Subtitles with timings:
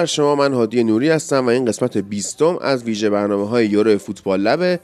[0.00, 3.98] بر شما من هادی نوری هستم و این قسمت بیستم از ویژه برنامه های یورو
[3.98, 4.80] فوتبال لبه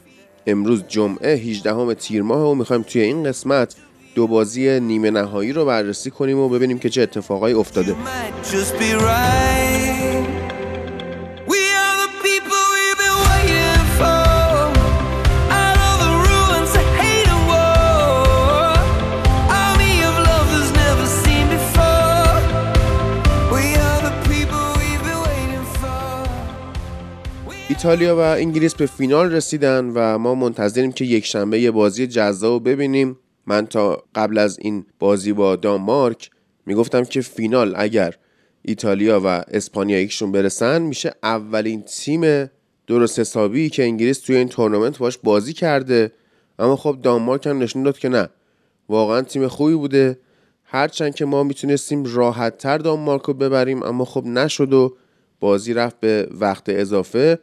[0.47, 3.75] امروز جمعه 18 تیر ماه و می‌خوایم توی این قسمت
[4.15, 7.95] دو بازی نیمه نهایی رو بررسی کنیم و ببینیم که چه اتفاقایی افتاده.
[27.77, 32.69] ایتالیا و انگلیس به فینال رسیدن و ما منتظریم که یک شنبه یه بازی جذاب
[32.69, 33.19] ببینیم.
[33.45, 36.29] من تا قبل از این بازی با دانمارک
[36.65, 38.15] می‌گفتم که فینال اگر
[38.61, 42.49] ایتالیا و اسپانیا یکشون برسن میشه اولین تیم
[42.87, 46.11] درست حسابی که انگلیس توی این تورنمنت باش بازی کرده.
[46.59, 48.29] اما خب دانمارک هم نشون داد که نه
[48.89, 50.19] واقعا تیم خوبی بوده.
[50.63, 54.97] هرچند که ما می‌تونستیم راحت تر دانمارک رو ببریم اما خب نشد و
[55.39, 57.39] بازی رفت به وقت اضافه.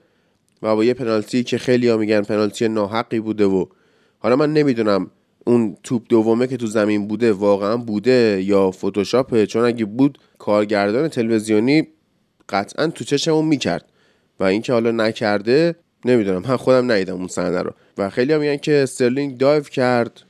[0.64, 3.66] و با یه پنالتی که خیلی ها میگن پنالتی ناحقی بوده و
[4.18, 5.10] حالا من نمی‌دونم
[5.46, 11.08] اون توپ دومه که تو زمین بوده واقعا بوده یا فتوشاپه چون اگه بود کارگردان
[11.08, 11.88] تلویزیونی
[12.48, 13.84] قطعا تو چشمون می‌کرد
[14.40, 16.42] و اینکه حالا نکرده نمی‌دونم.
[16.48, 17.72] من خودم ندیدم اون صحنه رو.
[17.98, 20.22] و خیلی ها میگن که استرلینگ دایو کرد.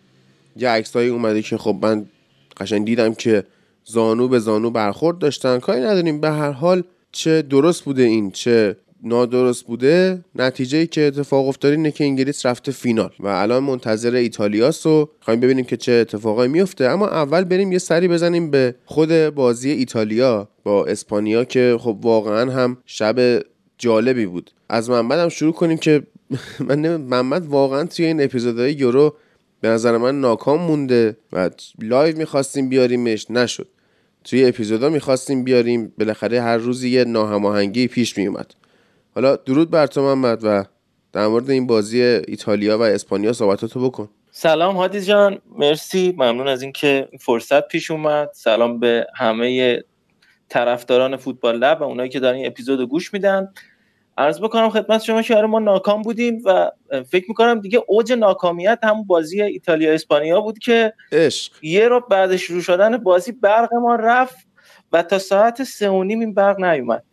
[0.56, 2.06] یه عکسایی اومده که خب من
[2.56, 3.44] قشنگ دیدم که
[3.84, 5.58] زانو به زانو برخورد داشتن.
[5.58, 6.20] کاری نداریم.
[6.20, 6.82] به هر حال
[7.12, 12.46] چه درست بوده این چه نادرست بوده نتیجه ای که اتفاق افتاد اینه که انگلیس
[12.46, 17.44] رفته فینال و الان منتظر ایتالیاست و خواهیم ببینیم که چه اتفاقایی میفته اما اول
[17.44, 23.42] بریم یه سری بزنیم به خود بازی ایتالیا با اسپانیا که خب واقعا هم شب
[23.78, 24.50] جالبی بود.
[24.68, 26.02] از محمد شروع کنیم که
[26.68, 29.16] من محمد واقعا توی این اپیزودهای یورو
[29.60, 33.68] به نظر من ناکام مونده و live می‌خواستیم بیاریمش نشد.
[34.24, 38.54] توی اپیزودا می‌خواستیم بیاریم بالاخره هر روزی یه ناهماهنگی پیش میومد
[39.14, 40.64] حالا درود بر تو محمد و
[41.12, 44.08] در مورد این بازی ایتالیا و اسپانیا صحبتاتو بکن.
[44.30, 46.14] سلام هادی جان مرسی.
[46.16, 48.30] ممنون از اینکه فرصت پیش اومد.
[48.32, 49.82] سلام به همه
[50.48, 53.52] طرفداران فوتبال لب و اونایی که دارن این اپیزود گوش میدن.
[54.18, 56.70] عرض بکنم خدمت شما که آره ما ناکام بودیم و
[57.10, 61.52] فکر می‌کنم دیگه اوج ناکامیت همون بازی ایتالیا اسپانیا بود که عشق.
[61.62, 64.46] یه ربع بعد شروع شدن بازی برق ما رفت
[64.92, 67.04] و تا ساعت سه و نیم این برق نیومد.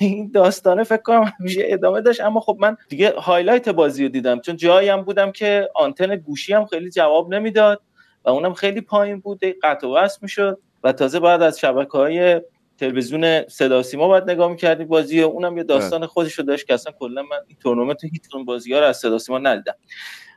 [0.00, 4.40] این داستانه فکر کنم همیشه ادامه داشت اما خب من دیگه highlight بازی رو دیدم.
[4.40, 7.82] چون جایی هم بودم که آنتن گوشی هم خیلی جواب نمی‌داد
[8.24, 10.58] و اونم خیلی پایین بود قطع و وصل می‌شد.
[10.84, 12.40] و تازه بعد از شبکه های
[12.78, 16.92] تلویزیون صدا سیما باید نگاه می‌کردیم بازی اونم یه داستان خودش رو داشت که اصلا
[16.98, 19.74] کلا من این تورنمنت هیچ بازی ها رو از صدا سیما ندیدم.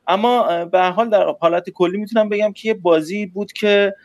[0.07, 3.95] اما به حال در حالت کلی می‌تونم بگم که یه بازی بود که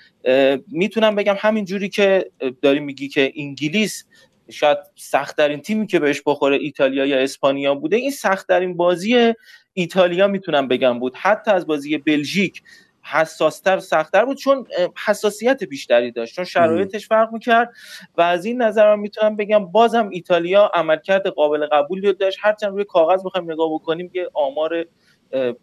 [0.68, 2.30] می‌تونم بگم همین جوری که
[2.62, 4.04] داری میگی که انگلیس
[4.50, 9.34] شاید سختترین تیمی که بهش بخوره ایتالیا یا اسپانیا بوده این سختترین بازی
[9.72, 11.16] ایتالیا می‌تونم بگم بود.
[11.16, 12.62] حتی از بازی بلژیک
[13.02, 14.66] حساستر سختتر بود چون
[15.06, 17.72] حساسیت بیشتری داشت چون شرایطش فرق می‌کرد
[18.16, 22.38] و از این نظر می‌تونم بگم بازم ایتالیا عملکرد قابل قبولی داشت.
[22.40, 24.86] هرچند روی کاغذ بخوایم نگاه بکنیم که آمار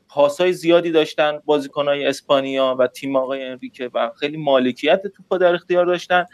[0.10, 5.86] پاسای زیادی داشتن بازیکنهای اسپانیا و تیم آقای انریکه و خیلی مالکیت توپ در اختیار
[5.86, 6.26] داشتن.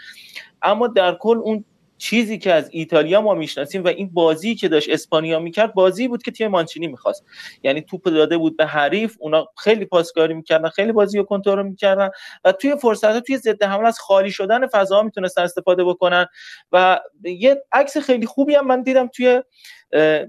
[0.61, 1.65] اما در کل اون
[1.97, 6.23] چیزی که از ایتالیا ما می‌شناسیم و این بازی که داشت اسپانیا می‌کرد بازی بود
[6.23, 7.25] که تیم مانچینی می‌خواست.
[7.63, 12.09] یعنی توپ داده بود به حریف اونا خیلی پاسکاری می‌کردن خیلی بازی رو کنترل می‌کردن
[12.43, 16.25] و توی فرصت توی ضد حمله از خالی شدن فضا می‌تونستن استفاده بکنن
[16.71, 19.41] و یه عکس خیلی خوبی هم من دیدم توی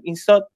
[0.03, 0.47] اینستا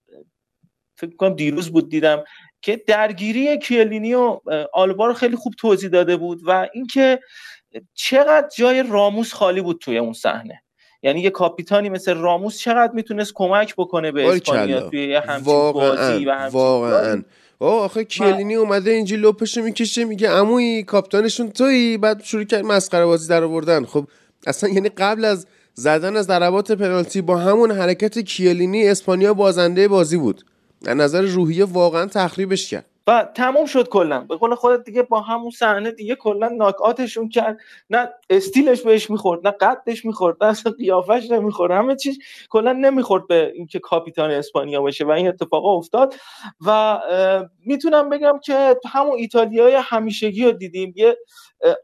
[0.98, 2.24] فکر کنم دیروز بود دیدم
[2.62, 4.40] که درگیری کیلینی و
[4.74, 7.20] آلبا رو خیلی خوب توضیح داده بود و اینکه
[7.94, 10.64] چقدر جای راموس خالی بود توی اون صحنه.
[11.04, 16.26] یعنی یه کاپیتانی مثل راموس چقدر می‌تونست کمک بکنه به اسپانیا توی یه همچین بازی
[16.26, 17.24] و همچین واقعا.
[17.60, 21.98] آخه کلینی اومده اینجا لپشو می‌کشه میگه عمویی کاپیتانشون تویی.
[21.98, 23.86] بعد شروع کرد مسخره بازی در آوردن.
[23.86, 24.08] خب
[24.48, 30.18] اصلا یعنی قبل از زدن از ضربات پنالتی با همون حرکت کیلینی اسپانیا بازنده بازی
[30.18, 30.46] بود.
[30.86, 32.86] از نظر روحیه واقعا تخریبش کرد.
[33.08, 34.20] و تموم شد کلا.
[34.20, 37.58] به قول خودت دیگه با همون صحنه دیگه کلا ناکاتشون کرد.
[37.90, 41.72] نه استیلش بهش می‌خورد نه قدش می‌خورد نه اصلا قیافش نمی‌خورد.
[41.72, 42.20] همه چیز
[42.50, 46.16] کلا نمی‌خورد به اینکه کاپیتان اسپانیا بشه و این اتفاق افتاد.
[46.66, 47.00] و
[47.66, 50.94] می‌تونم بگم که همون ایتالیای همیشگی رو دیدیم.
[50.96, 51.18] یه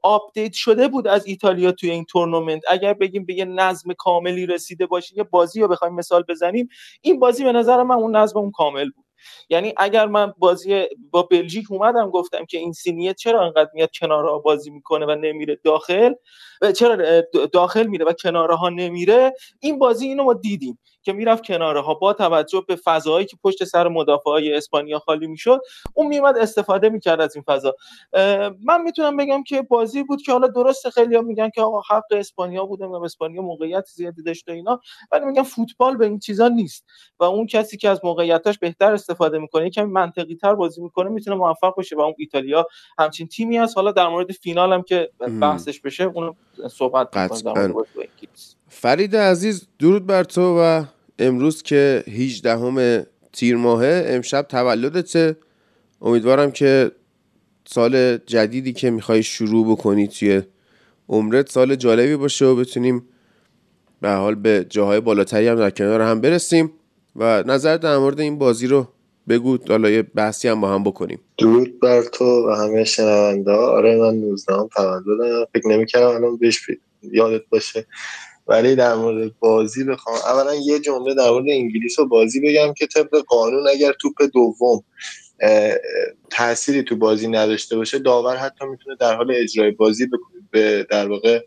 [0.03, 2.61] update شده بود از ایتالیا توی این تورنمنت.
[2.69, 6.69] اگر بگیم به یه نظم کاملی رسیده باشه یه بازی رو بخوایم مثال بزنیم
[7.01, 9.05] این بازی به نظر من اون نظم اون کامل بود.
[9.49, 14.69] یعنی اگر من بازی با بلژیک اومدم گفتم که اینسینیه چرا انقدر میاد کنارها بازی
[14.69, 16.13] می‌کنه و نمیره داخل؟
[16.75, 17.21] چرا
[17.53, 20.79] داخل میره و کناره ها نمیره؟ این بازی اینو ما دیدیم.
[21.03, 25.27] که می‌رفت کناره ها با توجه به فضاهایی که پشت سر مدافع های اسپانیا خالی
[25.27, 25.59] می‌شد
[25.93, 27.75] اون میومد استفاده می‌کرد از این فضا.
[28.63, 32.05] من می‌تونم بگم که بازی بود که حالا درست خیلی ها میگن که آقا حق
[32.11, 34.79] اسپانیا بوده و اسپانیا موقعیت زیادی داشته اینا
[35.11, 36.85] ولی میگم فوتبال به این چیزا نیست.
[37.19, 41.37] و اون کسی که از موقعیتاش بهتر استفاده می‌کنه کمی منطقی تر بازی می‌کنه می‌تونه
[41.37, 42.67] موفق باشه و اون ایتالیا
[42.99, 43.77] همچین تیمی هست.
[43.77, 45.11] حالا در مورد فینال هم که
[45.41, 46.35] بحثش بشه اون
[46.69, 47.07] صحبت
[48.69, 50.83] فرید عزیز درود بر تو و
[51.19, 55.37] امروز که 18 همه تیر ماهه امشب تولدته
[56.01, 56.91] امیدوارم که
[57.65, 60.41] سال جدیدی که می‌خوای شروع بکنی توی
[61.09, 63.05] عمرت سال جالبی باشه و بتونیم
[64.01, 66.71] به حال به جاهای بالاتری هم در کنار هم برسیم
[67.15, 68.87] و نظر در مورد این بازی رو
[69.29, 69.57] بگو.
[69.67, 71.19] حالا یه بحثی هم با هم بکنیم.
[71.37, 75.45] درود بر تو و همه شنونده آره من 19 هم تولدم.
[75.53, 76.59] فکر نمی‌کردم الان بهش
[77.03, 77.85] یادت باشه.
[78.49, 82.87] ولی در مورد بازی بخوام اولا یه جمله در مورد انگلیس و بازی بگم که
[82.87, 84.83] طبق قانون اگر توپ دوم
[86.31, 90.07] تأثیری تو بازی نداشته باشه داور حتی می‌تونه در حال اجرای بازی
[90.51, 91.39] به در واقع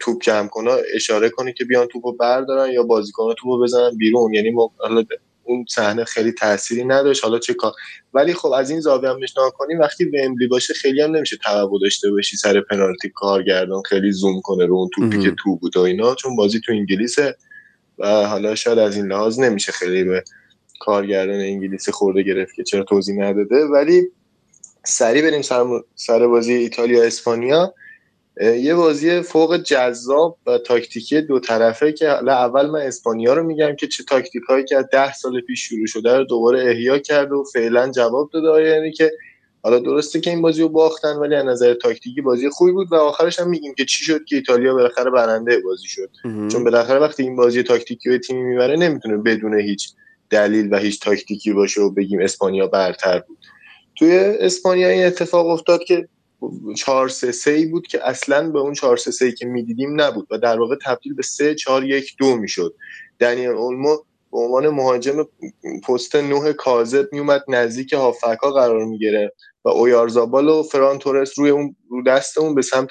[0.00, 4.34] توپ جمع کنه اشاره کنه که بیان توپو بردارن یا بازیکن‌ها توپو بزنن بیرون.
[4.34, 4.72] یعنی ما
[5.50, 7.24] اون صحنه خیلی تأثیری نداشت.
[7.24, 7.72] حالا چه کار
[8.14, 11.78] ولی خب از این زاویه هم نگاه کنیم وقتی ومبلی باشه خیلی هم نمیشه توقع
[11.82, 15.80] داشته باشی سر پنالتی کارگردان خیلی زوم کنه رو اون توپی که تو بود و
[15.80, 17.36] اینا چون بازی تو انگلیسه
[17.98, 20.24] و حالا شاید از این لحاظ نمیشه خیلی به
[20.80, 23.64] کارگردان انگلیسی خورده گرفت که چرا توضیح نداده.
[23.64, 24.08] ولی
[24.84, 25.64] سریع بریم سر,
[25.94, 27.74] سر بازی ایتالیا اسپانیا
[28.36, 33.86] یه بازی فوق جذاب و تاکتیکی دو طرفه که اول من اسپانیا رو میگم که
[33.86, 37.90] چه تاکتیک هایی که ده سال پیش شروع شده رو دوباره احیا کرد و فعلا
[37.90, 39.12] جواب داده یعنی که
[39.62, 42.94] حالا درسته که این بازی رو باختن ولی از نظر تاکتیکی بازی خوبی بود و
[42.94, 46.10] آخرش هم میگیم که چی شد که ایتالیا بالاخره برنده بازی شد.
[46.48, 49.92] چون بالاخره وقتی این بازی تاکتیکی و تیمی می‌بره نمی‌تونه بدون هیچ
[50.30, 53.38] دلیل و هیچ تاکتیکی باشه و بگیم اسپانیا برتر بود.
[53.98, 56.08] توی اسپانیا این اتفاق افتاد که
[56.76, 60.38] 4 3 3 بود که اصلا به اون 4 3 3 که می‌دیدیم نبود و
[60.38, 62.74] در واقع تبدیل به 3 4 1 2 می‌شد.
[63.18, 63.96] دنیل اولمو
[64.32, 65.28] به عنوان مهاجم
[65.88, 69.32] پست نه کاذب میومد نزدیک هافکا قرار می‌گیره
[69.64, 72.90] و اویارزابال و فران تورس روی اون رو دستمون به سمت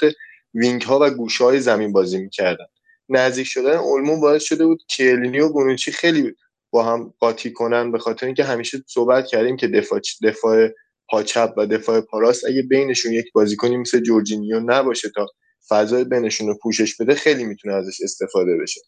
[0.53, 2.65] wing ها و گوشه های زمین بازی می‌کردن.
[3.09, 6.35] نزدیک شدن اولمو باعث شده بود کیلینی و بونوچی خیلی
[6.71, 10.69] با هم قاطی کنن به خاطر اینکه همیشه صحبت کردیم که دفاع دفاع
[11.11, 15.27] پا چپ و دفاع پا راست اگه بینشون یک بازیکنی مثل جورجینیو نباشه تا
[15.69, 18.81] فضای بینشون رو پوشش بده خیلی می‌تونه ازش استفاده بشه.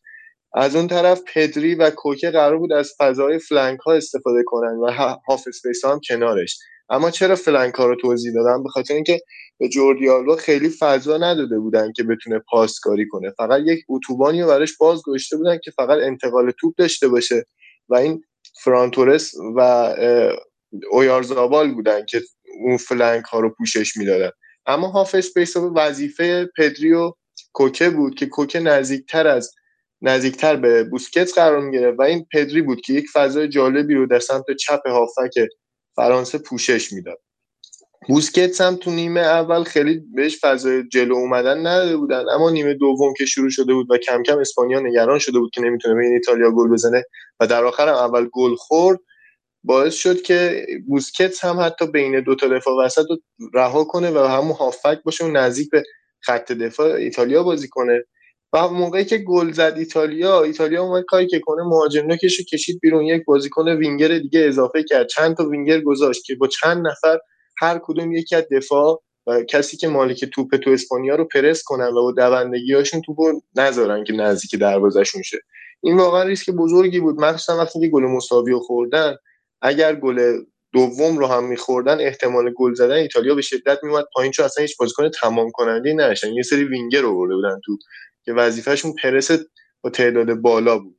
[0.54, 4.92] از اون طرف پدری و کوکه قرار بود از فضای flank ها استفاده کنن و
[5.28, 6.60] half space هم کنارش.
[6.90, 9.22] اما چرا flank ها رو توضیح دادم به خاطر اینکه
[9.60, 13.32] به جوردی آلبا خیلی فضا نداده بودن که بتونه پاسکاری کنه.
[13.38, 17.46] فقط یک اتوبانی رو براش باز گذاشته بودن که فقط انتقال توپ داشته باشه
[17.90, 18.24] و این
[18.64, 19.94] فران تورس و
[20.92, 22.22] اویارزابال بودن که
[22.66, 24.32] اون flank ها رو پوشش می‌دادن.
[24.66, 27.14] اما half space وظیفه پدری و
[27.54, 29.52] کوکه بود که کوکه نزدیکتر از
[30.02, 34.20] نزدیکتر به بوسکتس قرار می‌گیره و این پدری بود که یک فضای جالبی رو در
[34.20, 35.34] سمت چپ هافک
[35.96, 37.20] فرانسه پوشش می‌داد.
[38.08, 43.14] بوسکتس هم تو نیمه اول خیلی بهش فضای جلو اومدن نداده بودن اما نیمه دوم
[43.18, 46.14] که شروع شده بود و کم کم اسپانیا نگران شده بود که نمی‌تونه به این
[46.14, 47.04] ایتالیا گل بزنه
[47.40, 49.00] و در آخر هم اول گل خورد
[49.64, 53.18] باعث شد که بوسکتس هم حتی بین دو تا دفاع وسط رو
[53.54, 55.84] رها کنه و همون هافک باشه و نزدیک به
[56.22, 58.04] خط دفاع ایتالیا بازی کنه.
[58.54, 62.80] و موقعی که گل زد ایتالیا ایتالیا اومد کاری که کنه مهاجم نکش رو کشید
[62.82, 65.08] بیرون یک بازیکن وینگر دیگه اضافه کرد.
[65.08, 67.20] چند تا وینگر گذاشت که با چند نفر
[67.58, 71.88] هر کدوم یکی از دفاع و کسی که مالک توپ تو اسپانیا رو پرس کنن
[71.88, 75.40] و با دوندگیاشون توپو نذارن که نزدیک دروازهشون شه.
[75.82, 77.20] این واقعا ریسک بزرگی بود.
[77.20, 79.16] مخصوصا وقتی که گل مساوی خوردن.
[79.62, 84.46] اگر گل دوم رو هم میخوردن احتمال گل زدن ایتالیا به شدت میومد پایین چون
[84.46, 86.34] اصلا هیچ بازیکن تمام کننده نداشتن.
[86.34, 87.78] یه سری وینگر رو برده بودن تو
[88.26, 89.32] که وظیفهشون پرس
[89.82, 90.98] با تعداد بالا بود.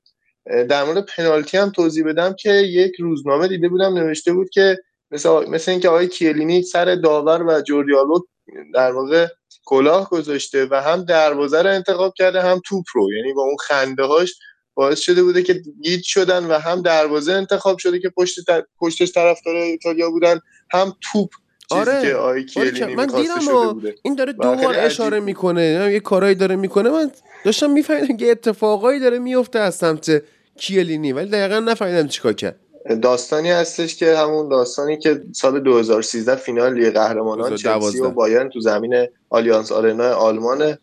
[0.68, 4.78] در مورد پنالتی هم توضیح بدم که یک روزنامه دیده بودم نوشته بود که
[5.10, 8.18] مثل مثل اینکه آقای کیلینی سر داور و جوردیالو
[8.74, 9.26] در واقع
[9.64, 13.12] کلاه گذاشته و هم دروازه رو انتخاب کرده هم توپ رو.
[13.12, 14.34] یعنی با اون خنده هاش
[14.74, 18.38] باعث شده بوده که گیج شدن و هم دروازه انتخاب شده که پشت
[18.78, 21.30] پشتش طرفدار ایتالیا بودن هم توپ
[21.70, 22.02] آره,
[22.44, 26.90] که آره من دیدم این داره دو بار اشاره می‌کنه یه کارایی داره می‌کنه.
[26.90, 27.10] من
[27.44, 30.22] داشتم میفهمیدم که اتفاقایی داره میفته از سمت
[30.56, 32.56] کیلینی ولی دقیقا نفهمیدم چیکار کرد.
[33.02, 38.60] داستانی هستش که همون داستانی که سال 2013 فینال لیگ قهرمانان چلسی و بایرن تو
[38.60, 40.78] زمین آلیانس آرنا آلمان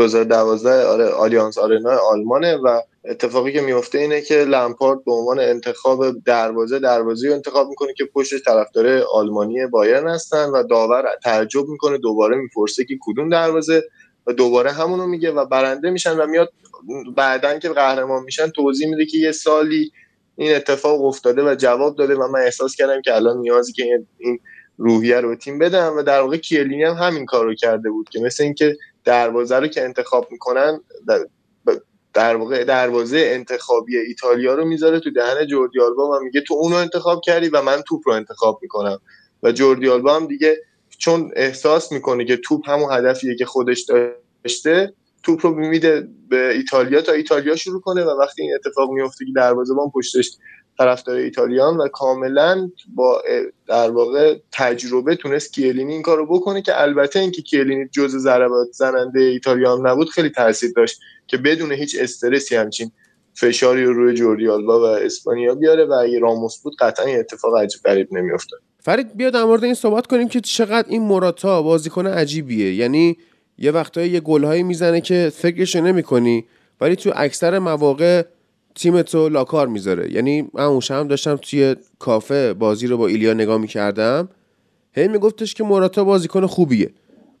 [0.00, 6.04] 2012 آره آلیانس آرنا آلمانه و اتفاقی که میفته اینه که لمپارد به عنوان انتخاب
[6.24, 11.98] دروازه دروازه رو انتخاب می‌کنه که پشت طرفدار آلمانی بایرن هستن و داور تعجب می‌کنه
[11.98, 13.82] دوباره می‌پرسه که کدوم دروازه
[14.26, 16.52] و دوباره همونو میگه و برنده میشن و میاد
[17.16, 19.92] بعدا که قهرمان میشن توضیح میده که یه سالی
[20.36, 24.40] این اتفاق افتاده و جواب داده و من احساس کردم که الان نیازی که این
[24.80, 28.20] روحیه رو تیم بدم و در واقع کیلینی هم همین کار رو کرده بود که
[28.20, 30.80] مثل اینکه دروازه رو که انتخاب می‌کنن
[32.14, 36.76] در واقع دروازه انتخابی ایتالیا رو می‌ذاره تو دهن جوردی آلبا و میگه تو اونو
[36.76, 38.98] انتخاب کردی و من توپ رو انتخاب می‌کنم.
[39.42, 40.56] و جوردی آلبا هم دیگه
[40.98, 43.86] چون احساس می‌کنه که توپ همون هدفیه که خودش
[44.44, 44.92] داشته
[45.22, 49.32] توپ رو میده به ایتالیا تا ایتالیا شروع کنه و وقتی این اتفاق میفته که
[49.36, 50.30] دروازه‌بان پشتش
[50.80, 53.22] طرفدار ایتالیان و کاملا با
[53.68, 59.20] در واقع تجربه تونست کیلینی این کارو بکنه که البته اینکه کیلینی جزء ضربات زننده
[59.20, 62.90] ایتالیان نبود خیلی تاثیر داشت که بدون هیچ استرسی همچین
[63.34, 67.56] فشاری رو روی جوردی آلبا و اسپانیا بیاره و اگه راموس بود قطعا این اتفاق
[67.56, 68.60] عجیب غریب نمیافتاد.
[68.78, 72.74] فرید بیا در مورد این صحبت کنیم که چقدر این موراتا بازیکن عجیبیه.
[72.74, 73.16] یعنی
[73.58, 76.44] یه وقتایی یه گلهایی می‌زنه که فکرش نمی‌کنی
[76.80, 78.22] ولی تو اکثر مواقع
[78.74, 80.12] تیم تو لاکار می‌ذاره.
[80.12, 84.28] یعنی من اون هم داشتم توی کافه بازی رو با ایلیا نگاه می‌کردم.
[84.92, 86.90] هی میگفتش که موراتا بازیکن خوبیه.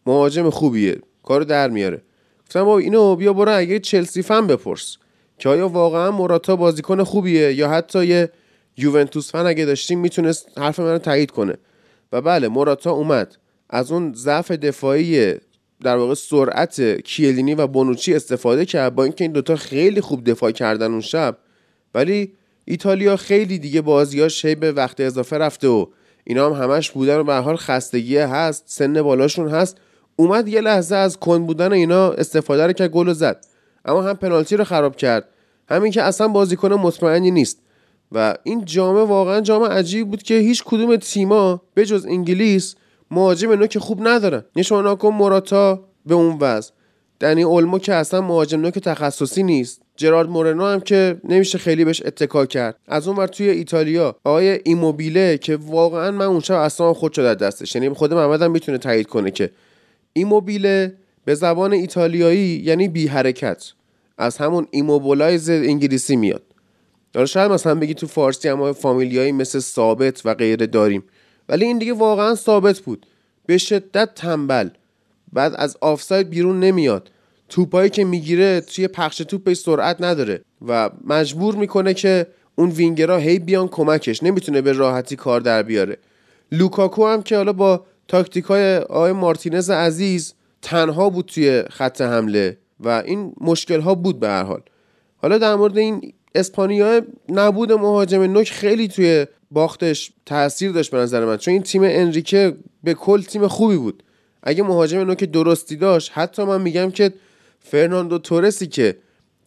[0.06, 0.96] مهاجم خوبیه.
[1.22, 2.02] کارو در میاره.
[2.46, 4.96] گفتم با اینو بیا برو اگه چلسی فن بپرس.
[5.38, 8.30] که آیا واقعا موراتا بازیکن خوبیه یا حتی یه
[8.76, 11.54] یوونتوس فن اگه داشتیم می‌تونست حرف منو تایید کنه.
[12.12, 13.36] و بله موراتا اومد.
[13.70, 15.34] از اون ضعف دفاعی
[15.84, 20.50] در واقع سرعت کیلینی و بونوچی استفاده کرد با اینکه این دوتا خیلی خوب دفاع
[20.50, 21.38] کردن اون شب.
[21.94, 22.32] ولی
[22.64, 25.86] ایتالیا خیلی دیگه بازیاش هی به وقت اضافه رفته و
[26.24, 29.76] اینا هم همش بودن و به حال خستگی هست سن بالاشون هست.
[30.16, 33.46] اومد یه لحظه از کن بودن اینا استفاده رو که گل زد.
[33.84, 35.28] اما هم پنالتی رو خراب کرد.
[35.68, 37.58] همین که اصلا بازیکن مطمئنی نیست.
[38.12, 42.74] و این جامعه واقعا جامعه عجیب بود که هیچ کدوم تیما به جز انگلیس
[43.10, 44.44] مهاجم نوک خوب ندارن.
[44.56, 46.72] نشون کن موراتا به اون وضع.
[47.20, 49.82] دنی اولمو که اصلا مهاجم نوک تخصصی نیست.
[49.96, 52.76] جرارد مورنو هم که نمیشه خیلی بهش اتکا کرد.
[52.88, 57.34] از اون ور توی ایتالیا آقای ایموبیله که واقعا من اون شب اصلا خود شده
[57.34, 57.74] دستش.
[57.74, 59.50] یعنی خود محمد هم می‌تونه تایید کنه که
[60.12, 63.72] ایموبیله به زبان ایتالیایی یعنی بی حرکت.
[64.18, 66.42] از همون immobilize انگلیسی میاد.
[67.12, 71.04] داره شاید مثلا بگی تو فارسی اما فامیلیایی مثل ثابت و غیره داریم.
[71.50, 73.06] ولی این دیگه واقعا ثابت بود.
[73.46, 74.68] به شدت تنبل.
[75.32, 77.10] بعد از آفساید بیرون نمیاد.
[77.48, 82.26] توپایی که می‌گیره توی پخش توپ به سرعت نداره و مجبور می‌کنه که
[82.56, 84.22] اون وینگرها هی بیان کمکش.
[84.22, 85.96] نمی‌تونه به راحتی کار در بیاره.
[86.52, 92.56] لوکاکو هم که حالا با تاکتیک های آقای مارتینز عزیز تنها بود توی خط حمله
[92.80, 94.62] و این مشکل ها بود به هر حال.
[95.16, 101.24] حالا در مورد این اسپانیا نبود مهاجم نوک خیلی توی باختش تاثیر داشت به نظر
[101.24, 101.36] من.
[101.36, 104.02] چون این تیم انریکه به کل تیم خوبی بود.
[104.42, 107.12] اگه مهاجم نوک درستی داشت حتی من میگم که
[107.60, 108.96] فرناندو تورسی که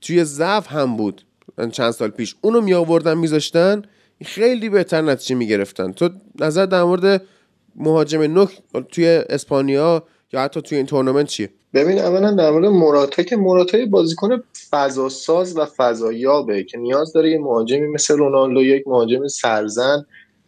[0.01, 1.21] توی ضعف هم بود
[1.71, 3.81] چند سال پیش اونو می آوردن میذاشتن
[4.25, 5.91] خیلی بهتر نتیجه می‌گرفتن.
[5.91, 7.21] تو نظر در مورد
[7.75, 8.49] مهاجم نوک
[8.91, 13.77] توی اسپانیا یا حتی توی این تورنمنت چیه؟ ببین اولا در مورد موراتا که موراتا
[13.85, 20.05] بازیکن فضا ساز و فضایابه که نیاز داره یه مهاجمی مثل رونالدو یک مهاجم سرزن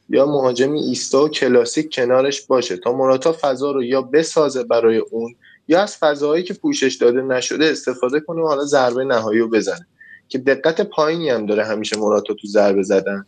[0.10, 5.36] یا مهاجمی ایستا و کلاسیک کنارش باشه تا موراتا فضا رو یا بسازه برای اون
[5.67, 9.88] یا از فضاهایی که پوشش داده نشده استفاده کنه و حالا ضربه نهایی رو بزنه.
[10.29, 13.25] که دقت پایینی هم داره همیشه موراتا تو ضربه زدن.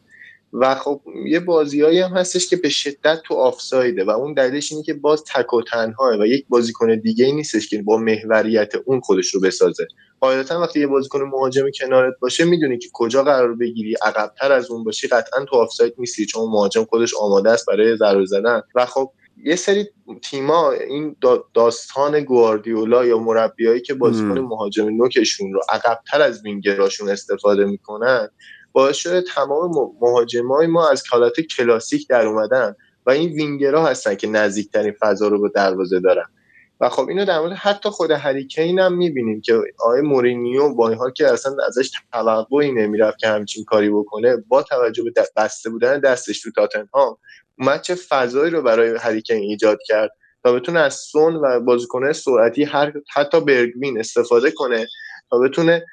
[0.54, 4.84] و خب یه بازیایی هم هستش که به شدت تو آفسایده و اون دلیلش اینه
[4.84, 9.00] که باز تک و تنهاه و یک بازیکن دیگه ای نیستش که با محوریت اون
[9.00, 9.88] خودش رو بسازه.
[10.20, 14.84] قاعدتا وقتی یه بازیکن مهاجم کنارت باشه می‌دونی که کجا قرار بگیری عقبتر از اون
[14.84, 18.62] باشی قطعا تو آفساید نیستی چون مهاجم خودش آماده است برای ضربه زدن.
[18.76, 19.12] و خب
[19.44, 19.88] یه سری
[20.22, 21.16] تیما این
[21.54, 28.30] داستان گواردیولا یا مربیایی که بازیکن مهاجم نوکشون رو عقبتر از وینگراشون استفاده می‌کنن
[28.72, 34.28] باعث شده تمام مهاجمای ما از حالت کلاسیک در اومدن و این وینگرها هستن که
[34.28, 36.26] نزدیکترین فضا رو به دروازه دارن.
[36.82, 40.98] و خب اینو در مورد حتی خود هریکین هم می‌بینیم که آقای مورینیو با این
[40.98, 46.00] حال که اصلا ازش توقعی نمی‌رفت که همچین کاری بکنه با توجه به بسته بودن
[46.00, 47.18] دستش تو تاتنهام
[47.60, 50.12] اومد چه فضایی رو برای هریکین ایجاد کرد
[50.44, 52.70] تا بتونه از سون و بازیکنه سرعتی
[53.14, 54.88] حتی برگوین استفاده کنه
[55.30, 55.86] تا بتونه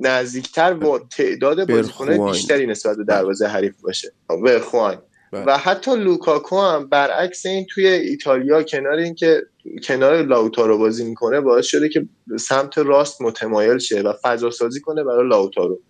[0.00, 4.12] نزدیکتر با تعداد بازیکنان بیشتری نسبت به دروازه حریف باشه.
[4.44, 5.02] برخوان.
[5.32, 5.44] بله.
[5.44, 9.42] و حتی لوکاکو هم برعکس این توی ایتالیا کنار اینکه
[9.82, 12.06] کنار لاوتارو بازی می‌کنه باعث شده که
[12.38, 15.80] سمت راست متمایل شه و فضا سازی کنه برای لاوتارو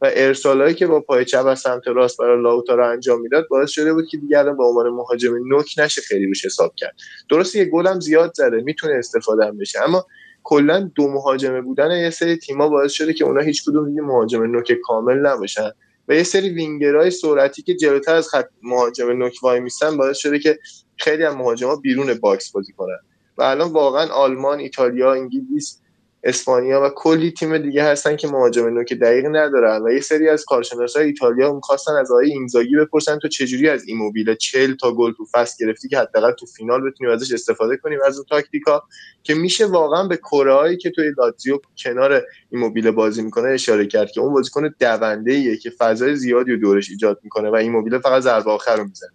[0.00, 3.92] و ارسالایی که با پای چپ از سمت راست برای لاوتارو انجام می‌داد باعث شده
[3.92, 6.94] بود که دیگه به عنوان مهاجم نوک نشه خیلی روش حساب کرد.
[7.30, 10.06] درسته یه گل هم زیاد زده می‌تونه استفاده هم بشه اما
[10.44, 14.42] کلا دو مهاجمه بودن یه سری تیما باعث شده که اونا هیچ کدوم دیگه مهاجم
[14.42, 15.70] نوک کامل نباشن.
[16.08, 20.38] و یه سری وینگرهای سرعتی که جلوتر از خط مهاجم نوک وای میستن باعث شده
[20.38, 20.58] که
[20.96, 22.98] خیلی از مهاجما بیرون box بازی کنن.
[23.38, 25.80] و الان واقعا آلمان، ایتالیا، انگلیس
[26.24, 30.44] اسپانیا و کلی تیم دیگه هستن که مهاجم نوک دقیق ندارن و یه سری از
[30.44, 35.26] کارشناسای ایتالیا می‌خواستن از آقای اینزاگی بپرسن تو چجوری از ایموبیل 40 تا گل تو
[35.32, 38.82] فصل گرفتی که حداقل تو فینال بتونیم ازش استفاده کنیم از اون تاکتیکا
[39.22, 44.20] که میشه واقعا به کره که توی لاتزیو کنار ایموبیل بازی می‌کنه اشاره کرد که
[44.20, 48.50] اون بازیکن دونده ایه که فضای زیادی رو دورش ایجاد می‌کنه و ایموبیل فقط ضربه
[48.50, 49.10] آخر رو می‌زنه.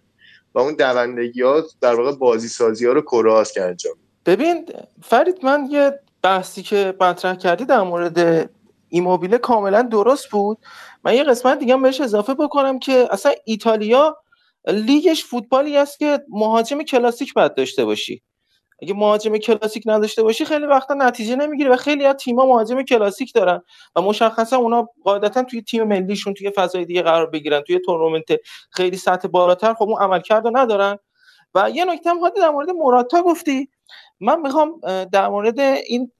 [0.53, 3.45] و اون دوندگی ها در واقع بازی سازی ها رو کره
[3.77, 3.89] که
[4.25, 4.65] ببین
[5.03, 8.49] فرید من یه بحثی که مطرح کردی در مورد
[8.89, 10.57] ایموبیله کاملا درست بود.
[11.03, 14.17] من یه قسمت دیگه بهش اضافه بکنم که اصلا ایتالیا
[14.67, 18.21] لیگش فوتبالی است که مهاجم کلاسیک باید داشته باشی.
[18.83, 23.33] اگه مهاجم کلاسیک نداشته باشی خیلی وقتا نتیجه نمی‌گیری و خیلی از تیم‌ها مهاجم کلاسیک
[23.35, 23.61] دارن
[23.95, 28.25] و مشخصا اونا قاعدتا توی تیم ملیشون توی فضای دیگه قرار بگیرن توی تورنمنت
[28.71, 30.97] خیلی سطح بالاتر خب اون عملکرد ندارن.
[31.55, 33.69] و یه نکته هم در مورد موراتا گفتی.
[34.19, 34.79] من می‌خوام
[35.11, 36.11] در مورد این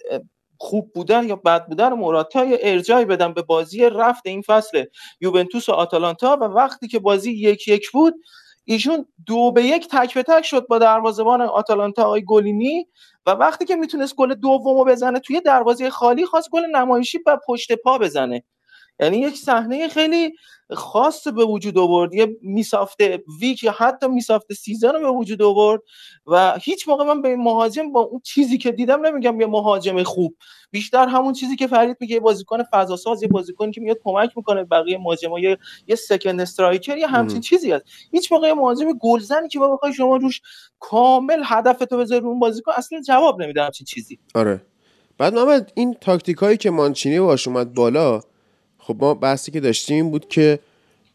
[0.58, 4.86] خوب بودن یا بد بودن موراتا یا ارجای بدم به بازی رفت این فصل
[5.22, 8.14] یوونتوس و آتالانتا و وقتی که بازی یک یک بود
[8.66, 12.88] ایشون دو به یک تک به تک شد با دروازه‌بان آتالانتا آقای گلینی
[13.26, 17.72] و وقتی که می‌تونست گل دومو بزنه توی دروازه خالی خواست گل نمایشی و پشت
[17.74, 18.44] پا بزنه.
[19.00, 20.34] یعنی یک صحنه خیلی
[20.74, 22.14] خاص به وجود آورد.
[22.14, 22.98] یه miss of the
[23.42, 25.82] week یا حتی miss of the season رو به وجود آورد
[26.28, 30.36] و هیچ موقع من به مهاجم با اون چیزی که دیدم نمیگم یه مهاجم خوب.
[30.72, 34.32] بیشتر همون چیزی که فرید میگه یه بازیکن فضا ساز یه بازیکن که میاد کمک
[34.36, 35.58] می‌کنه بقیه مهاجما یه
[35.88, 37.86] یه second striker یا همچین چیزی هست.
[38.12, 40.42] هیچ موقع یه مهاجم گلزنی که با بخوای شما روش
[40.80, 44.20] کامل هدفتو بذاری اون بازیکن اصلا جواب نمیده همچین چیزی.
[44.36, 44.62] آره.
[45.18, 48.22] بعد محمد این تاکتیکایی که مانچینی باش اومد بالا
[48.90, 50.60] خب ما بحثی که داشتیم این بود که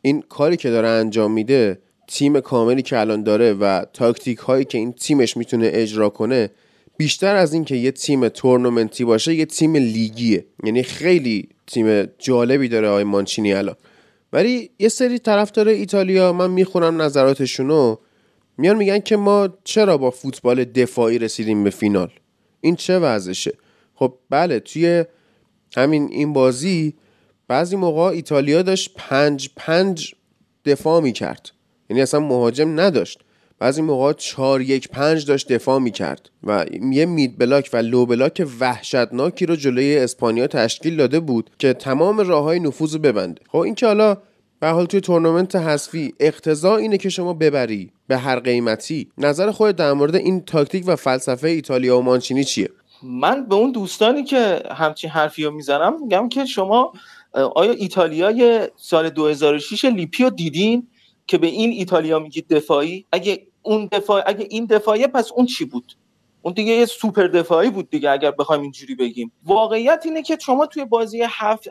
[0.03, 4.79] این کاری که داره انجام میده تیم کاملی که الان داره و تاکتیک هایی که
[4.79, 6.51] این تیمش می‌تونه اجرا کنه
[6.97, 10.45] بیشتر از اینکه یه تیم تورنمنتی باشه یه تیم لیگیه.
[10.65, 13.77] یعنی خیلی تیم جالبی داره آقای مانچینی الان.
[14.33, 17.97] ولی یه سری طرفدار ایتالیا من می‌خونم نظراتشونو
[18.59, 22.11] میان میگن که ما چرا با فوتبال دفاعی رسیدیم به فینال؟
[22.61, 23.53] این چه وضعشه؟
[23.95, 25.05] خب بله توی
[25.77, 26.95] همین این بازی
[27.49, 30.15] بعضی موقع ایتالیا داشت پنج پنج
[30.65, 31.51] دفاع می کرد
[31.91, 33.21] یعنی اصلا مهاجم نداشت.
[33.59, 38.07] بعضی موقع چهار یک پنج داشت دفاع می کرد و یه مید بلاک و لو
[38.07, 43.43] بلاک وحشتناکی رو جلوی اسپانیا تشکیل داده بود که تمام راه های نفوذ ببنده.
[43.49, 44.17] خب این که حالا
[44.61, 49.77] به حال توی تورنمنت حذفی اقتضا اینه که شما ببری به هر قیمتی نظر خود
[49.77, 52.69] در مورد این تاکتیک و فلسفه ایتالیا و مانچینی چیه؟
[53.03, 56.93] من به اون دوستانی که همچین حرفی رو می‌زنن میگم که شما
[57.35, 60.89] آیا ایتالیای سال 2006 لیپی رو دیدین
[61.27, 65.65] که به این ایتالیا میگید دفاعی؟ اگه اون دفاع اگه این دفاعی پس اون چی
[65.65, 65.93] بود؟
[66.43, 69.33] اون دیگه یه سوپر دفاعی بود دیگه اگر بخوایم اینجوری بگیم.
[69.45, 71.23] واقعیت اینه که شما توی بازی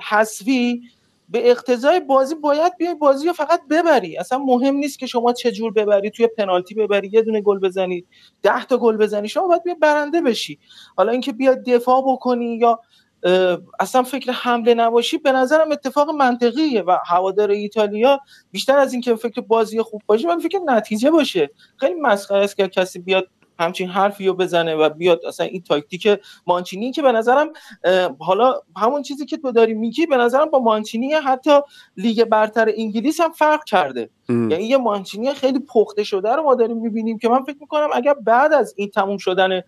[0.10, 0.82] حذفی
[1.30, 4.17] به اقتضای بازی باید بیای بازی رو فقط ببری.
[4.17, 8.08] اصلا مهم نیست که شما چه جور ببری توی پنالتی ببری یه دونه گل بزنید
[8.43, 10.60] ده تا گل بزنی شما باید بیا برنده بشی.
[10.97, 12.80] حالا اینکه بیاد دفاع بکنی یا
[13.80, 18.20] اصلا فکر حمله نباشی به نظرم اتفاق منطقیه و هوادار ایتالیا
[18.52, 21.50] بیشتر از اینکه فکر بازی خوب باشه من فکر نتیجه باشه.
[21.78, 23.28] خیلی مسخره است که کسی بیاد
[23.63, 26.08] همچین حرفی رو بزنه و بیاد اصلا این تاکتیک
[26.47, 27.49] مانچینی که به نظرم
[28.19, 31.60] حالا همون چیزی که تو داری میگی به نظرم با مانچینی حتی
[31.97, 34.10] لیگ برتر انگلیس هم فرق کرده.
[34.30, 38.13] یعنی یه مانچینی خیلی پخته شده رو ما داریم می‌بینیم که من فکر می‌کنم اگر
[38.13, 39.62] بعد از این تموم شدن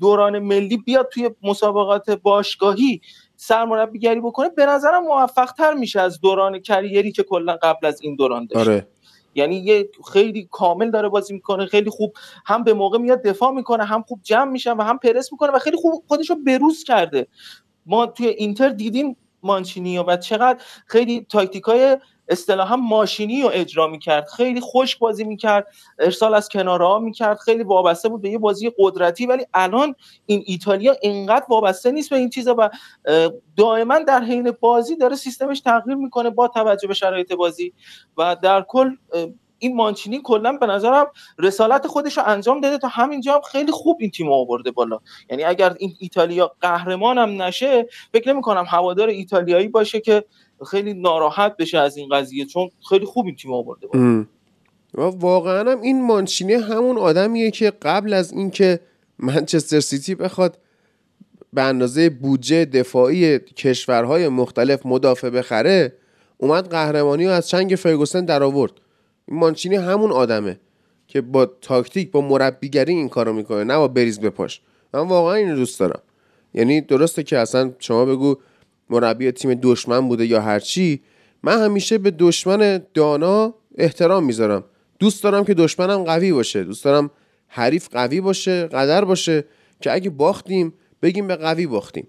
[0.00, 3.00] دوران ملی بیاد توی مسابقات باشگاهی
[3.36, 8.16] سرمربیگری بکنه به نظرم موفق تر میشه از دوران کریری که کلا قبل از این
[8.16, 8.68] دوران داشت.
[8.68, 8.86] آره.
[9.34, 12.12] یعنی یه خیلی کامل داره بازی می‌کنه خیلی خوب
[12.46, 15.58] هم به موقع میاد دفاع می‌کنه هم خوب جمع میشن و هم پرس می‌کنه و
[15.58, 17.26] خیلی خوب خودش رو بروز کرده.
[17.86, 24.28] ما توی اینتر دیدیم مانچینی و چقدر خیلی تاکتیک های اصطلاحا ماشینی رو اجرا می‌کرد.
[24.36, 25.66] خیلی خوش بازی می‌کرد.
[25.98, 27.38] ارسال از کناره می‌کرد.
[27.38, 29.26] خیلی وابسته بود به یه بازی قدرتی.
[29.26, 29.94] ولی الان
[30.26, 32.70] این ایتالیا اینقدر وابسته نیست به این چیزا و
[33.56, 37.72] دائما در حین بازی داره سیستمش تغییر می‌کنه با توجه به شرایط بازی.
[38.18, 38.90] و در کل
[39.58, 41.06] این مانچینی کلا به نظرم
[41.38, 44.98] رسالت خودش رو انجام داده تا همینجا هم خیلی خوب این تیم آورده بالا.
[45.30, 50.24] یعنی اگر این ایتالیا قهرمان هم نشه فکر نمی کنم هوادار ایتالیایی باشه که
[50.64, 54.24] خیلی ناراحت بشه از این قضیه چون خیلی خوب این تیم آورده بالا.
[54.94, 58.80] و واقعا هم این مانچینی همون آدمیه که قبل از اینکه
[59.18, 60.58] منچستر سیتی بخواد
[61.52, 65.92] به اندازه بودجه دفاعی کشورهای مختلف مدافع بخره
[66.38, 68.72] اومد قهرمانی رو از چنگ فرگوسن در آورد
[69.28, 70.60] این مانچینی همون آدمه
[71.08, 74.60] که با تاکتیک با مربیگری این کارو می‌کنه نه با بریز بپاش
[74.94, 76.00] من واقعا این دوست دارم.
[76.54, 78.36] یعنی درسته که اصلا شما بگو
[78.90, 81.00] مربی تیم دشمن بوده یا هرچی
[81.42, 84.64] من همیشه به دشمن دانا احترام می‌ذارم.
[84.98, 86.64] دوست دارم که دشمنم قوی باشه.
[86.64, 87.10] دوست دارم
[87.48, 89.44] حریف قوی باشه قدر باشه
[89.80, 92.08] که اگه باختیم بگیم به قوی باختیم.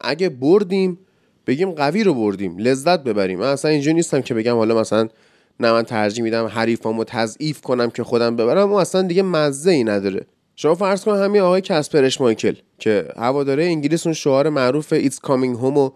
[0.00, 0.98] اگه بردیم
[1.46, 2.58] بگیم قوی رو بردیم.
[2.58, 3.38] لذت ببریم.
[3.38, 5.08] من اصلا اینجا نیستم که بگم حالا مثلا
[5.60, 8.72] نه من ترجیح میدم حریفامو تضعیف کنم که خودم ببرم.
[8.72, 10.26] و اصلا دیگه مزه ای نداره.
[10.56, 15.60] شما فرض کن همین آقای کسپرش مایکل که هواداره انگلیس اون شعار معروف It's coming
[15.60, 15.90] home و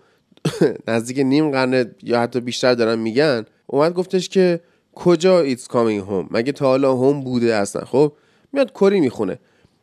[0.89, 4.61] نزدیک نیم قرن یا حتی بیشتر دارن میگن اومد گفتش که
[4.95, 8.13] کجا It's coming home مگه تا حالا هوم بوده اصلا؟ خب
[8.53, 9.39] میاد کری می‌خونه.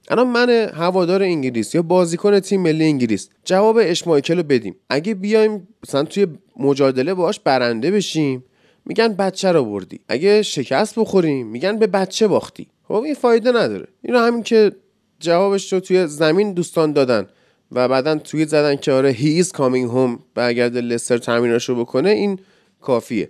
[0.09, 4.75] الان من هوادار انگلیس یا بازیکن تیم ملی انگلیس جواب اشمایکل رو بدیم.
[4.89, 6.27] اگه بیایم مثلا توی
[6.59, 8.43] مجادله باش برنده بشیم
[8.85, 9.99] میگن بچه رو بردی.
[10.07, 12.67] اگه شکست بخوریم میگن به بچه باختی.
[12.87, 13.87] خب این فایده نداره.
[14.01, 14.71] اینو همین که
[15.19, 17.27] جوابش رو توی زمین دوستان دادن.
[17.71, 22.39] و بعدا توی زدن که آره هی از کامینگ هوم برگرده لستر تامیناشو بکنه این
[22.81, 23.29] کافیه.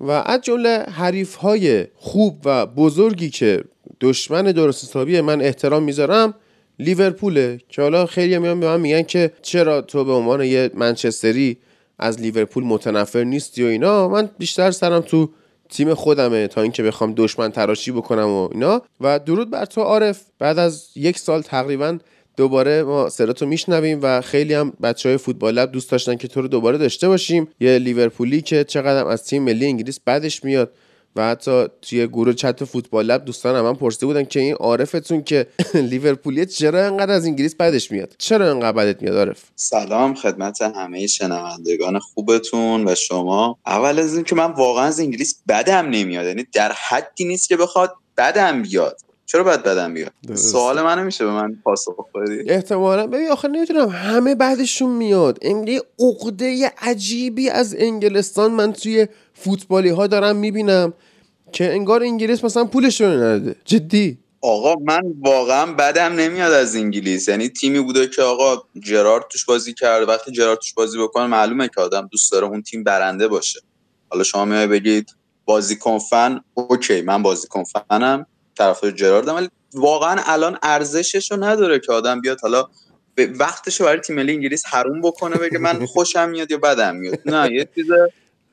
[0.00, 3.64] و از جمله حریف های خوب و بزرگی که
[4.00, 6.34] دشمن درست حسابی من احترام می‌ذارم
[6.78, 11.56] لیورپوله که حالا خیلی میان به من میگن که چرا تو به عنوان یه منچستری
[11.98, 14.08] از لیورپول متنفر نیستی و اینا.
[14.08, 15.30] من بیشتر سرم تو
[15.68, 18.82] تیم خودمه تا اینکه بخوام دشمن تراشی بکنم و اینا.
[19.00, 20.22] و درود بر تو عارف.
[20.38, 21.98] بعد از یک سال تقریبا
[22.36, 26.42] دوباره ما سراتو میشنویم و خیلی هم بچه های فوتبال لب دوست داشتن که تو
[26.42, 27.48] رو دوباره داشته باشیم.
[27.60, 30.72] یه لیورپولی که چقدر از تیم ملی انگلیس بعدش میاد
[31.16, 35.22] و حتی توی گروه چت فوتبال لب دوستان هم, هم پرسیده بودن که این عارفتون
[35.22, 35.46] که
[35.90, 41.06] لیورپولیه چرا انقدر از انگلیس بعدش میاد؟ چرا انقدر بعدت میاد عارف؟ سلام خدمت همه
[41.06, 43.58] شنوندگان خوبتون و شما.
[43.66, 46.26] اول از اینکه من واقعا از انگلیس بدم نمیاد.
[46.26, 49.00] یعنی در حدی نیست که بخواد بدم بیاد.
[49.32, 52.50] چرا باید بدم بیاد؟ سوال منو میشه به من پاسخ بدی.
[52.50, 53.06] احتمالا.
[53.06, 55.38] ببین آخه نمی‌تونم همه بعدشون میاد.
[55.42, 60.92] امری عقده عجیبی از انگلستان من توی فوتبالی ها دارم می‌بینم
[61.52, 63.56] که انگار انگلیس مثلا پولش رو نداده.
[63.64, 64.18] جدی.
[64.40, 67.28] آقا من واقعا بدم نمیاد از انگلیس.
[67.28, 71.68] یعنی تیمی بوده که آقا جرارد توش بازی کرده وقتی جرارد توش بازی بکنه معلومه
[71.68, 73.60] که آدم دوست داره اون تیم برنده باشه.
[74.08, 75.14] حالا شما میای بگید
[75.44, 75.78] بازی
[76.10, 77.48] فن اوکی من بازی
[77.90, 78.26] فنم.
[78.60, 82.68] طرفدار جراردم ولی واقعا الان ارزشش رو نداره که آدم بیاد حالا
[83.38, 87.18] وقتش برای تیم ملی انگلیس حروم بکنه بگه من خوشم میاد یا بدم میاد.
[87.26, 87.86] نه یه چیز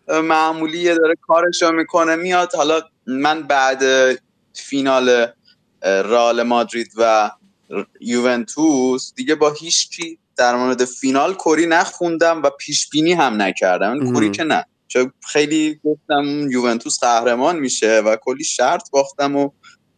[0.08, 2.56] معمولی داره کارش رو می‌کنه میاد.
[2.56, 3.84] حالا من بعد
[4.54, 5.28] فینال
[5.84, 7.32] رال مادرید و
[8.02, 14.13] یوونتوس دیگه با هیچ کی در مورد فینال کری نخوندم و پیش بینی هم نکردم.
[14.13, 14.65] کری که نه.
[14.88, 19.50] چون خیلی گفتم یوونتوس قهرمان میشه و کلی شرط باختم و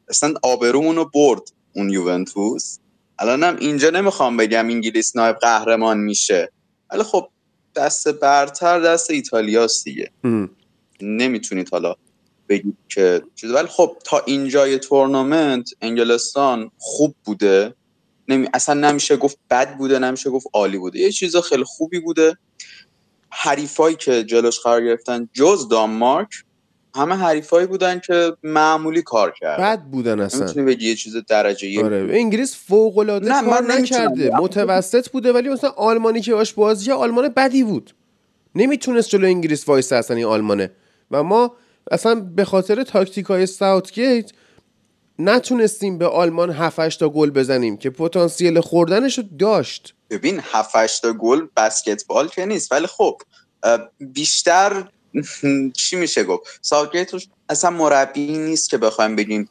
[0.09, 1.41] اصلا آبرومون رو برد
[1.73, 2.77] اون یوونتوس.
[3.19, 6.51] الانم اینجا نمی‌خوام بگم انگلیس نایب قهرمان میشه.
[6.91, 7.29] ولی خب
[7.75, 10.11] دست برتر دست ایتالیاست دیگه.
[11.01, 11.95] نمی‌تونید حالا
[12.49, 13.51] بگید که چیز.
[13.51, 17.73] ولی خب تا اینجای تورنمنت انگلستان خوب بوده.
[18.27, 18.47] نمی...
[18.53, 20.99] اصلا نمیشه گفت بد بوده نمیشه گفت عالی بوده.
[20.99, 22.37] یه چیز خیلی خوبی بوده.
[23.29, 26.29] حریفایی که جلوش قرار گرفتن جز دانمارک
[26.95, 30.45] همه حریفایی بودن که معمولی کار کرد بد بودن اصلا.
[30.45, 31.83] نمی‌تونی بگی یه چیز درجه یک.
[31.83, 32.07] آره.
[32.11, 37.63] انگلیس فوق العاده کار نکرده متوسط بوده ولی مثلا آلمانی که باش بازی آلمان بدی
[37.63, 37.95] بود.
[38.55, 40.71] نمی‌تونست جلو انگلیس وایسه اصلا این آلمانه.
[41.11, 41.55] و ما
[41.91, 44.31] اصلا به خاطر تاکتیک های ساوتگیت
[45.19, 49.95] نتونستیم به آلمان 7 تا گل بزنیم که پتانسیل خوردنش رو داشت.
[50.09, 52.71] ببین 7 تا گل بسکتبال که نیست.
[52.71, 53.21] ولی خب
[53.99, 54.89] بیشتر
[55.77, 57.11] چی میشه گفت؟ ساوتگیت
[57.49, 59.49] اصلا مربی نیست که بخوایم بگیم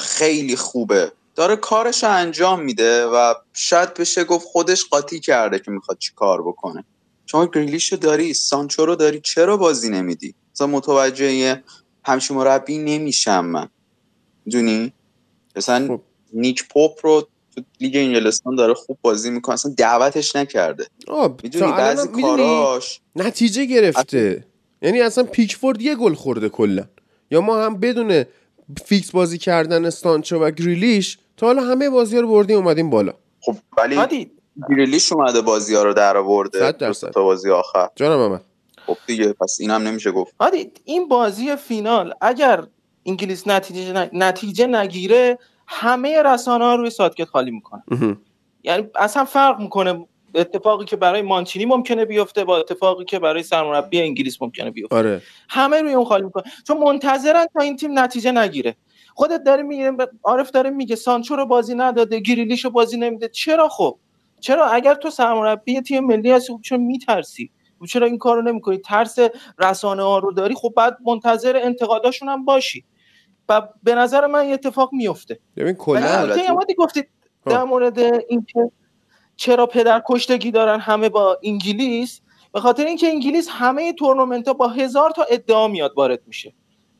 [0.00, 1.12] خیلی خوبه.
[1.36, 6.12] داره کارش رو انجام میده و شاید بشه گفت خودش قاطی کرده که می‌خواد چی
[6.16, 6.84] کار بکنه.
[7.26, 11.62] شما گریلیشو داری سانچو رو داری چرا بازی نمیدی؟ مثلا متوجه
[12.04, 13.68] همچین مربی نمیشم من.
[14.50, 14.92] دونی
[15.56, 16.00] مثلا خب.
[16.32, 20.86] نیک پاپ رو تو لیگ انگلستان داره خوب بازی می‌کنه اصلا دعوتش نکرده.
[21.42, 24.46] می‌دونی بعضی کاراش نتیجه گرفته.
[24.82, 26.84] یعنی اصلا پیکفورد یه گل خورده کلا.
[27.30, 28.24] یا ما هم بدون
[28.84, 33.12] فیکس بازی کردن سانچو و گریلیش تا حالا همه بازی ها رو بردیم اومدیم بالا.
[33.40, 34.30] خب ولی
[34.70, 36.72] گریلیش اومده بازی ها رو در آورده.
[36.72, 37.88] تا بازی آخر.
[37.96, 38.44] جانم محمد
[38.86, 40.34] خب دیگه پس اینم نمیشه گفت.
[40.40, 42.64] هادی این بازی فینال اگر
[43.06, 47.82] انگلیس نتیجه ن- نتیجه نگیره همه رسانه ها روی ساوتگیت خالی می‌کنه.
[48.62, 54.00] یعنی اصلا فرق می‌کنه اتفاقی که برای مانچینی ممکنه بیفته با اتفاقی که برای سرمربی
[54.00, 54.96] انگلیس ممکنه بیفته.
[54.96, 55.22] آره.
[55.48, 56.44] همه روی اون خالی می‌کنه.
[56.66, 58.76] چون منتظرن تا این تیم نتیجه نگیره.
[59.14, 63.28] خودت داره میگه عارف داره میگه سانچو رو بازی نداده گریلیش رو بازی نمیده.
[63.28, 63.98] چرا خب؟
[64.40, 68.78] چرا اگر تو سرمربی تیم ملی هستی خب چرا میترسی؟ خب چرا این کارو نمی‌کنی؟
[68.78, 69.18] ترس
[69.58, 72.84] رسانه ها رو داری؟ خب بعد منتظر انتقاداشون هم باشی.
[73.48, 76.36] و به نظر من اتفاق میفته ببین کلا
[76.78, 77.08] گفتید.
[77.46, 78.70] در مورد اینکه
[79.40, 82.20] چرا پدر کشتگی دارن همه با انگلیس؟
[82.52, 86.52] به خاطر اینکه انگلیس همه تورنمنت ها با هزار تا ادعا میاد وارد میشه.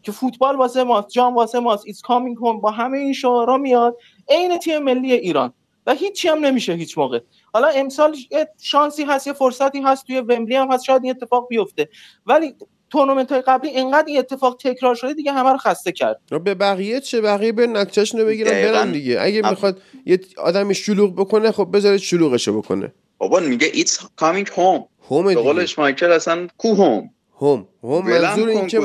[0.02, 3.96] که فوتبال واسه ماست جام واسه ماست it's coming home با همه این شعارا میاد.
[4.28, 5.52] عین تیم ملی ایران.
[5.86, 7.20] و هیچی هم نمیشه هیچ موقع.
[7.54, 8.16] حالا امسال
[8.60, 11.88] شانسی هست یه فرصتی هست توی ومبلی هم هست شاید این اتفاق بیفته.
[12.26, 12.54] ولی
[12.90, 16.20] تورنمنت های قبلی انقدر این اتفاق تکرار شده دیگه همه رو خسته کرد.
[16.44, 18.50] به بقیه چه؟ بقیه به نتیجهشون رو بگیرن.
[18.50, 19.18] برن دیگه.
[19.20, 22.92] اگه اب- می‌خواد یه آدمی شلوغ بکنه خب بذارید شلوغشو بکنه.
[23.18, 25.62] بابا میگه ایتس کامینگ هوم هوم به قول دیگه.
[25.62, 28.80] اشمایکل اصلا کو هوم هوم هوم منظور این که؟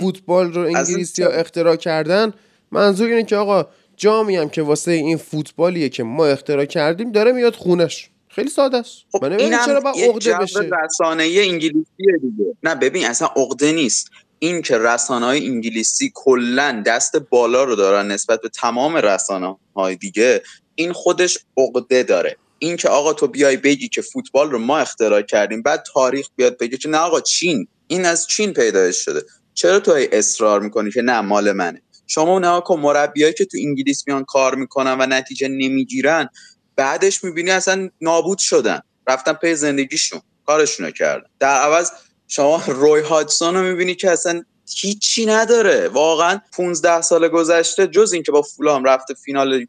[0.00, 2.32] فوتبال رو انگلیسی ها؟ اختراع کردن
[2.70, 3.66] منظور اینه که آقا
[3.96, 8.10] جامی هم که واسه این فوتبالیه که ما اختراع کردیم داره میاد خونش.
[8.36, 8.96] خیلی ساده است.
[9.12, 10.70] خب من نمی‌دونم چرا با عقده بشه.
[10.84, 12.56] رسانه‌ای انگلیسیه دیگه.
[12.62, 14.10] نه ببین اصلا عقده نیست.
[14.38, 19.96] این که رسانه های انگلیسی کلا دست بالا رو دارن نسبت به تمام رسانه های
[19.96, 20.42] دیگه
[20.74, 22.36] این خودش عقده داره.
[22.58, 26.58] این که آقا تو بیای بگی که فوتبال رو ما اختراع کردیم بعد تاریخ بیاد
[26.58, 27.68] بگه که نه آقا چین.
[27.86, 29.22] این از چین پیدایش شده.
[29.54, 33.58] چرا تو هی اصرار می‌کنی که نه مال منه؟ شما نه کن مربیایی که تو
[33.66, 36.28] انگلیس میان کار می‌کنن و نتیجه نمی‌گیرن
[36.76, 38.80] بعدش می‌بینی اصلا نابود شدن.
[39.06, 41.26] رفتن پی زندگیشون کارشونو کردن.
[41.38, 41.90] در عوض
[42.28, 44.42] شما روی هادسون رو می‌بینی که اصلا
[44.76, 45.88] هیچی نداره.
[45.88, 49.66] واقعا 15 سال گذشته جز اینکه با فولام رفته فینال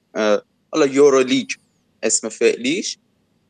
[0.71, 1.49] حالا یورولیگ
[2.03, 2.97] اسم فعلیش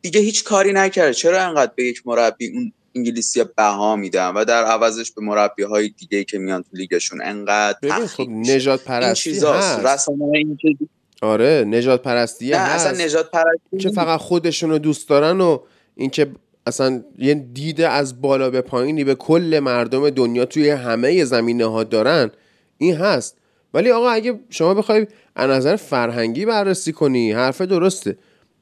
[0.02, 1.14] دیگه هیچ کاری نکرده.
[1.14, 5.90] چرا انقدر به یک مربی اون انگلیسی بها میدن و در عوضش به مربی های
[5.90, 8.30] دیگه که میان تو لیگشون انقدر خب.
[8.30, 9.68] نجات این پرستی چیزاست.
[9.68, 9.86] هست.
[9.86, 10.76] رسانه این که
[11.22, 12.88] آره نجات پرستی نه هست.
[12.88, 15.60] اصلا نجات پرستی که فقط خودشون رو دوست دارن و
[15.96, 16.28] اینکه
[16.66, 21.84] اصلا یه دیده از بالا به پایینی به کل مردم دنیا توی همه زمینه ها
[21.84, 22.32] دارن
[22.78, 23.38] این هست.
[23.74, 28.18] ولی آقا اگه شما بخوای از نظر فرهنگی بررسی کنی حرف درسته.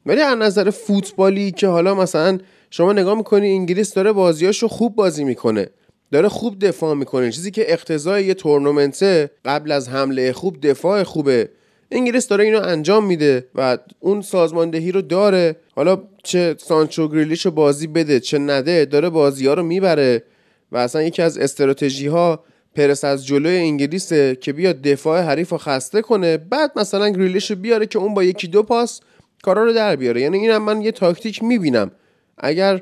[0.06, 2.38] ولی از نظر فوتبالی که حالا مثلا
[2.70, 5.70] شما نگاه می‌کنی انگلیس داره بازیاشو خوب بازی می‌کنه.
[6.12, 7.32] داره خوب دفاع می‌کنه.
[7.32, 11.50] چیزی که اقتضای یه تورنمنته قبل از حمله خوب دفاع خوبه.
[11.95, 15.55] انگلیس داره اینو انجام میده و اون سازماندهی رو داره.
[15.75, 20.23] حالا چه سانچو گریلیش رو بازی بده چه نده داره بازی ها رو می‌بره
[20.71, 22.43] و اصلا یکی از استراتژی ها
[22.75, 26.38] پرس از جلوی انگلیسه که بیاد دفاع حریف رو خسته کنه.
[26.38, 29.01] بعد مثلا گریلیش رو بیاره که اون با یکی دو پاس
[29.43, 30.21] کارا رو در بیاره.
[30.21, 31.91] یعنی اینم من یه تاکتیک می‌بینم.
[32.38, 32.81] اگر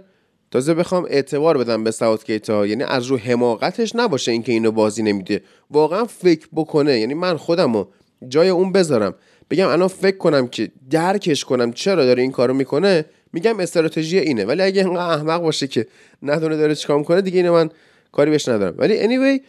[0.52, 5.04] تازه بخوام اعتبار بدم به ساوتگیت ها یعنی از رو حماقتش نباشه اینکه اینو بازی
[5.04, 5.42] نمیده.
[5.72, 7.00] واقعا فکر بکنه.
[7.00, 7.86] یعنی من خودمو
[8.28, 9.16] جای اون بذارم.
[9.50, 14.46] بگم الان فکر کنم که درکش کنم چرا داره این کارو می‌کنه میگم استراتژی اینه.
[14.46, 15.88] ولی اگه اینقدر احمق باشه که
[16.24, 17.70] ندونه داره چیکار می‌کنه دیگه اینو من
[18.12, 18.76] کاری بهش ندارم.
[18.78, 19.42] ولی anyway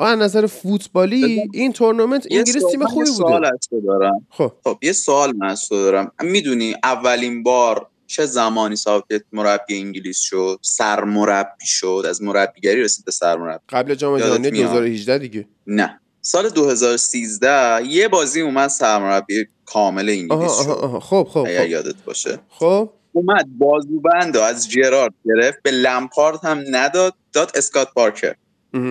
[0.00, 3.48] از نظر فوتبالی این تورنمنت انگلیس سوال- تیم خوبی سوال بوده.
[3.48, 4.26] از تو دارم.
[4.30, 4.52] خب.
[4.64, 6.12] خب یه سوال من از تو دارم.
[6.22, 13.12] می‌دونی اولین بار چه زمانی ساوتگیت مربی انگلیس شد؟ سرمربی شد؟ از مربیگری رسید به
[13.12, 13.64] سرمربی.
[13.68, 15.46] قبل جام جهانی میاد؟ 2018 دیگه.
[15.66, 16.00] نه.
[16.24, 20.98] سال 2013 یه بازی اومد سرمربی کامل انگلیس شد.
[21.02, 21.70] خب خب اگر خب.
[21.70, 22.38] یادت باشه.
[22.48, 22.90] خب.
[23.12, 28.34] اومد بازوبند از جرارد گرفت به لمپارد هم نداد داد اسکات پارکر.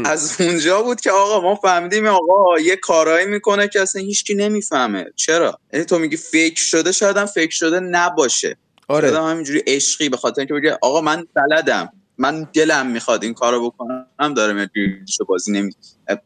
[0.06, 5.06] از اونجا بود که آقا ما فهمیدیم آقا یه کارایی می‌کنه که اصلا هیچکی نمی‌فهمه.
[5.16, 8.58] چرا؟ یعنی تو میگی فکر شده شاید هم فکر شده نباشه.
[8.88, 9.18] آره.
[9.18, 11.90] هم همینجوری عشقی به خاطر اینکه بگه آقا من بلدم.
[12.22, 15.72] من دلم می‌خواد این کارو بکنم داره گریلیشو بازی نمی...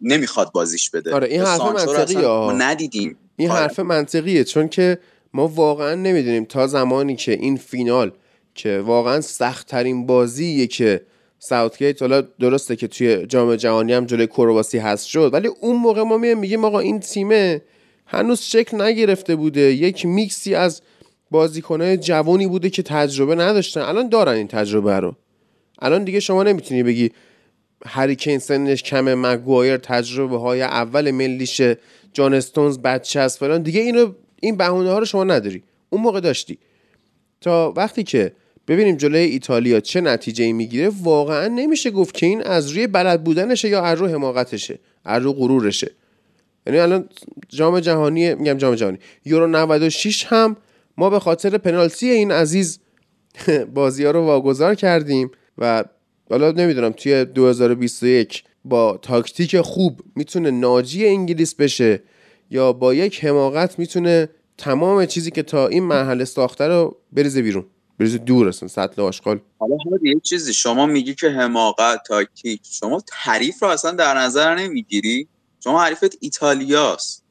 [0.01, 2.27] نمی‌خواد بازیش بده آره، این حرف منطقیه،.
[2.27, 3.59] ما ندیدیم این آره.
[3.59, 4.99] حرف منطقیه چون که
[5.33, 8.11] ما واقعا نمی‌دونیم تا زمانی که این فینال
[8.55, 11.05] که واقعا سختترین بازیه که
[11.39, 16.01] ساوتگیت حالا درسته که توی جام جهانی هم جلوی کرواسی هست شد ولی اون موقع
[16.01, 17.61] ما میگیم آقا این تیمه
[18.05, 20.81] هنوز شکل نگرفته بوده یک میکسی از
[21.31, 25.15] بازیکنهای جوانی بوده که تجربه نداشتن الان دارن این تجربه رو
[25.79, 27.11] الان دیگه شما نمی‌تونی بگی
[27.85, 31.77] هریکین سنش کمه مگوایر تجربه های اول ملیشه
[32.13, 33.61] جان استونز بچه است فلان.
[33.61, 35.63] دیگه اینو این بهونه ها رو شما نداری.
[35.89, 36.57] اون موقع داشتی.
[37.41, 38.31] تا وقتی که
[38.67, 43.23] ببینیم جلوی ایتالیا چه نتیجه ای می‌گیره واقعا نمیشه گفت که این از روی بلد
[43.23, 45.91] بودنشه یا از روی حماقتشه از روی غرورشه.
[46.67, 47.09] یعنی الان
[47.49, 50.57] جام جهانی میگم جام جهانی یورو 96 هم
[50.97, 52.79] ما به خاطر پنالتی این عزیز
[53.75, 55.31] بازی ها رو واگذار کردیم.
[55.57, 55.83] و
[56.29, 62.03] حالا نمی‌دونم توی 2021 با تاکتیک خوب می‌تونه ناجی انگلیس بشه
[62.51, 67.65] یا با یک حماقت می‌تونه تمام چیزی که تا این مرحله ساخته رو بریزه بیرون
[67.99, 69.39] بریزه دور اصلا سطل آشغال.
[69.59, 75.27] حالا یه چیزی شما میگی که حماقت تاکتیک شما تعریف رو اصلا در نظر نمی‌گیری؟
[75.63, 77.23] شما حریفت ایتالیاست.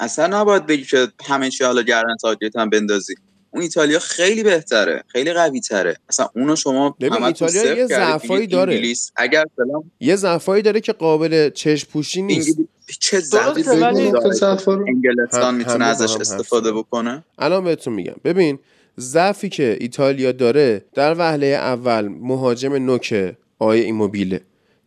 [0.00, 3.14] اصلا نباید بگی که همه چی حالا گردن تاکتیک هم بندازی.
[3.54, 8.72] اون ایتالیا خیلی بهتره خیلی قوی تره اصلا اونو شما ببین ایتالیا یه ضعفایی داره.
[8.72, 12.58] انگلیس اگر سلام یه ضعفایی داره که قابل چشم پوشی نیست.
[13.00, 13.64] چه ضعفی
[14.88, 16.72] انگلستان می‌تونه ازش استفاده.
[16.72, 17.24] بکنه.
[17.38, 18.14] الان بهتون میگم.
[18.24, 18.58] ببین
[19.00, 24.40] ضعفی که ایتالیا داره در وهله اول مهاجم نوک آقای ایموبیله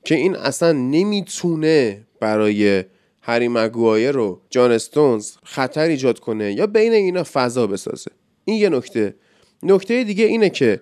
[0.04, 2.84] که این اصلا نمی‌تونه برای
[3.22, 8.12] هری مگوایر رو جان استونز خطر ایجاد کنه یا بین اینا فضا بسازه.
[8.46, 9.16] این یه نکته.
[9.64, 10.82] نکته دیگه اینه که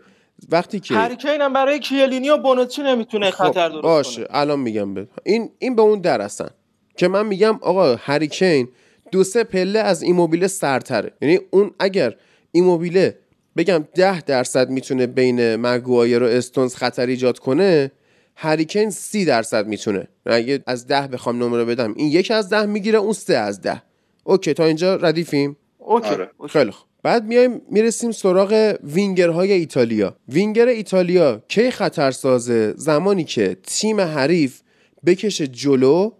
[0.49, 4.59] وقتی که هریکین هم برای کیلینی و بونوچی نمی‌تونه خب، خطر درست باشه کنه الان
[4.59, 6.49] میگم به این این به اون در هستن
[6.97, 8.67] که من میگم آقا هریکین
[9.11, 11.11] دو سه پله از ایموبیله سرتره.
[11.21, 12.15] یعنی اون اگر
[12.51, 13.17] ایموبیله
[13.57, 17.91] بگم ده درصد می‌تونه بین مگوایر و استونز خطر ایجاد کنه
[18.35, 20.07] هری کین سی درصد می‌تونه.
[20.25, 23.81] اگه از ده بخوام نمره بدم این یک از ده می‌گیره اون سه از ده.
[24.23, 26.29] OK تا اینجا ردیفیم؟ OK آره.
[26.37, 26.53] OK.
[26.53, 26.87] خیلی خوب.
[27.03, 30.15] بعد میایم می‌رسیم سراغ وینگرهای ایتالیا.
[30.29, 34.61] وینگر ایتالیا کی خطر سازه؟ زمانی که تیم حریف
[35.05, 36.11] بکشه جلو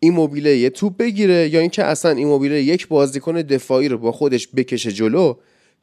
[0.00, 4.92] ایموبیله یه توپ بگیره یا اینکه اصلا ایموبیله یک بازیکن دفاعی رو با خودش بکشه
[4.92, 5.34] جلو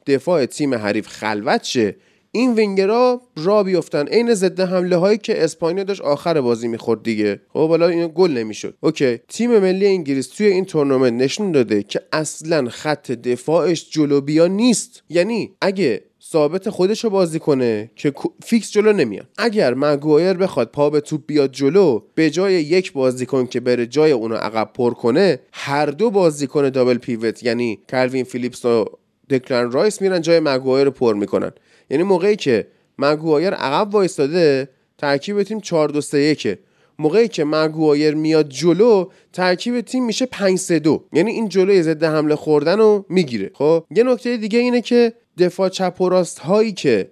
[0.06, 1.96] دفاع تیم حریف خلوت شه.
[2.32, 7.40] این وینگرها را بیفتن عین ضد حمله هایی که اسپانیا داشت آخر بازی می‌خورد دیگه.
[7.48, 8.74] خب حالا اینو گل نمی‌شد.
[8.80, 9.18] OK.
[9.28, 15.02] تیم ملی انگلیس توی این تورنمنت نشون داده که اصلا خط دفاعش جلو بیا نیست.
[15.08, 18.12] یعنی اگه ثابت خودش رو بازی کنه که
[18.44, 19.26] فیکس جلو نمیاد.
[19.38, 24.12] اگر مگوایر بخواد پا به توپ بیاد جلو به جای یک بازیکن که بره جای
[24.12, 27.42] اونو عقب پر کنه هر دو بازیکن double pivot.
[27.42, 28.84] یعنی کلوین فیلیپس و
[29.30, 31.52] دکلن رایس میرن جای مگوایر رو پر می‌کنن.
[31.90, 32.66] یعنی موقعی که
[32.98, 36.58] مگوایر عقب وایستاده ترکیب تیم 4 2 3 1
[36.98, 42.04] موقعی که مگوایر میاد جلو ترکیب تیم میشه 5 3 2 یعنی این جلوی ضد
[42.04, 43.50] حمله خوردن رو می‌گیره.
[43.54, 47.10] خب؟ یه نکته دیگه اینه که دفاع چپ و راست هایی که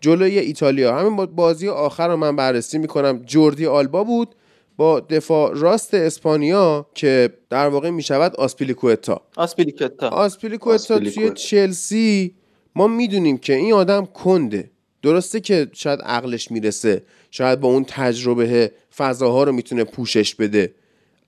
[0.00, 4.34] جلوی ایتالیا همین با بازی آخر رو من بررسی می‌کنم جوردی آلبا بود
[4.76, 9.22] با دفاع راست اسپانیا که در واقع می‌شود آسپیلیکوتا.
[9.36, 11.34] آسپیلیکتا آسپیلیکوتا توی آسپیلیکوتا.
[11.34, 12.34] چلسی
[12.76, 14.70] ما می‌دونیم که این آدم کنده.
[15.02, 17.02] درسته که شاید عقلش می‌رسه.
[17.30, 20.74] شاید با اون تجربه فضاها رو می‌تونه پوشش بده.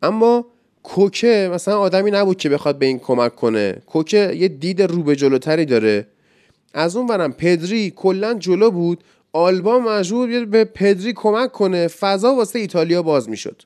[0.03, 0.46] اما
[0.83, 3.83] کوکه مثلا آدمی نبود که بخواد به این کمک کنه.
[3.87, 6.07] کوکه یه دید رو به جلوتری داره.
[6.74, 9.05] از اون ورم پدری کلا جلو بود.
[9.33, 11.88] آلبا مجبور به پدری کمک کنه.
[11.88, 13.62] فضا واسه ایتالیا باز می‌شد.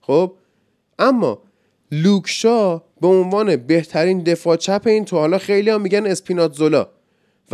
[0.00, 0.32] خب؟
[0.98, 1.42] اما
[1.92, 6.88] لوکشا به عنوان بهترین دفاع چپ این تو حالا خیلی هم میگن اسپیناتزولا.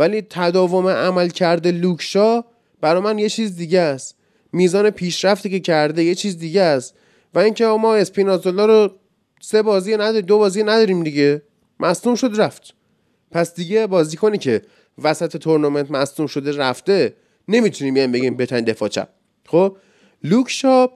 [0.01, 2.43] ولی تداوم عمل کرده لوکشا
[2.81, 4.15] برا من یه چیز دیگه است.
[4.53, 6.95] میزان پیشرفتی که کرده یه چیز دیگه است.
[7.33, 8.95] و اینکه ما اسپیناتزولا رو
[9.41, 11.41] سه بازی نداریم دو بازی نداریم دیگه.
[11.79, 12.73] مصدوم شد رفت.
[13.31, 14.61] پس دیگه بازیکنی که
[15.03, 17.15] وسط تورنمنت مصدوم شده رفته
[17.47, 19.09] نمی‌تونیم بیایم بگیم بهترین دفاع چپ.
[19.45, 19.77] خب؟
[20.23, 20.87] لوکشا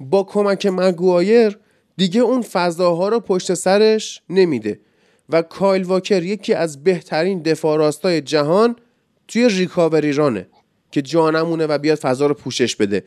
[0.00, 1.58] با کمک مگوایر
[1.96, 4.80] دیگه اون فضاها رو پشت سرش نمیده.
[5.32, 8.76] و کایل واکر یکی از بهترین دفاع راستای جهان
[9.28, 10.46] توی recovery run ه
[10.90, 13.04] که جانمونه و بیاد فضا رو پوشش بده.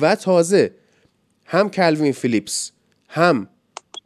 [0.00, 0.74] و تازه
[1.46, 2.72] هم کلوین فیلیپس
[3.08, 3.48] هم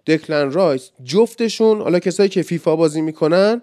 [0.07, 3.63] دکلن رایس جفتشون حالا کسایی که فیفا بازی می‌کنن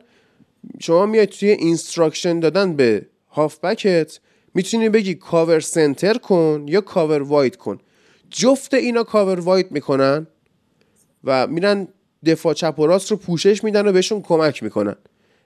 [0.79, 4.19] شما میاد توی instruction دادن به هافبکت
[4.53, 7.79] می‌تونی بگی cover center کن یا cover wide کن.
[8.29, 10.27] جفت اینا cover wide می‌کنن
[11.23, 11.87] و میرن
[12.25, 14.95] دفاع چپ و راست رو پوشش میدن و بهشون کمک می‌کنن.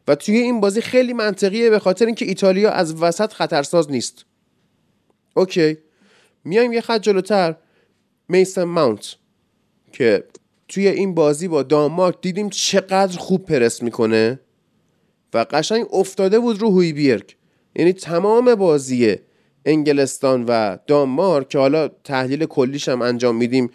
[0.08, 4.26] و توی این بازی خیلی منطقیه به خاطر اینکه ایتالیا از وسط خطرساز نیست.
[5.36, 5.78] اوکی.
[6.44, 7.56] میایم یه خط جلوتر.
[8.30, 9.16] میسن ماونت
[9.92, 10.24] که
[10.68, 14.40] توی این بازی با دانمارک دیدیم چقدر خوب پرس می‌کنه
[15.34, 17.36] و قشنگ افتاده بود رو هویبیرگ
[17.76, 19.16] یعنی تمام بازی
[19.66, 23.70] انگلستان و دانمارک که حالا تحلیل کلیش هم انجام میدیم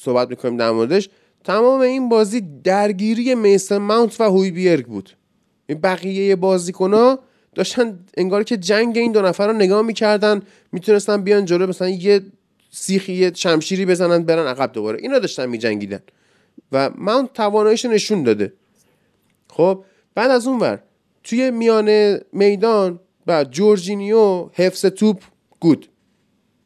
[0.00, 1.08] صحبت می‌کنیم در موردش
[1.44, 5.10] تمام این بازی درگیری میسن ماونت و هویبیرگ بود.
[5.66, 7.16] این بقیه بازیکن
[7.54, 12.20] داشتن انگار که جنگ این دو نفر رو نگاه می‌کردن می‌تونستن بیان جلو مثلا یه
[12.70, 14.98] سیخی یه شمشیری بزنن برن عقب دوباره.
[15.02, 16.00] اینا داشتن میجنگیدن.
[16.72, 18.52] و ماونت تواناییش نشون داده.
[19.50, 19.84] خب
[20.14, 20.82] بعد از اون ور
[21.24, 25.22] توی میان میدان و جورجینیو حفظ توپ
[25.60, 25.88] گود.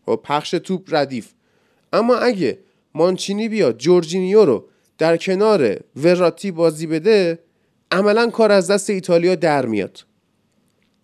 [0.06, 1.32] خب پخش توپ ردیف.
[1.92, 2.58] اما اگه
[2.94, 4.68] مانچینی بیاد جورجینیو رو
[4.98, 7.38] در کنار وراتی بازی بده
[7.90, 10.04] عملا کار از دست ایتالیا در میاد.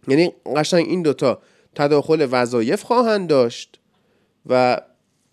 [0.09, 1.43] یعنی قشنگ این دوتا
[1.75, 3.81] تداخل وظایف خواهند داشت
[4.47, 4.81] و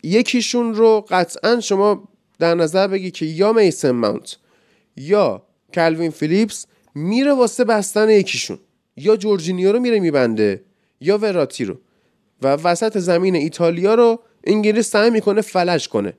[0.04, 2.08] یکیشون رو قطعا شما
[2.40, 4.38] در نظر بگی که یا میسن ماونت
[4.96, 5.44] یا
[5.74, 8.60] کلوین فیلیپس میره واسه بستن یکیشون
[8.96, 10.64] یا جورجینیو رو میره میبنده
[11.02, 11.78] یا وراتی رو.
[12.42, 16.14] و وسط زمین ایتالیا رو انگلیس سعی می‌کنه فلج کنه.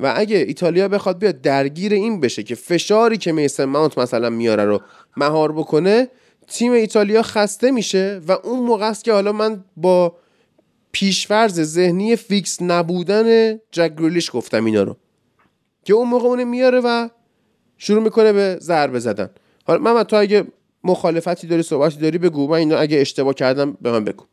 [0.00, 4.64] و اگه ایتالیا بخواد بیاد درگیر این بشه که فشاری که میسن ماونت مثلا میاره
[4.64, 4.80] رو
[5.16, 6.08] مهار بکنه
[6.48, 10.16] تیم ایتالیا خسته میشه و اون موقع است که حالا من با
[10.92, 14.96] پیش‌فرض ذهنی فیکس نبودن جک گریلیش گفتم اینا رو.
[15.84, 17.08] که اون موقع اون میاره و
[17.78, 19.30] شروع می‌کنه به ضربه زدن.
[19.66, 20.44] حالا من تو اگه
[20.84, 22.48] مخالفتی داری صحبتی داری بگو.
[22.48, 24.24] من اینا اگه اشتباه کردم به من بگو.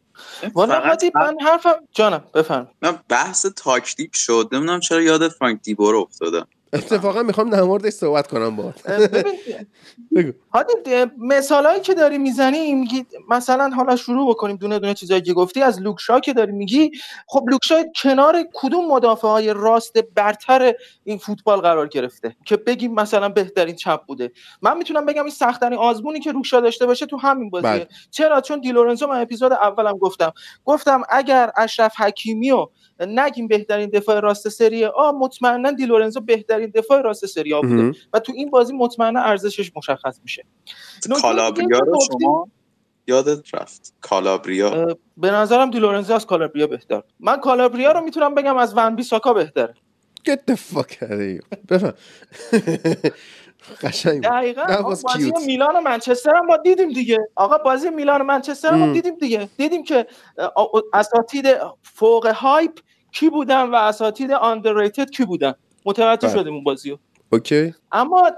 [0.55, 4.49] والا من حرفم جانم بفهم من بحث تاکتیک شد.
[4.51, 8.73] نمی‌دونم چرا یاد فرانک دیبور افتادم اتفاقا می‌خوام در موردش صحبت کنم با.
[11.17, 15.61] مثال هایی که داری می‌زنی میگی مثلا حالا شروع بکنیم دونه دونه چیزایی که گفتی
[15.61, 16.91] از لوکشا که داری میگی
[17.27, 20.73] خب لوکشا کنار کدوم مدافع های راست برتر
[21.03, 25.79] این فوتبال قرار گرفته که بگیم مثلا بهترین چپ بوده؟ من می‌تونم بگم این سختترین
[25.79, 27.69] آزمونی که لوکشا داشته باشه تو همین بازیه.
[27.69, 27.87] بله.
[28.11, 30.33] چرا؟ چون دیلورنزو من اپیزود اولم گفتم.
[30.65, 32.67] گفتم اگر اشرف حکیمی و
[32.99, 36.19] نگیم بهترین دفاع راست سری آ مطمئنا دی لورنزو
[36.65, 40.45] بهترین دفاع راست سری آ بوده و تو این بازی مطمئنا ارزشش مشخص میشه.
[41.21, 42.47] کالابریا رو شما
[43.07, 43.93] یادت رفت.
[44.01, 44.97] کالابریا.
[45.17, 47.01] به نظرم دی لورنزو از کالابریا بهتر.
[47.19, 49.73] من کالابریا رو می‌تونم بگم از ون بیساکا بهتره.
[50.29, 51.93] Get the fuck out of here.
[53.81, 54.81] قشنگ دقیقاً.
[54.81, 57.17] بازی میلان و منچستر هم ما دیدیم دیگه.
[57.35, 59.49] آقا بازی میلان و منچستر هم دیدیم دیگه.
[59.57, 60.07] دیدیم که
[60.93, 61.45] اساتید
[61.83, 62.79] فوق hype
[63.11, 65.53] کی بودن و اساتید underrated کی بودن؟
[65.85, 66.39] متوجه بله.
[66.39, 66.99] شدیم اون بازی رو
[67.31, 67.73] OK.
[67.91, 68.31] اما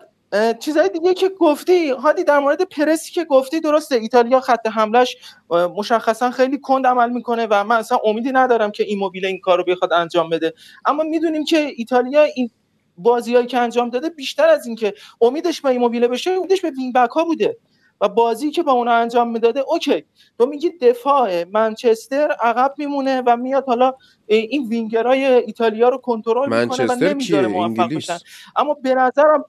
[0.60, 5.18] چیزهای دیگه که گفتی هادی در مورد پرسی که گفتی درسته ایتالیا خط حملش
[5.50, 9.64] مشخصا خیلی کند عمل می‌کنه و من اصلا امیدی ندارم که ایموبیله این کار رو
[9.64, 10.54] بخواد انجام بده.
[10.86, 12.50] اما می‌دونیم که ایتالیا این
[12.98, 17.10] بازیایی که انجام داده بیشتر از اینکه امیدش به ایموبیله بشه امیدش به wing back
[17.10, 17.58] ها بوده.
[18.02, 20.06] و بازی که با اونا انجام می‌داده OK.
[20.38, 23.94] تو میگی دفاع منچستر عقب میمونه و میاد حالا
[24.26, 28.18] این وینگرای ایتالیا رو کنترل می‌کنه و نمی‌ذاره موفق بشن.
[28.56, 29.46] اما به نظرم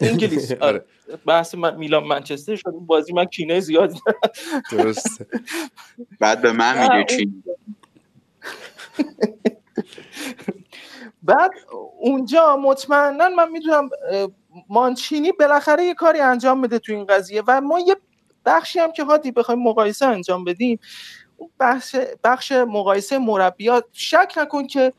[0.00, 0.52] انگلیس.
[0.52, 0.60] آره.
[0.60, 0.84] آره.
[1.26, 2.70] بحث من میلان منچستر شد.
[2.70, 3.94] بازی من کینه زیاد
[4.70, 5.26] درسته.
[6.20, 7.32] بعد به من میگه چی
[11.22, 11.50] بعد
[11.98, 13.88] اونجا مطمئنا من می‌دونم
[14.68, 17.96] مانچینی بالاخره یه کاری انجام بده تو این قضیه و ما یه
[18.46, 20.78] بخشی هم که هادی بخوایم مقایسه انجام بدیم
[21.36, 24.92] اون بخش بخش مقایسه مربیات شک نکن که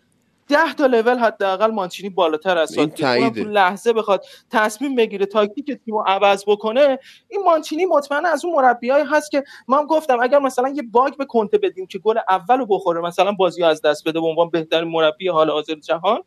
[0.47, 6.03] ده تا لول حداقل مانچینی بالاتر از این تو لحظه بخواد تصمیم بگیره تاکتیک تیمو
[6.07, 6.99] عوض بکنه
[7.29, 11.25] این مانچینی مطمئن از اون مربیایی هست که من گفتم اگر مثلا یه باگ به
[11.25, 15.27] کنته بدیم که گل اولو بخوره مثلا بازی از دست بده به عنوان بهترین مربی
[15.27, 16.21] حال حاضر جهان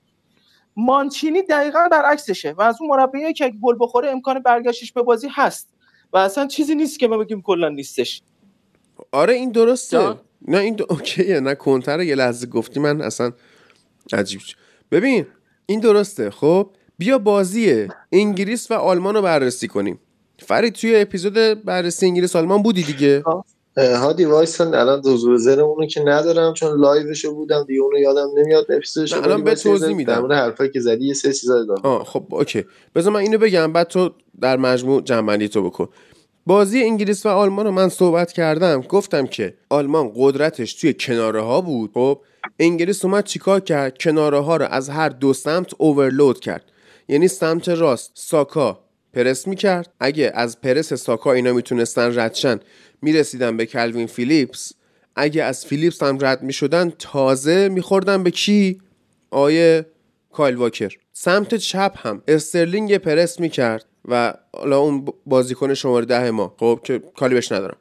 [0.79, 5.69] مانچینی دقیقا برعکسشه و از اون مربیایی که گل بخوره امکان برگشتش به بازی هست
[6.13, 8.23] و اصلا چیزی نیست که ما بگیم کلا نیستش.
[9.13, 10.15] آره این درسته.
[10.49, 13.33] نه این اوکیه نه کنتر یه لحظه گفتی من اصلا
[14.13, 14.41] عجیب
[14.91, 15.27] ببین
[15.67, 16.31] این درسته.
[16.31, 20.01] خب بیا بازی انگلیس و آلمان رو بررسی کنیم.
[20.39, 23.25] فرید توی اپیزود بررسی انگلیس آلمان بودی دیگه؟
[23.79, 28.67] هادی وایسن الان حضور ذهنمو که ندارم چون live شو بودم دیگه اونو یادم نمیاد
[28.73, 30.19] اپیزودش الان به توضیح میدم.
[30.19, 32.05] مورد حرفایی که زدی یه سری چیزا دارم.
[32.05, 32.65] خب OK.
[32.95, 34.11] بذار من اینو بگم بعد تو
[34.41, 35.89] در مجموع جمع‌بندی تو بکن.
[36.47, 38.81] بازی انگلیس و آلمان رو من صحبت کردم.
[38.81, 41.91] گفتم که آلمان قدرتش توی کناره ها بود.
[41.95, 42.21] خب
[42.59, 46.65] انگلیس اومد چیکار کرد؟ کناره ها رو از هر دو سمت overload کرد.
[47.09, 48.79] یعنی سمت راست ساکا
[49.19, 49.93] پرس می‌کرد.
[50.01, 52.61] اگه از پرس ساکا اینا می‌تونستن رد شن
[53.03, 54.73] می‌رسیدن به کلوین فیلیپس.
[55.17, 58.81] اگه از فیلیپس هم رد می‌شدن تازه میخوردن به کی؟
[59.31, 59.87] آیه
[60.33, 60.93] کایل واکر.
[61.13, 66.55] سمت چپ هم استرلینگ پرس می‌کرد و حالا اون بازیکن شماره ده ما.
[66.59, 67.77] خب که کاری بهش ندارم.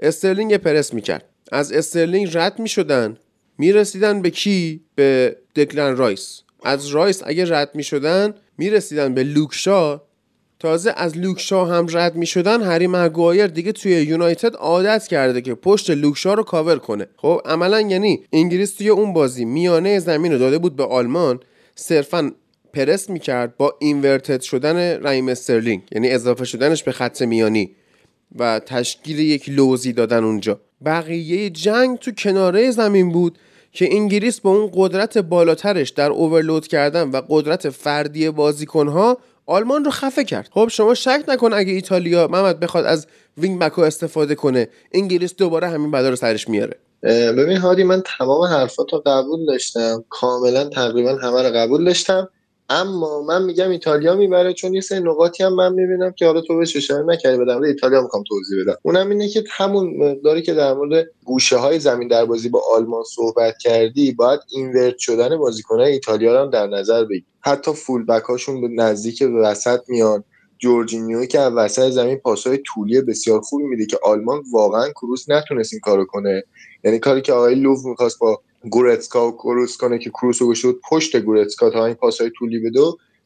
[0.00, 1.24] استرلینگ پرس می‌کرد.
[1.52, 3.16] از استرلینگ رد می‌شدن
[3.58, 6.42] می‌رسیدن به کی؟ به دکلن رایس.
[6.64, 10.07] از رایس اگه رد می‌شدن می‌رسیدن به لوک شا
[10.60, 15.40] تازه از لوک شا هم رد می شدن هری مگوایر دیگه توی یونایتد عادت کرده
[15.40, 17.06] که پشت لوک شا رو کاور کنه.
[17.16, 21.40] خب عملا یعنی انگلیس توی اون بازی میانه زمین رو داده بود به آلمان
[21.74, 22.32] صرفا
[22.72, 27.70] پرس می‌کرد با inverted شدن رحیم استرلینگ یعنی اضافه شدنش به خط میانی
[28.38, 30.60] و تشکیل یک لوزی دادن اونجا.
[30.84, 33.38] بقیه جنگ تو کناره زمین بود
[33.72, 39.18] که انگلیس با اون قدرت بالاترش در overload کردن و قدرت فردی بازیکنها
[39.48, 40.48] آلمان رو خفه کرد.
[40.54, 43.06] خب شما شک نکن اگه ایتالیا محمد بخواد از
[43.38, 46.76] wing back استفاده کنه انگلیس دوباره همین بلا رو سرش میاره.
[47.32, 50.04] ببین هادی من تمام حرفات رو قبول داشتم.
[50.08, 52.28] کاملا تقریبا همه رو قبول داشتم.
[52.70, 56.58] اما من میگم ایتالیا می‌بره چون یه سری نقاطی هم من می‌بینم که حالا تو
[56.58, 58.76] بهش اشاره نکردی بدم ایتالیا می‌خوام توضیح بدم.
[58.82, 63.02] اونم اینه که همون داری که در مورد گوشه های زمین در بازی با آلمان
[63.04, 67.24] صحبت کردی باید invert شدن بازیکنهای ایتالیا رو در نظر بگیر.
[67.48, 70.24] حتی full back هاشون به نزدیک به وسط میان.
[70.58, 75.72] جورجینیو که از وسط زمین پاسهای طولی بسیار خوبی میده که آلمان واقعا کروس نتونست
[75.72, 76.42] این کارو کنه.
[76.84, 80.80] یعنی کاری که آقای لوف می‌خواست با گورتسکا و کروس کنه که کروس رو شد
[80.90, 82.80] پشت گورتسکا تا این پاسهای طولی بده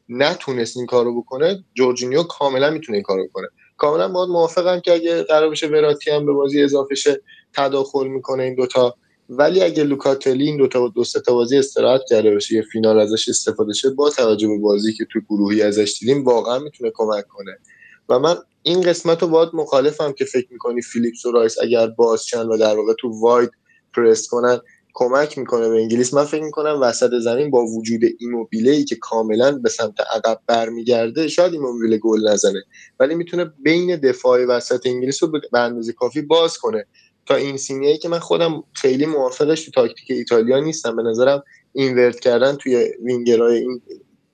[0.08, 3.48] نتونست این کارو بکنه جورجینیو کاملا می‌تونه این کارو بکنه.
[3.76, 7.20] کاملا باید موافقم که اگه قرار بشه وراتی هم به بازی اضافه شه
[7.52, 8.94] تداخل می‌کنه این دوتا.
[9.38, 13.72] ولی اگه لوکاتلی این دوتا دو تا بازی استراحت کرده باشه یه فینال ازش استفاده
[13.72, 17.58] شه با توجه به بازی که تو گروهی ازش دیدیم واقعا می‌تونه کمک کنه.
[18.08, 22.24] و من این قسمت رو باید مخالفم که فکر می‌کنی فیلیپس و رایس اگر باز
[22.24, 23.50] شن و در واقع تو wide
[23.96, 24.60] پرس کنن
[24.94, 26.14] کمک می‌کنه به انگلیس.
[26.14, 31.28] من فکر می‌کنم وسط زمین با وجود ایموبیله ای که کاملا به سمت عقب برمیگرده
[31.28, 32.62] شاید ایموبیله گل نزنه.
[33.00, 36.86] ولی می‌تونه بین دفاع وسط انگلیس رو به اندازه کافی باز کنه.
[37.26, 40.96] تا اینسینیه که من خودم خیلی موافقش تو تاکتیک ایتالیا نیستم.
[40.96, 41.42] به نظرم
[41.72, 43.82] invert کردن توی وینگرای این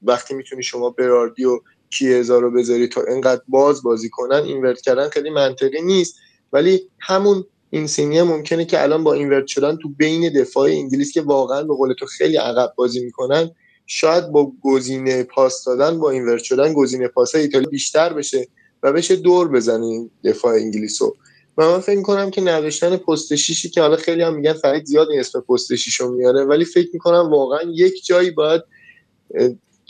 [0.02, 1.60] وقتی می‌تونی شما براردی و
[1.90, 6.16] کیزا رو بذاری تا اینقدر باز بازی کنن اینورت کردن خیلی منطقی نیست.
[6.52, 11.22] ولی همون این سینیه ممکنه که الان با اینورت شدن تو بین دفاع انگلیس که
[11.22, 13.50] واقعا به قول تو خیلی عقب بازی می‌کنن
[13.86, 18.48] شاید با گزینه پاس دادن با اینورت شدن گزینه پاس ایتالیا بیشتر بشه
[18.82, 21.16] و بشه دور بزنیم دفاع انگلیسو
[21.58, 25.10] و من فکر کنم که نداشتن پست شیشی که حالا خیلی هم میگن فرید زیاد
[25.10, 28.62] این اسم پست شیشو میاره ولی فکر می‌کنم واقعا یک جایی باید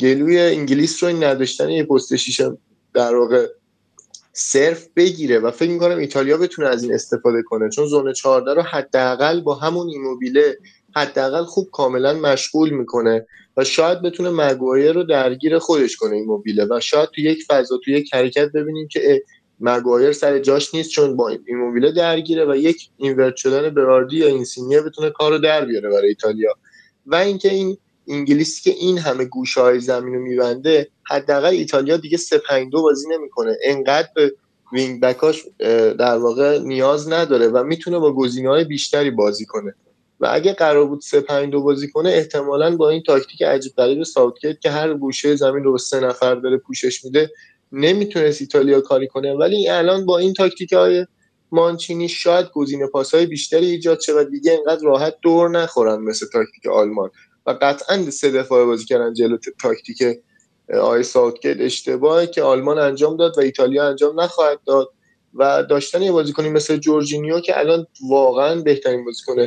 [0.00, 2.40] گلوی انگلیس رو این نداشتن یه پست شیش
[2.94, 3.46] در واقع
[4.32, 8.62] صرف بگیره و فکر می‌کنم ایتالیا بتونه از این استفاده کنه چون زون 14 رو
[8.62, 10.58] حداقل با همون ایموبیله
[10.96, 16.80] حداقل خوب کاملا مشغول می‌کنه و شاید بتونه مگوایر رو درگیر خودش کنه ایموبیله و
[16.80, 19.22] شاید تو یک فضا تو یک حرکت ببینیم که
[19.60, 24.82] مگوایر سر جاش نیست چون با ایموبیله درگیره و یک اینورت شدن براردی یا اینسینیه
[24.82, 26.54] بتونه کارو در بیاره برای ایتالیا.
[27.06, 27.76] و اینکه این
[28.08, 32.82] انگلیسی که این همه گوشه های زمین رو میبنده حداقل ایتالیا دیگه 3 5 2
[32.82, 33.56] بازی نمی‌کنه.
[33.64, 34.34] انقدر به
[34.72, 35.44] wing back اش
[35.98, 39.74] در واقع نیاز نداره و می‌تونه با گزینه های بیشتری بازی کنه.
[40.20, 44.02] و اگه قرار بود 3 5 2 بازی کنه احتمالا با این تاکتیک عجیب غریب
[44.02, 47.30] ساوتگیت که هر گوشه زمین رو به سه نفر داره پوشش میده
[47.72, 49.34] نمی‌تونست ایتالیا کاری کنه.
[49.34, 51.06] ولی الان با این تاکتیک های
[51.52, 56.66] مانچینی شاید گزینه پاسهای بیشتری ایجاد شه و دیگه اینقدر راحت دور نخورن مثل تاکتیک
[56.66, 57.10] آلمان.
[57.46, 60.02] و قطعا سه دفاعه بازی کردن جلو تاکتیک
[60.80, 64.88] آقای ساوتگیت اشتباهی که آلمان انجام داد و ایتالیا انجام نخواهد داد.
[65.34, 69.46] و داشتن یه بازیکنی مثل جورجینیو که الان واقعا بهترین بازیکن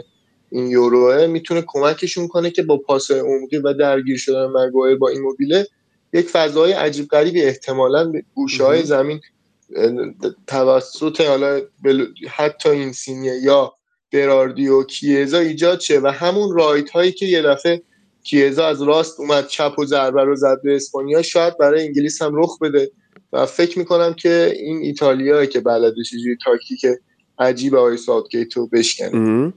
[0.52, 5.68] این یوروه می‌تونه کمکشون کنه که با پاس عمقی و درگیر شدن مگوایر با ایموبیله
[6.14, 9.22] یک فضای عجیب غریبی احتمالا به گوشه های زمین
[10.48, 11.62] توسط حالا
[12.30, 13.74] حتی اینسینیه یا
[14.14, 17.82] براردی و کیزا ایجاد شه و همون رایت هایی که یه دفعه
[18.24, 22.36] کیزا از راست اومد چپ و ضربه رو زد به اسپانیا شاید برای انگلیس هم
[22.36, 22.92] رخ بده
[23.34, 26.86] و فکر می‌کنم که این ایتالیا که بلده یه تاکتیک
[27.40, 29.54] عجیب آقای ساوتگیت رو بشکنه.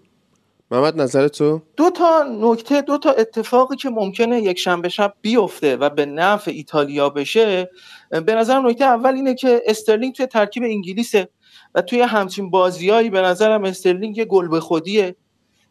[0.71, 5.77] محمد نظر تو؟ دو تا نکته دو تا اتفاقی که ممکنه یک شنبه شب بیفته
[5.77, 7.71] و به نفع ایتالیا بشه
[8.11, 11.29] به نظرم نکته اول اینه که استرلینگ توی ترکیب انگلیسه
[11.75, 15.17] و توی همچین بازیایی به نظرم استرلینگ یه گل به خودیه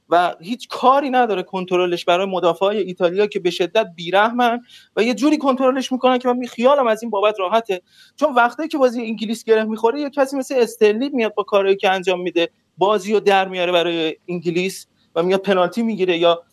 [0.10, 4.60] و هیچ کاری نداره کنترلش برای مدافع ایتالیا که به شدت بیرحمن
[4.96, 7.82] و یه جوری کنترلش می‌کنن که من خیالم از این بابت راحته.
[8.16, 11.90] چون وقتی که بازی انگلیس گره می‌خوره یه کسی مثل استرلینگ میاد با کاری که
[11.90, 12.50] انجام میده.
[12.78, 16.44] بازی رو در میاره برای انگلیس و میاد پنالتی می‌گیره یا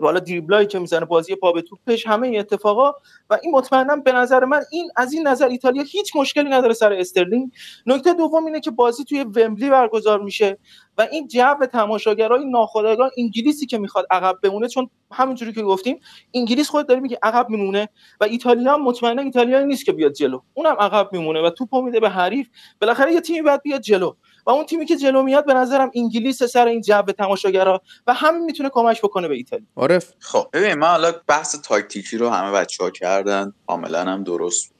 [0.00, 2.92] حالا دریبلایی که می‌زنه بازی پا به توپش همه این اتفاقا.
[3.30, 6.92] و این مطمئنا به نظر من این از این نظر ایتالیا هیچ مشکلی نداره سر
[6.92, 7.50] استرلینگ.
[7.86, 10.58] نکته دوم اینه که بازی توی ومبلی برگزار میشه
[10.98, 16.00] و این جو تماشاگرای ناخودآگاه انگلیسی که می‌خواد عقب بمونه چون همینجوری که گفتیم
[16.34, 17.88] انگلیس خود داره میگه عقب میمونه
[18.20, 20.40] و ایتالیا مطمئنا ایتالیا نیست که بیاد جلو.
[20.54, 22.48] اونم عقب میمونه و توپو میده به حریف.
[22.80, 24.12] بالاخره یه تیمی باید بیاد جلو.
[24.46, 28.44] و اون تیمی که جلو میاد به نظرم انگلیس سر این جو تماشاگرا و همین
[28.44, 30.12] می‌تونه کمک بکنه به ایتالیا عارف.
[30.18, 34.74] خب ببین من حالا بحث تاکتیکی رو همه بچه ها کردن کاملا هم درست.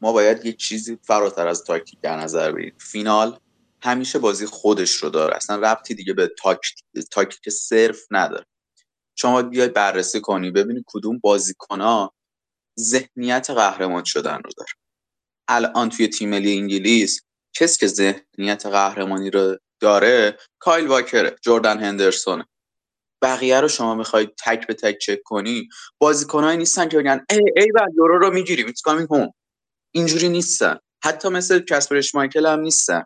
[0.00, 2.74] ما باید یه چیزی فراتر از تاکتیک در نظر بگیریم.
[2.78, 3.38] فینال
[3.82, 5.36] همیشه بازی خودش رو داره.
[5.36, 6.30] اصلا ربطی دیگه به
[7.10, 8.44] تاکتیک صرف نداره.
[9.14, 12.14] شما بیای بررسی کنی ببینی کدوم بازیکنها
[12.80, 14.70] ذهنیت قهرمان شدن رو داره.
[15.48, 17.22] الان توی تیم ملی انگلیس
[17.58, 22.46] کسی که ذهنیت قهرمانی رو داره کایل واکره جردن هندرسونه.
[23.22, 27.72] بقیه رو شما می‌خواید تک به تک چک کنی بازیکنایی نیستن که بگن ای ای
[27.72, 29.32] بعد یورو رو می‌گیریم ایتس کامینگ هوم
[29.94, 30.78] اینجوری نیستن.
[31.04, 33.04] حتی مثل کسپرش مایکل هم نیستن.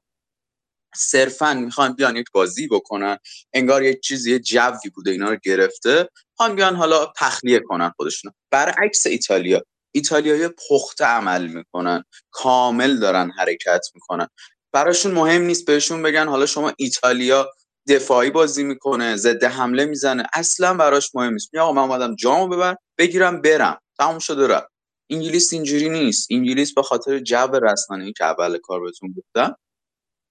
[0.94, 3.18] صرفا می‌خوان بیان یک بازی بکنن
[3.52, 6.08] انگار یک چیزی جوی بوده اینا رو گرفته.
[6.38, 9.62] خان بیان حالا تخلیه کنن خودشون برعکس ایتالیا.
[9.92, 14.28] ایتالیایی پخته عمل می‌کنن کامل دارن حرکت می‌کنن.
[14.72, 17.50] براشون مهم نیست بهشون بگن حالا شما ایتالیا
[17.88, 20.24] دفاعی بازی می‌کنه ضد حمله می‌زنه.
[20.34, 21.54] اصلا براش مهم نیست.
[21.54, 23.78] آقا من اومدم جامو ببر بگیرم برم.
[23.98, 24.68] تموم شده رفت.
[25.10, 26.28] انگلیس اینجوری نیست.
[26.30, 29.56] انگلیس به خاطر جو رسانه‌ای که اول کار بهتون گفتم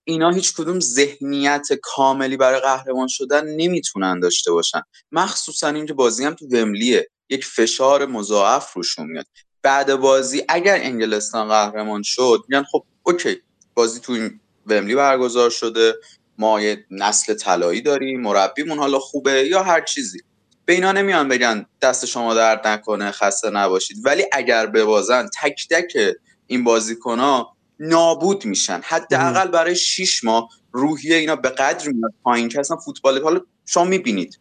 [0.08, 4.82] اینا هیچ کدوم ذهنیت کاملی برای قهرمان شدن نمی‌تونن داشته باشن.
[5.12, 7.10] مخصوصا اینکه بازی هم تو وملیه.
[7.30, 9.26] یک فشار مضاعف روشون میاد.
[9.62, 13.38] بعد بازی اگر انگلستان قهرمان شد میگن خب اوکی
[13.74, 15.94] بازی تو این وملی برگزار شده
[16.38, 20.20] ما یه نسل طلایی داریم مربیمون حالا خوبه یا هر چیزی.
[20.66, 23.98] به اینا نمیان بگن دست شما درد نکنه خسته نباشید.
[24.06, 25.98] ولی اگر ببازن تک تک
[26.48, 27.46] این بازیکن
[27.80, 28.82] نابود میشن.
[28.84, 33.84] حداقل برای 6 ماه روحیه اینا به قدر میاد پایین که اصلا فوتبال حالا شما
[33.84, 34.40] می‌بینید.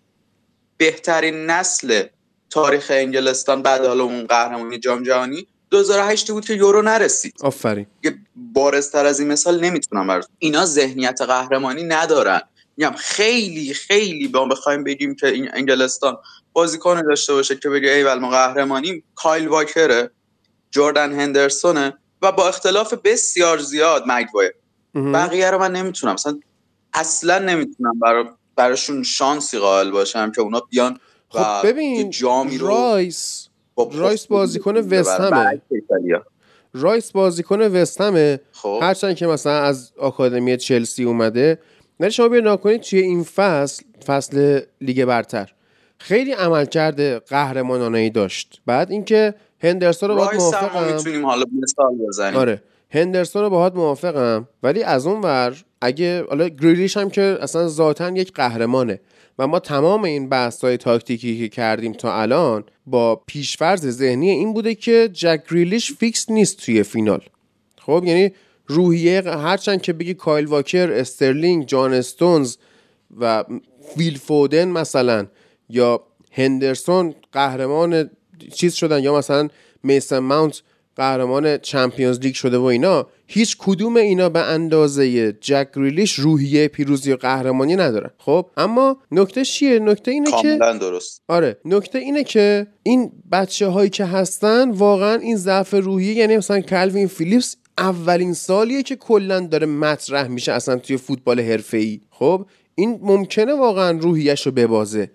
[0.76, 2.06] بهترین نسل
[2.50, 7.34] تاریخ انگلستان بعد حالا اون قهرمانی جام جهانی 2008 بود که یورو نرسید.
[7.40, 7.86] آفرین.
[8.04, 12.40] یه بارزتر از این مثال نمی‌تونم برات اینا ذهنیت قهرمانی ندارن.
[12.76, 16.16] میگم خیلی خیلی با بخوایم بگیم که این انگلستان
[16.52, 20.10] بازیکن داشته باشه که بگه ای ما قهرمانیم کایل واکره
[20.70, 24.52] جردن هندرسونه و با اختلاف بسیار زیاد مگوایر
[24.94, 26.12] بقیه رو من نمی‌تونم.
[26.12, 26.40] مثلا
[26.92, 28.24] اصلا نمی‌تونم برای
[28.56, 33.48] براشون شانسی قائل باشم که اونا بیان خب ببین جامی رو رایس
[33.92, 35.60] رایس بازیکن وستهمه.
[36.74, 38.40] رایس بازیکن وستهمه.
[38.52, 38.78] خب.
[38.82, 41.58] هرچند که مثلا از آکادمی چلسی اومده.
[42.00, 45.52] ولی شما نگاه نکنید توی این فصل فصل لیگ برتر.
[45.98, 48.60] خیلی عمل کرده قهرمانانه ای داشت.
[48.66, 50.94] بعد اینکه هندرسون رو باهات موافقم.
[50.94, 52.36] می‌تونیم حالا مثال بزنیم.
[52.36, 52.62] آره.
[52.90, 54.48] هندرسون رو باهات موافقم.
[54.62, 59.00] ولی از اون ور اگه حالا گریلیش هم که اصلا ذاتا یک قهرمانه.
[59.38, 64.54] و ما تمام این بحث های تاکتیکی که کردیم تا الان با پیشفرض ذهنی این
[64.54, 67.20] بوده که جک گریلیش فیکس نیست توی فینال.
[67.80, 68.32] خب یعنی
[68.66, 72.56] روحیه هرچند که بگی کایل واکر استرلینگ جان استونز
[73.20, 73.44] و
[73.96, 75.26] فیل فودن مثلا
[75.68, 78.10] یا هندرسون قهرمان
[78.54, 79.48] چیز شدن یا مثلا
[79.82, 80.62] میسن ماونت
[80.98, 87.12] قهرمان چمپیونز لیگ شده و اینا هیچ کدوم اینا به اندازه جک گریلیش روحیه پیروزی
[87.12, 88.10] و قهرمانی ندارن.
[88.18, 91.22] خب اما نکته چیه؟ نکته اینه که درست.
[91.28, 96.60] آره نکته اینه که این بچه هایی که هستن واقعا این ضعف روحیه یعنی مثلا
[96.60, 102.00] کلوین فیلیپس اولین سالیه که کلا داره مطرح میشه اصلا توی فوتبال حرفه‌ای.
[102.10, 105.10] خب این ممکنه واقعا روحیش رو ببازه.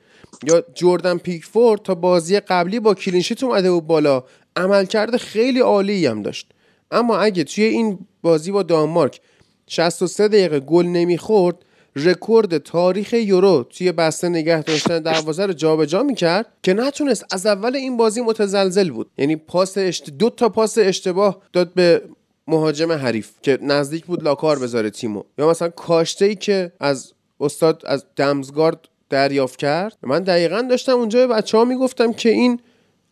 [0.47, 4.23] یا جردن پیکفورد تا بازی قبلی با clean sheet اومده و بالا
[4.55, 6.47] عملکرد خیلی عالی هم داشت.
[6.91, 9.21] اما اگه توی این بازی با دانمارک
[9.67, 11.55] 63 دقیقه گل نمی‌خورد
[11.95, 17.75] رکورد تاریخ یورو تو بسته نگه داشتن دروازه رو جابجا می‌کرد که نتونست از اول
[17.75, 19.09] این بازی متزلزل بود.
[19.17, 20.09] یعنی پاس اشت...
[20.09, 22.01] دو تا پاس اشتباه داد به
[22.47, 25.23] مهاجم حریف که نزدیک بود لای کار بذاره تیمو.
[25.37, 28.79] یا مثلا کاشته ای که از استاد از دمزگارد
[29.09, 29.97] دریافت کرد.
[30.03, 32.59] من دقیقا داشتم اونجا به بچه ها می‌گفتم که این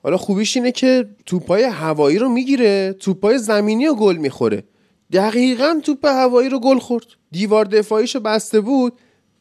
[0.04, 4.64] حالا خوبیش اینه که توپای هوایی رو می‌گیره توپای زمینی رو گل می‌خوره.
[5.12, 7.06] دقیقا توپ هوایی رو گل خورد.
[7.32, 8.93] دیوار دفاعیشو بسته بود.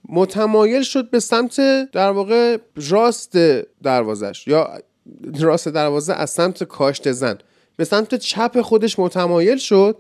[0.09, 2.57] متمایل شد به سمت در واقع
[2.91, 3.39] راست
[3.83, 4.71] دروازش یا
[5.41, 7.39] راست دروازه از سمت کاشت زن.
[7.77, 9.97] به سمت چپ خودش متمایل شد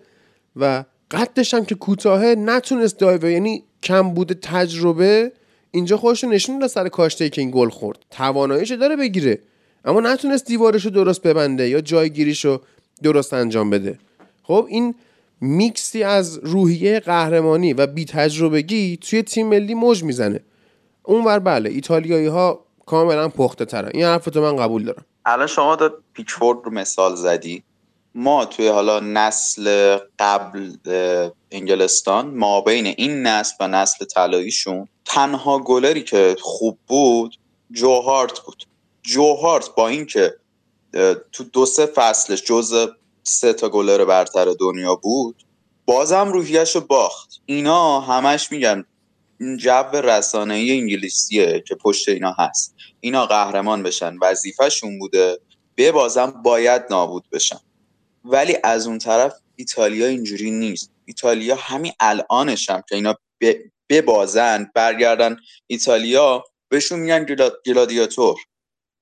[0.57, 5.33] و قدش هم که کوتاهه نتونست دایو یعنی کم بوده تجربه
[5.71, 7.99] اینجا خودش نشون داد سر کاشته که این گل خورد.
[8.11, 9.39] تواناییشو داره بگیره.
[9.85, 12.61] اما نتونست دیوارشو درست ببنده یا جایگیریشو
[13.03, 13.99] درست انجام بده.
[14.43, 14.95] خب این
[15.41, 20.41] میکسی از روحیه قهرمانی و بی تجربگی توی تیم ملی موج می‌زنه.
[21.03, 25.05] اونور بله ایتالیایی ها کاملا پخته ترن این حرفتو من قبول دارم.
[25.27, 27.63] الان شما داد پیکفورد رو مثال زدی.
[28.15, 30.73] ما توی حالا نسل قبل
[31.51, 37.39] انگلستان ما بین این نسل و نسل طلاییشون تنها گلری که خوب بود
[37.73, 38.65] جوهارت بود.
[39.03, 40.37] جوهارت با اینکه
[41.33, 42.89] تو دو سه فصلش جز
[43.23, 45.43] سه تا گلر برتر دنیا بود
[45.85, 47.41] بازم روحیش رو باخت.
[47.47, 48.85] اینا همش میگن
[49.59, 52.75] جو رسانه انگلیسیه که پشت اینا هست.
[53.01, 55.41] اینا قهرمان بشن وظیفهشون بوده
[55.75, 57.61] به بازم باید نابود بشن.
[58.25, 60.91] ولی از اون طرف ایتالیا اینجوری نیست.
[61.05, 63.15] ایتالیا همین الانش هم که اینا
[63.89, 65.37] ببازن برگردن
[65.67, 67.27] ایتالیا بهشون میگن
[67.67, 68.37] گلادیاتور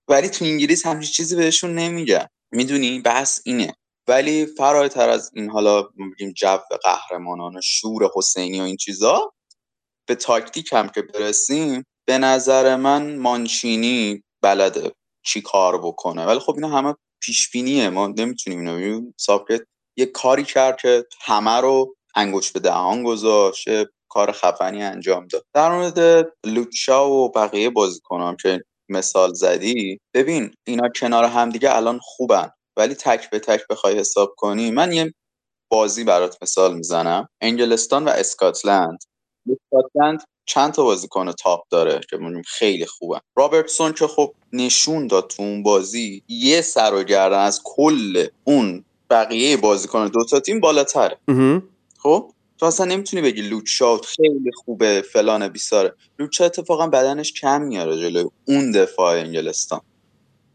[0.09, 2.27] ولی تو انگلیس همچین چیزی بهشون نمیگن.
[2.53, 3.75] می‌دونی؟ بحث اینه.
[4.09, 9.33] ولی فراتر از این حالا بگیم جو قهرمانان شور حسینی و این چیزا
[10.09, 14.93] به تاکتیک هم که برسیم به نظر من مانچینی بلده
[15.25, 16.27] چی کار بکنه.
[16.27, 19.61] ولی خب اینا همه پیش بینیه ما نمی‌تونیم اینو ساکت
[19.97, 23.69] یه کاری کرد که همه رو انگوش به دهان گذاشت
[24.09, 25.45] کار خفنی انجام داد.
[25.55, 32.51] در مورد لوچا و بقیه بازیکنان که مثال زدی ببین اینا کنار همدیگه الان خوبن
[32.77, 35.15] ولی تک به تک بخوای حساب کنی من یه
[35.71, 38.99] بازی برات مثال می‌زنم انگلستان و اسکاتلند.
[39.51, 45.43] اسکاتلند چند تا بازیکن تاپ داره که خیلی خوبه رابرتسون که خب نشون داد تو
[45.43, 51.19] اون بازی یه سر و گردن از کل اون بقیه بازیکن دو تا تیم بالاتره.
[51.99, 57.97] خب؟ تو اصلا نمی‌تونی بگی لوچا خیلی خوبه فلان بیساره لوچا اتفاقا بدنش کم میاره
[57.97, 59.81] جلوی اون دفاع انگلستان.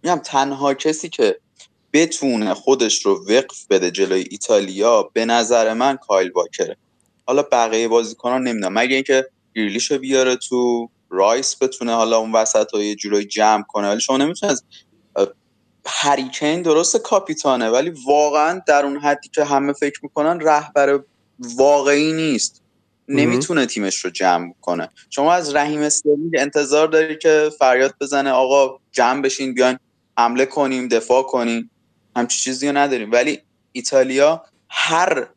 [0.04, 1.39] میگم تنها کسی که
[1.93, 6.78] بتونه خودش رو وقف بده جلوی ایتالیا به نظر من کایل واکره.
[7.28, 8.74] حالا بقیه بازیکنان نمی‌دونم.
[8.74, 9.26] مگه اینکه
[9.56, 13.89] گریلیش رو بیاره تو رایس بتونه حالا اون وسط رو یه جورایی جمع کنه.
[13.89, 14.64] ولی شما نمی‌تونه از
[15.86, 20.99] هری کین درست کاپیتانه ولی واقعا در اون حدی که همه فکر می‌کنن رهبر
[21.58, 22.62] واقعی نیست.
[23.08, 24.89] نمی‌تونه تیمش رو جمع کنه.
[25.10, 29.78] شما از رحیم استرلینگ انتظار داری که فریاد بزنه آقا جمع بشین بیاین
[30.18, 31.70] حمله کنیم دفاع کنیم.
[32.16, 33.12] همچی چیزی رو نداریم.
[33.12, 33.39] ولی
[33.72, 35.28] ایتالیا هر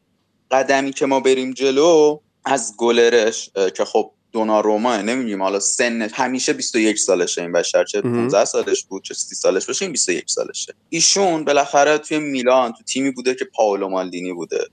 [0.50, 6.98] قدمی که ما بریم جلو از گلرش که خب روما نمیگیم حالا سن همیشه 21
[6.98, 10.74] سالشه این بشر چه 15 سالش بود چه 30 سالش باشه این 21 سالشه.
[10.88, 14.66] ایشون بالاخره توی میلان تو تیمی بوده که پاولو مالدینی بوده.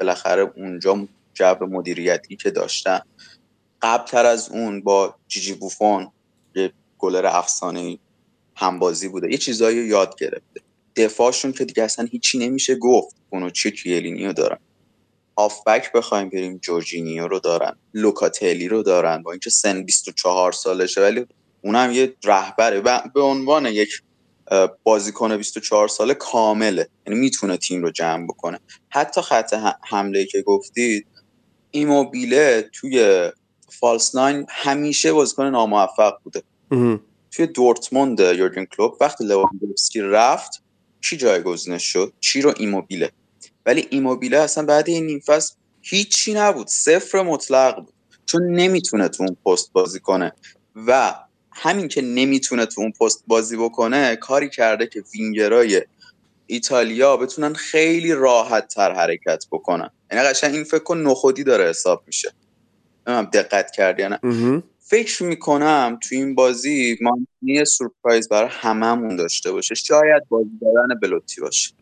[0.00, 3.00] بالاخره اونجا جو مدیریتی که داشتن.
[3.82, 6.12] قبلتر از اون با جیجی بوفون
[6.54, 7.98] یه گلر افسانه
[8.56, 9.30] همبازی بوده.
[9.30, 10.60] یه چیزایی یاد گرفته.
[10.96, 13.16] دفاعشون که دیگه اصلا هیچی نمیشه گفت.
[13.30, 14.58] بونوچی کیلینیو دارن.
[15.38, 17.76] هافبک بخوایم بریم جورجینیو رو دارن.
[17.94, 19.22] لوکاتلی رو دارن.
[19.22, 21.26] با اینکه سن 24 سالشه ولی
[21.60, 22.80] اونم یه رهبره.
[23.14, 24.02] به عنوان یک
[24.82, 26.88] بازیکن 24 ساله کامله.
[27.06, 28.60] یعنی می‌تونه تیم رو جمع بکنه.
[28.88, 31.06] حتی خط حمله که گفتید
[31.70, 33.28] ایموبیله توی
[33.68, 36.42] فالس ناین همیشه بازیکن ناموفق بوده.
[37.30, 40.62] توی دورتموند یورگن کلوب وقتی لواندوفسکی رفت
[41.00, 43.10] چی جایگزینش شد؟ چی رو ایموبیله؟
[43.66, 46.68] ولی ایموبیله اصلا بعد این نیم فصل هیچی نبود.
[46.68, 47.94] صفر مطلق بود.
[48.26, 50.32] چون نمی‌تونه تو اون پست بازی کنه.
[50.86, 51.14] و
[51.62, 55.82] همین که نمی‌تونه تو اون پست بازی بکنه کاری کرده که وینگرای
[56.46, 59.90] ایتالیا بتونن خیلی راحت تر حرکت بکنن.
[60.12, 62.32] یعنی قشنگ این فکر کن نخودی داره حساب میشه.
[63.06, 64.62] دقت کردی نه.
[64.78, 69.74] فکر می‌کنم تو این بازی ما یه سورپرایز برای هممون داشته باشه.
[69.74, 71.72] شاید بازی دارن بلوتی باشه.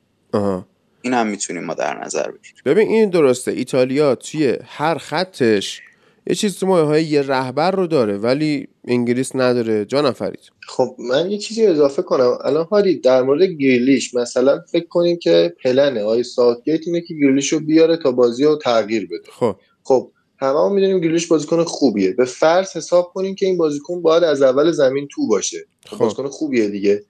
[1.03, 2.63] این هم می‌تونیم ما در نظر بگیریم.
[2.65, 3.51] ببین این درسته.
[3.51, 5.81] ایتالیا توی هر خطش
[6.29, 9.85] یه چیز تو مایه یه رهبر رو داره ولی انگلیس نداره.
[9.85, 10.41] جا نفرید.
[10.69, 12.39] خب من یه چیزی اضافه کنم.
[12.45, 16.03] الان هاری در مورد گیرلیش مثلا فکر کنیم که پلنه.
[16.03, 19.31] آی ساوتگیت اینه که گیرلیش رو بیاره تا بازی رو تغییر بده.
[19.33, 19.57] خب.
[19.85, 20.11] خب
[20.41, 22.13] همه هم می‌دونیم گیرلیش بازیکن خوبیه.
[22.13, 25.67] به فرض حساب کنیم که این بازیکن باید از اول زمین تو باشه.
[25.87, 25.99] خب.
[25.99, 27.03] بازیکن خوبیه دیگه.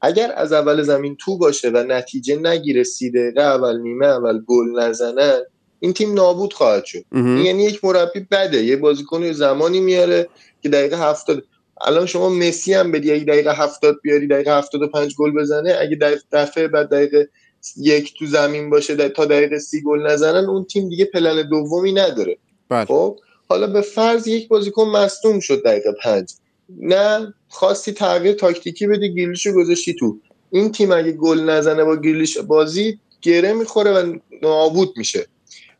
[0.00, 4.80] اگر از اول زمین تو باشه و نتیجه نگیره سی دقیقه اول نیمه اول گل
[4.80, 5.40] نزنن
[5.80, 7.04] این تیم نابود خواهد شد.
[7.44, 8.64] یعنی یک مربی بده.
[8.64, 10.28] یه بازیکن زمانی میاره
[10.62, 11.44] که دقیقه هفتاد
[11.80, 13.12] الان شما مسی هم بدی.
[13.12, 15.76] اگه دقیقه هفتاد بیاری دقیقه هفتاد و پنج گل بزنه.
[15.80, 15.98] اگه
[16.32, 17.28] دفعه بعد دقیقه
[17.76, 22.36] یک تو زمین باشه تا دقیقه سی گل نزنن اون تیم دیگه پلن دومی نداره.
[22.68, 22.84] بله.
[22.84, 23.18] خب؟
[23.48, 26.32] حالا به فرض یک بازیکن مصدوم شد دقیقه پنج.
[26.80, 30.18] نه خواستی تغییر تاکتیکی بده گیلیشو گذاشتی تو.
[30.50, 35.26] این تیم اگه گل نزنه با گیلیش بازی گره می‌خوره و نابود میشه.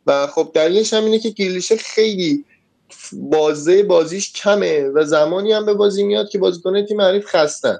[0.06, 2.44] و خب دلیلش هم اینه که گیلیشه خیلی
[3.12, 7.78] بازه بازیش کمه و زمانی هم به بازی میاد که بازیکن تیم حریف خستن.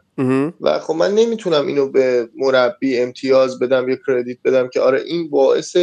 [0.61, 5.31] و خب من نمی‌تونم اینو به مربی امتیاز بدم یا کردیت بدم که آره این
[5.31, 5.77] باعث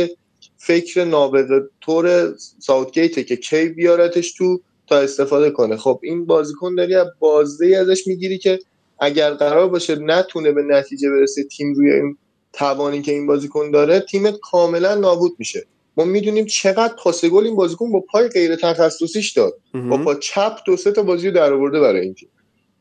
[0.58, 5.78] فکر نابغه طور ساوتگیته که کی بیارتش تو تا استفاده کنه.
[5.78, 8.60] خب این بازیکن داری از بازه ازش می‌گیری که
[9.00, 12.18] اگر قرار باشه نتونه به نتیجه برسه تیم روی این
[12.54, 15.66] توانی که این بازیکن داره تیمت کاملا نابود میشه.
[15.98, 19.54] ما می‌دونیم چقدر پاس گل این بازیکن با پای غیر تخصصیش داد.
[19.89, 22.30] با پا چپ دو سه تا بازی رو در آورده برای این تیم.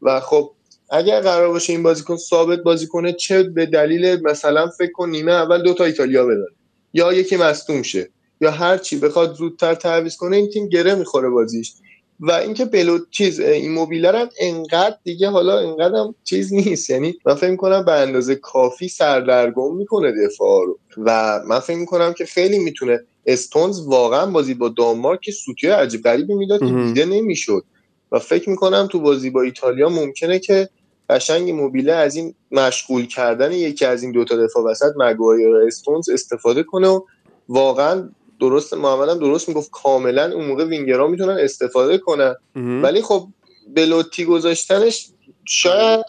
[0.03, 0.53] و خب
[0.91, 5.33] اگر قرار باشه این بازیکن ثابت بازی کنه چه به دلیل مثلا فکر کن نیمه
[5.33, 6.47] اول دو تا ایتالیا بدن.
[6.93, 8.11] یا یکی مصدوم شه
[8.41, 11.73] یا هر چی بخواد زودتر تعویض کنه این تیم گره می‌خوره بازیش.
[12.21, 16.91] و اینکه بلو چیز این موبیلر هم انقدر دیگه حالا انقدر هم چیز نیست.
[16.91, 20.79] یعنی من فکر کنم به اندازه کافی سردرگم می‌کنه دفاع رو.
[20.99, 26.35] و من فکر می‌کنم که خیلی می‌تونه استونز واقعا بازی با دانمارک سوتی عجیب غریبی
[26.35, 27.65] می‌داد که دیده نمی‌شد.
[28.13, 30.69] و فکر می‌کنم تو بازی با ایتالیا ممکنه که
[31.11, 36.63] قشنگ موبیله از این مشغول کردن یکی از این دوتا دفاع وسط مگوایر استونز استفاده
[36.63, 37.01] کنه و
[37.49, 38.09] واقعا
[38.43, 39.71] درست محمد هم درست می‌گفت.
[39.71, 42.35] کاملا اون موقع وینگرها می‌تونن استفاده کنن.
[42.83, 43.29] ولی خب
[43.77, 45.09] بلوتی گذاشتنش
[45.45, 46.05] شاید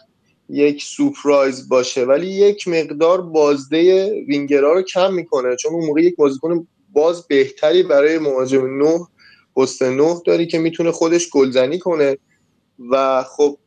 [0.50, 5.56] یک سورپرایز باشه ولی یک مقدار بازده وینگرها رو کم می‌کنه.
[5.56, 9.08] چون اون موقع یک بازیکن باز بهتری برای مهاجم نه
[9.56, 12.18] پست نه داری که می‌تونه خودش گلزنی کنه.
[12.92, 13.58] و خب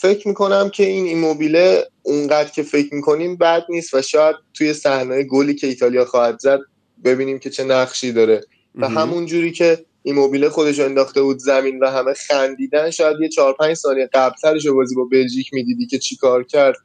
[0.00, 5.22] فکر می‌کنم که این ایموبیله اونقدر که فکر می‌کنیم بد نیست و شاید توی صحنه
[5.22, 6.60] گلی که ایتالیا خواهد زد
[7.06, 8.40] ببینیم که چه نقشی داره
[8.74, 13.52] و همون جوری که ایموبیله خودش انداخته بود زمین و همه خندیدن شاید یه چهار
[13.52, 16.76] پنج ثانیه قبلترش بازی با بلژیک می‌دیدی که چیکار کرد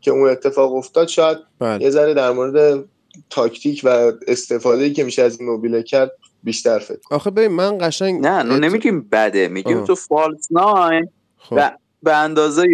[0.00, 1.84] که اون اتفاق افتاد شاید بله.
[1.84, 2.84] یه ذره در مورد
[3.30, 6.10] تاکتیک و استفاده که میشه از این موبیله کرد
[6.42, 9.86] بیشتر فکر آخه ببین من قشنگ نه نه نمیگیم بده میگیم آه.
[9.86, 11.56] تو فالس ناین خب.
[11.58, 12.64] و به اندازه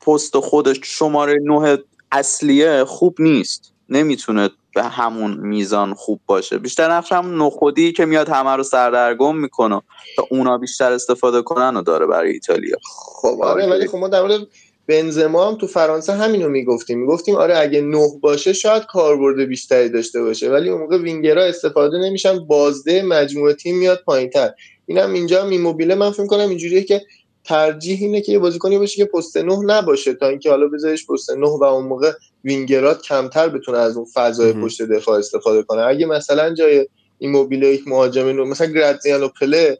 [0.00, 1.78] پست خودش شماره نه
[2.12, 6.58] اصلیه خوب نیست نمی‌تونه به همون میزان خوب باشه.
[6.58, 9.82] بیشتر نقش همون نخودی که میاد همه رو سردرگم می‌کنه
[10.16, 12.76] تا اونا بیشتر استفاده کنن و داره برای ایتالیا.
[13.22, 14.40] خب آره ولی خب ما در مورد
[14.86, 17.00] بنزما هم تو فرانسه همینو می‌گفتیم.
[17.00, 21.98] می‌گفتیم آره اگه نه باشه شاید کاربرد بیشتری داشته باشه ولی اون موقع وینگرها استفاده
[21.98, 24.50] نمیشن بازده مجموعه تیم میاد پایینتر.
[24.86, 27.02] اینم اینجا میموبیله من فکر کنم اینجوریه که
[27.44, 31.30] ترجیح اینه که یه بازیکنی باشه که پست نه نباشه تا اینکه حالا بذارش پست
[31.30, 32.12] نه و اون موقع
[32.44, 35.82] وینگرات کمتر بتونه از اون فضای پشت دفاع استفاده کنه.
[35.82, 36.86] اگه مثلا جای
[37.18, 39.78] این موبیله یک مهاجم نو مثلا گراتزیانو پله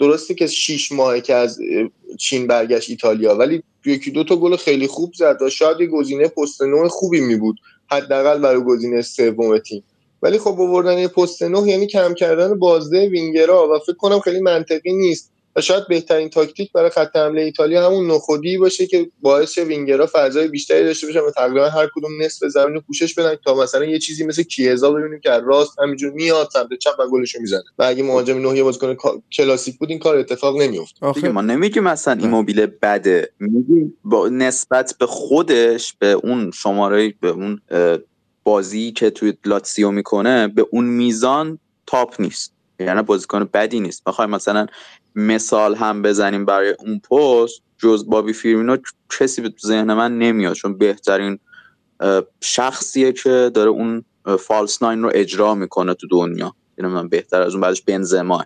[0.00, 1.58] درسته که 6 ماهه که از
[2.18, 6.28] چین برگشت ایتالیا ولی یکی دو تا گل خیلی خوب زد و شاید یه گزینه
[6.28, 7.56] پست نه خوبی می بود
[7.90, 9.84] حداقل برای گزینه سوم تیم.
[10.22, 14.40] ولی خب آوردن یه پست نه یعنی کم کردن بازده وینگرا و فکر کنم خیلی
[14.40, 15.32] منطقی نیست.
[15.56, 20.08] و شاید بهترین تاکتیک برای خط حمله ایتالیا همون نخودی باشه که باعث شه وینگرها
[20.12, 23.84] فضای بیشتری داشته باشن و تقریبا هر کدوم نصف زمین رو پوشش بدن تا مثلا
[23.84, 27.62] یه چیزی مثل کیزا ببینیم که راست همینجور میاد سمت چپ و گلشو می‌زنه.
[27.78, 28.96] و اگه مهاجم نه یه بازیکن
[29.32, 30.94] کلاسیک بود این کار اتفاق نمیافت.
[31.14, 33.32] دیگه ما نمیگیم مثلا ایموبیل بده.
[33.38, 37.60] میگیم با نسبت به خودش به اون شماره به اون
[38.44, 42.51] بازی که توی لاتسیو می‌کنه به اون میزان تاپ نیست.
[42.80, 44.04] یعنی بازیکن بدی نیست.
[44.04, 44.66] بخوای مثلا
[45.14, 48.76] مثال هم بزنیم برای اون پست جز بابی فیرمینو
[49.18, 51.38] کسی به ذهن من نمیاد چون بهترین
[52.40, 54.04] شخصیه که داره اون
[54.38, 56.54] فالس ناین رو اجرا می‌کنه تو دنیا.
[56.78, 58.44] یعنی من بهتر از اون بعدش بنزما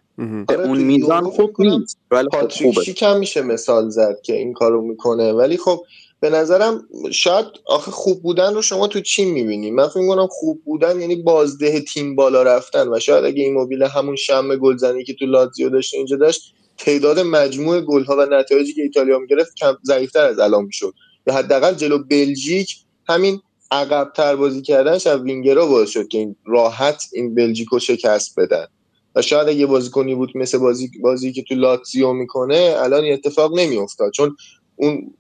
[0.49, 2.85] آره اون میزان خوب نیست ولی خب خوبه.
[2.85, 5.33] کم میشه مثال زد که این کارو می‌کنه.
[5.33, 5.85] ولی خب
[6.21, 10.63] به نظرم شاید آخه خوب بودن رو شما تو چین می‌بینی؟ من فکر می‌کنم خوب
[10.65, 15.15] بودن یعنی بازده تیم بالا رفتن و شاید اگه این موبیل همون شم گلزنی که
[15.15, 20.25] تو لاتزیو داشته اینجا داشت تعداد مجموع گلها و نتایجی که ایتالیا می‌گرفت کم ضعیفتر
[20.25, 20.95] از الان می‌شد.
[21.27, 22.77] یا حداقل جلو بلژیک
[23.09, 23.41] همین
[23.71, 28.67] عقبتر بازی کردنش از وینگرها باعث شد که این راحت این بلژیک رو شکست بدن.
[29.15, 34.13] و شاید اگه بازیکنی بود مثل بازی بازی که تو لاتزیو می‌کنه الان اتفاق نمیافتاد.
[34.13, 34.37] چون
[34.77, 35.15] اون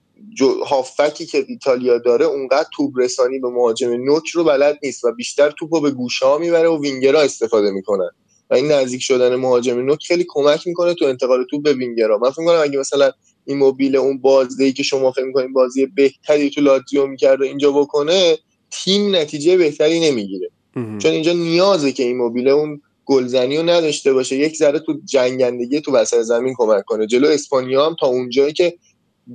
[0.66, 5.50] هافکی که ایتالیا داره اونقدر توپ رسانی به مهاجم نوک رو بلد نیست و بیشتر
[5.50, 8.10] توپ رو به گوشه ها می‌بره و وینگرها استفاده می‌کنن.
[8.50, 12.30] و این نزدیک شدن مهاجم نوک خیلی کمک می‌کنه تو انتقال تو به وینگرها من
[12.30, 13.10] فکر می‌کنم اگه مثلا
[13.44, 18.38] این موبیل اون بازدهی که شما فکر می‌کنین بازی بهتری تو لاتزیو می‌کرد اینجا بکنه
[18.70, 20.50] تیم نتیجه بهتری نمی‌گیره.
[20.98, 24.36] چون اینجا نیازه که این موبیل اون گلزنی رو نداشته باشه.
[24.36, 27.06] یک ذره تو جنگندگی تو وسط زمین کمک کنه.
[27.06, 28.78] جلو اسپانیا هم تا اونجایی که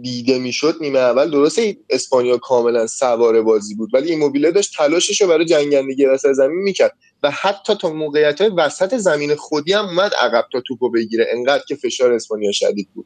[0.01, 1.31] دیده می‌شد نیمه اول.
[1.31, 6.57] درسته اسپانیا کاملا سوار بازی بود ولی ایموبیله داشت تلاشش رو برای جنگندگی وسط زمین
[6.57, 11.27] می‌کرد و حتی تا موقعیت های وسط زمین خودی هم اومد عقب تا توپو بگیره.
[11.31, 13.05] انقدر که فشار اسپانیا شدید بود.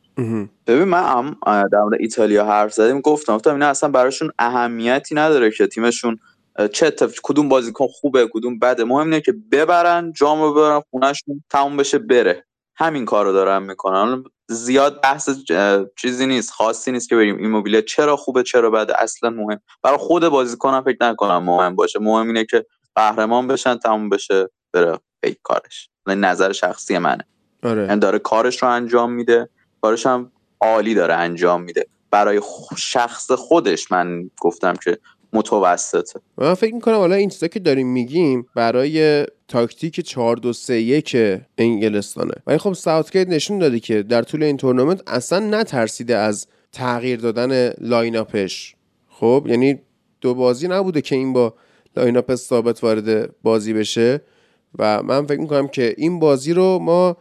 [0.67, 1.39] ببین من هم
[1.71, 6.17] در مورد ایتالیا حرف زدیم گفتم گفتم اینا اصلا براشون اهمیتی نداره که تیمشون
[6.73, 8.83] چه کدوم بازیکن خوبه کدوم بده.
[8.83, 12.45] مهم اینه که ببرن جام رو ببرن خونهشون تموم بشه بره.
[12.75, 14.23] همین کار رو دارن می‌کنن.
[14.48, 15.30] زیاد بحث
[15.96, 19.60] چیزی نیست خاصی نیست که بریم ایموبیله چرا خوبه چرا بده؟ اصلا مهم.
[19.84, 22.00] برای خود بازیکنم فکر نکنم مهم باشه.
[22.00, 22.66] مهم اینه که
[22.96, 25.00] قهرمان بشن تموم بشه بره.
[25.22, 25.89] فکر کارش.
[26.08, 27.24] نظر شخصی منه.
[27.64, 27.86] آره.
[27.86, 29.50] یعنی داره کارش رو انجام میده.
[29.82, 30.32] کارش هم
[30.62, 31.88] عالی داره انجام میده.
[32.12, 32.41] برای
[32.78, 34.98] شخص خودش من گفتم که
[35.36, 36.19] متوسطه.
[36.38, 41.17] من فکر می‌کنم حالا این چیزا که داریم میگیم برای تاکتیک 4 2 3 1
[41.57, 42.33] انگلستانه.
[42.47, 47.69] ولی خب ساوتگیت نشون داده که در طول این تورنمنت اصلا نترسیده از تغییر دادن
[47.78, 48.76] line-up ش
[49.09, 49.79] خب یعنی
[50.21, 51.53] دو بازی نبوده که این با
[51.97, 54.21] line-up ثابت وارد بازی بشه
[54.79, 57.17] و من فکر می‌کنم که این بازی رو ما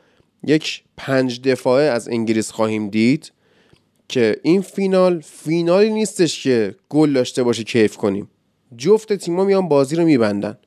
[0.46, 3.32] یک پنج دفاعه از انگلیس خواهیم دید.
[4.08, 8.30] که این فینال فینالی نیستش که گل داشته باشه کیف کنیم.
[8.76, 10.58] جفت تیما میان بازی رو میبندن.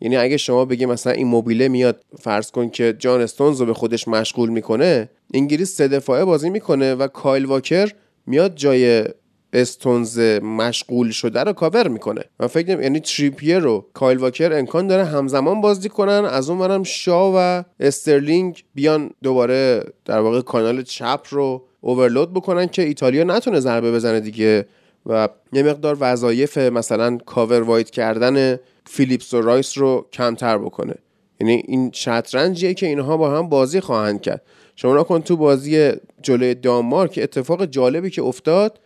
[0.00, 4.08] یعنی اگه شما بگی مثلا ایموبیله میاد فرض کن که جان استونز رو به خودش
[4.08, 7.92] مشغول می‌کنه انگلیس سه دفاعه بازی می‌کنه و کایل واکر
[8.26, 9.04] میاد جای
[9.52, 12.24] استونز مشغول شده رو کاور می‌کنه.
[12.40, 16.58] من فکر نمی یعنی تریپیر رو کایل واکر امکان داره همزمان بازی کنن از اون
[16.58, 23.24] ورم شا و استرلینگ بیان دوباره در واقع کانال چپ رو overload بکنن که ایتالیا
[23.24, 24.66] نتونه ضربه بزنه دیگه.
[25.06, 30.94] و یه مقدار وظایف مثلا cover wide کردن فیلیپس و رایس رو کمتر بکنه.
[31.40, 34.42] یعنی این شطرنجیه که اینها با هم بازی خواهند کرد.
[34.76, 38.80] شما کن تو بازی جلوی دانمارک اتفاق جالبی که افتاد.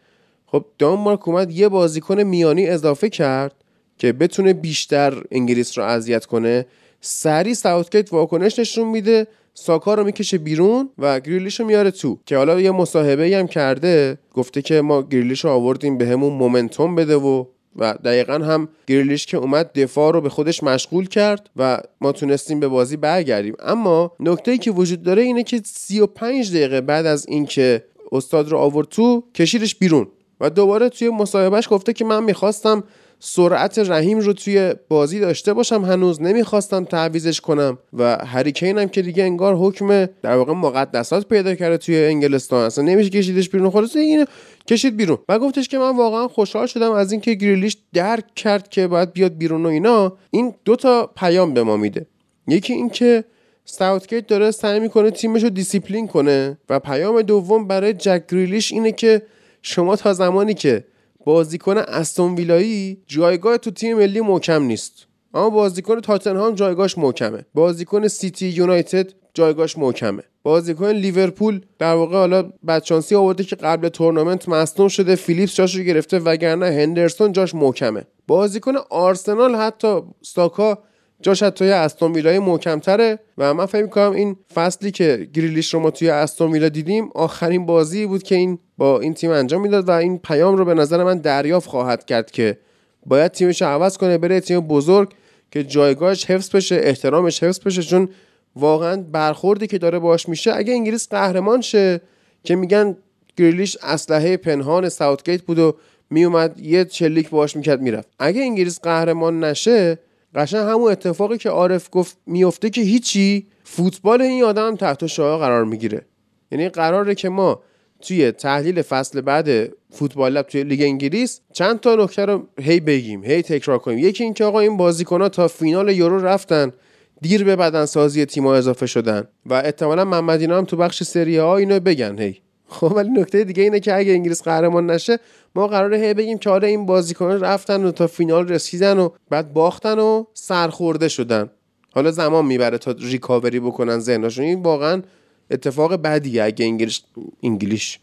[0.46, 3.55] خب دانمارک اومد یه بازیکن میانی اضافه کرد
[3.98, 6.66] که بتونه بیشتر انگلیس رو اذیت کنه.
[7.01, 9.26] سری ساوتگیت واکنش نشون میده.
[9.61, 14.18] ساکا رو می‌کشه بیرون و گریلیش رو میاره تو که حالا یه مصاحبه هم کرده
[14.34, 17.44] گفته که ما گریلیش رو آوردیم به همون momentum بده و
[17.76, 22.61] و دقیقا هم گریلیش که اومد دفاع رو به خودش مشغول کرد و ما تونستیم
[22.61, 23.54] به بازی برگردیم.
[23.61, 28.88] اما نکته که وجود داره اینه که 35 دقیقه بعد از اینکه استاد رو آورد
[28.88, 30.06] تو کشیدش بیرون
[30.40, 32.84] و دوباره توی مصاحبهش گفته که من می‌خواستم
[33.23, 35.85] سرعت رحیم رو توی بازی داشته باشم.
[35.85, 41.55] هنوز نمی‌خواستم تعویزش کنم و هریکین هم که دیگه انگار حکم در واقع مقدسات پیدا
[41.55, 42.64] کرده توی انگلستان.
[42.64, 43.71] اصلا نمیشه کشیدش بیرون.
[43.71, 44.27] خلاص این
[44.66, 45.18] کشید بیرون.
[45.29, 49.37] و گفتش که من واقعا خوشحال شدم از اینکه گریلیش درک کرد که باید بیاد
[49.37, 50.12] بیرون و اینا.
[50.31, 52.07] این دو تا پیام به ما میده.
[52.49, 53.25] یکی اینکه
[53.64, 58.93] ساوتگیت داره سعی می‌کنه تیمش رو دیسیپلین کنه و پیام دوم برای جک گریلیش اینه
[58.93, 59.23] که
[59.62, 60.85] شما تا زمانی که
[61.25, 65.07] بازیکن استون ویلایی جایگاه تو تیم ملی محکم نیست.
[65.35, 67.45] اما بازیکن تاتنهام جایگاهش محکمه.
[67.55, 70.23] بازیکن سیتی یونایتد جایگاهش محکمه.
[70.43, 75.83] بازیکن لیورپول در واقع حالا بدشانسی آورده که قبل تورنمنت مصدوم شده فیلیپس جاش رو
[75.83, 78.07] گرفته وگرنه هندرسون جاش محکمه.
[78.27, 80.79] بازیکن آرسنال حتی ساکا
[81.23, 85.91] جاش توی استون ویلای محکمتره و من فکر می‌کنم این فصلی که گریلیش رو ما
[85.91, 89.91] توی استون ویلا دیدیم آخرین بازی بود که این با این تیم انجام می‌داد و
[89.91, 92.59] این پیام رو به نظر من دریافت خواهد کرد که
[93.07, 95.14] باید تیمش عوض کنه بره تیم بزرگ
[95.51, 98.09] که جایگاهش حفظ بشه احترامش حفظ بشه چون
[98.57, 100.53] واقعا برخوردی که داره باش میشه.
[100.57, 102.01] اگه انگلیس قهرمان شه
[102.45, 102.97] که میگن
[103.37, 105.77] گریلیش اسلحه پنهان ساوتگیت بود و
[106.11, 108.09] میومد یه چلیک باش می‌کرد می‌رفت.
[108.18, 109.99] اگه انگلیس قهرمان نشه
[110.35, 115.64] قشنگ همون اتفاقی که عارف گفت میفته که هیچی فوتبال این آدم تحت شعار قرار
[115.64, 116.07] می‌گیره.
[116.53, 117.62] یعنی قراره که ما
[118.01, 119.49] توی تحلیل فصل بعد
[119.91, 123.99] فوتبال لب توی لیگ انگلیس چند تا نکته رو هی بگیم هی تکرار کنیم.
[123.99, 126.72] یکی اینکه آقا این بازیکن‌ها تا فینال یورو رفتن
[127.20, 131.57] دیر به بدن سازی تیم‌ها اضافه شدن و احتمالا محمد هم تو بخش سری ها
[131.57, 132.41] اینو بگن هی.
[132.71, 135.18] خب ولی نکته دیگه اینه که اگه انگلیس قهرمان نشه
[135.55, 139.53] ما قراره هی بگیم که آره این بازیکنان رفتن و تا فینال رسیدن و بعد
[139.53, 141.51] باختن و سرخورده شدن.
[141.95, 144.45] حالا زمان می‌بره تا ریکاوری بکنن ذهنشون.
[144.45, 145.03] این واقعا
[145.51, 147.01] اتفاق بدیه اگه انگلیس
[147.43, 147.99] انگلیش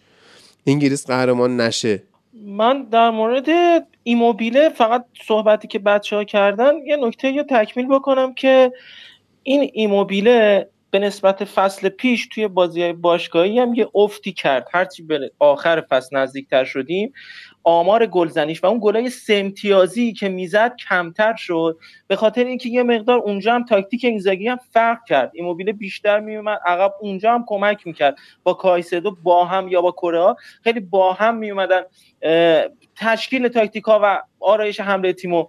[0.68, 2.04] انگلیس قهرمان نشه.
[2.46, 3.48] من در مورد
[4.04, 8.72] ایموبیله فقط صحبتی که بچه ها کردن یه نکته یا تکمیل بکنم که
[9.44, 14.68] این ایموبیله به نسبت فصل پیش توی بازی های باشگاهی هم یه افتی کرد.
[14.74, 17.14] هرچی به آخر فصل نزدیکتر شدیم
[17.64, 21.78] آمار گلزنیش و اون گلای سمتیازی که می‌زد کمتر شد.
[22.08, 25.32] به خاطر اینکه یه مقدار اونجا هم تاکتیک اینزاگی هم فرق کرد.
[25.34, 28.18] ایموبیله بیشتر میومد عقب اونجا هم کمک می‌کرد.
[28.44, 31.82] با کایسدو با هم یا با کوره‌آ خیلی با هم میومدن
[32.96, 35.48] تشکیل تاکتیک ها و آرایش حمله تیمو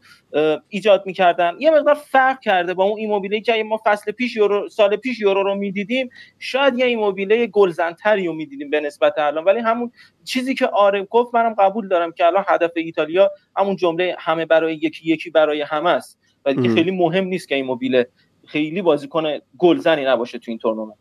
[0.69, 1.53] ایجاد می‌کردن.
[1.59, 5.43] یه مقدار فرق کرده با اون ایموبیله که ما فصل پیش یورو سال پیش یورو
[5.43, 6.09] رو می‌دیدیم
[6.39, 9.45] شاید یه ایموبیله گلزنتری رو می‌دیدیم به نسبت الان.
[9.45, 9.93] ولی همون
[10.25, 14.75] چیزی که آره گفت منم قبول دارم که الان هدف ایتالیا همون جمله همه برای
[14.75, 16.19] یکی یکی برای همه است.
[16.45, 18.09] و دیگه خیلی مهم نیست که ایموبیله
[18.47, 20.97] خیلی بازیکن گلزنی نباشه تو این تورنمنت.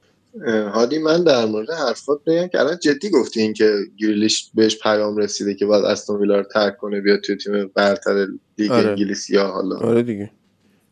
[0.45, 5.17] هادی من در مورد حرفات بگم که الان جدی گفتی این که گریلیش بهش پیام
[5.17, 8.27] رسیده که باید استون ویلا رو ترک کنه بیاد توی تیم برتر
[8.57, 8.89] لیگ آره.
[8.89, 9.75] انگلیس یا حالا.
[9.77, 10.31] آره دیگه.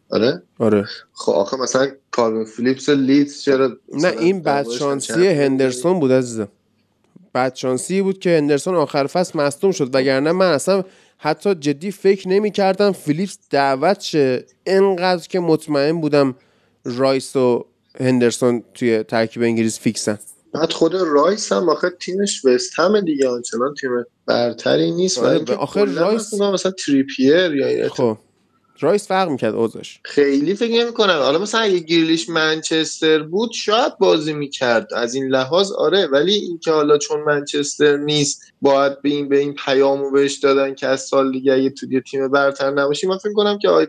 [0.10, 0.86] آره؟ آره.
[1.14, 6.48] خب آخه مثلا کالوین فیلیپس لیدز چرا نه این بدشانسی هندرسون بود عزیزم.
[7.36, 10.84] بدشانسی بود که هندرسون آخر فصل مصدوم شد وگرنه من اصلا
[11.18, 14.46] حتی جدی فکر نمی کردم فیلیپس دعوت شه.
[14.66, 16.36] انقدر که مطمئن بودم
[16.86, 17.66] رایس و
[18.00, 20.20] هندرسون توی ترکیب انگلیس fix ن.
[20.54, 23.92] بعد خود رایس هم آخه تیمش وست هم دیگه آنچنان تیم
[24.26, 28.18] برتری نیست آره و آخه رایس مثلا تریپیر یا خب.
[28.80, 30.00] رایس فرق می‌کرد اوضاعش.
[30.04, 34.94] خیلی فکر نمی کنم حالا مثلا اگه گریلیش منچستر بود شاید بازی می‌کرد.
[34.94, 36.08] از این لحاظ آره.
[36.08, 40.88] ولی اینکه حالا چون منچستر نیست باید به این به این پیامو بهش دادن که
[40.88, 43.88] از سال دیگه اگه تو تیم برتر نباشی من فکر کنم که آیه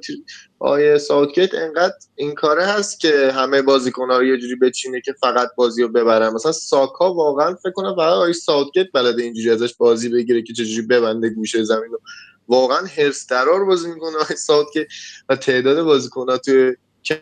[0.58, 5.48] آیه ساوتگیت انقدر این کاره هست که همه بازیکن‌ها رو یه جوری بچینه که فقط
[5.56, 6.32] بازی رو ببرن.
[6.32, 10.86] مثلا ساکا واقعا فکر کنم فقط آیه ساوتگیت بلده اینجوری ازش بازی بگیره که چجوری
[10.86, 12.00] ببنده گوشه زمین رو.
[12.48, 14.86] واقعا هرس درار بازی می‌کنه ساعت که
[15.28, 16.74] و تعداد بازیکن‌ها توی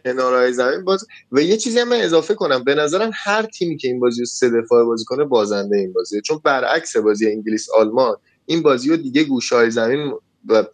[0.05, 2.65] کنارهای زمین باز و یه چیزی هم من اضافه کنم.
[2.65, 6.21] به نظرم هر تیمی که این بازی رو سه دفاعه بازی کنه بازنده این بازی
[6.21, 8.17] چون برعکس بازی انگلیس آلمان
[8.47, 10.13] این بازی رو دیگه گوشهای زمین
[10.49, 10.65] و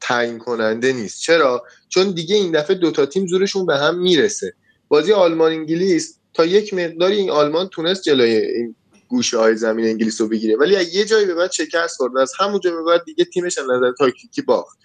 [0.00, 1.20] تعیین کننده نیست.
[1.20, 4.54] چرا؟ چون دیگه این دفعه دوتا تیم زورشون به هم می‌رسه.
[4.88, 8.74] بازی آلمان انگلیس تا یک مقداری این آلمان تونست جلوی این
[9.08, 10.56] گوشه های زمین انگلیس رو بگیره.
[10.56, 13.92] ولی یه جایی به بعد شکست خورد از همونجا به بعد دیگه تیمش از نظر
[13.98, 14.78] تاکتیکی باخت.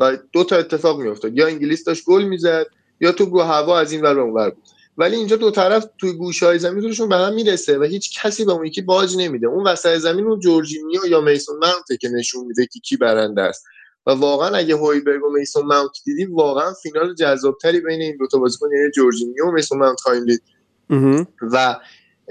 [0.00, 1.36] و دو تا اتفاق میافتاد.
[1.36, 2.66] یا انگلیس داشت گل می‌زد
[3.00, 4.64] یا تو رو هوا از این ور به اونور بود.
[4.98, 8.44] ولی اینجا دو طرف توی گوشه های زمین روشون به هم می‌رسه و هیچ کسی
[8.44, 9.46] به اون یکی باج نمیده.
[9.46, 13.64] اون وسط زمین اون جورجینیو یا میسون ماونت که نشون میده که کی برنده است.
[14.06, 18.38] و واقعا اگه هویبرگ و میسون ماونت دیدی واقعا فینال جذابتری بین این دو تا
[18.38, 20.42] بازیکن یعنی جورجینیو و میسون ماونت خواهیم دید.
[21.40, 21.76] و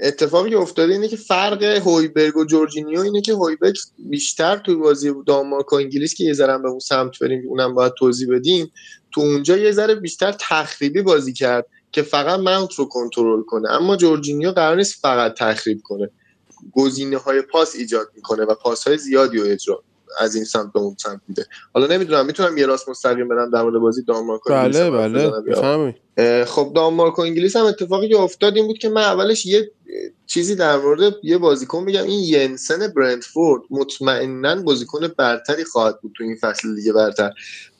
[0.02, 5.72] اتفاقی افتاده اینه که فرق هویبرگ و جورجینیو اینه که هویبرگ بیشتر توی بازی دانمارک
[5.72, 8.72] و انگلیس که یه ذره به اون سمت بریم اونم باید توضیح بدیم
[9.12, 13.70] تو اونجا یه ذره بیشتر تخریبی بازی کرد که فقط ماونت رو کنترل کنه.
[13.70, 16.10] اما جورجینیو قرار نیست فقط تخریب کنه.
[16.72, 19.82] گزینه های پاس ایجاد می‌کنه و پاس های زیادی رو اجرا
[20.18, 21.46] از این سمت به اون سمت میده.
[21.74, 27.18] حالا نمی‌دونم می‌تونم یه راست مستقیم برم در مورد بازی دانمارک بله بله خب دانمارک
[27.18, 29.70] و انگلیس هم اتفاقی که افتاد این بود که من اولش یه
[30.26, 36.24] چیزی در مورد یه بازیکن بگم این ینسن برندفورد مطمئنا بازیکن برتری خواهد بود تو
[36.24, 37.30] این فصل دیگه برتر.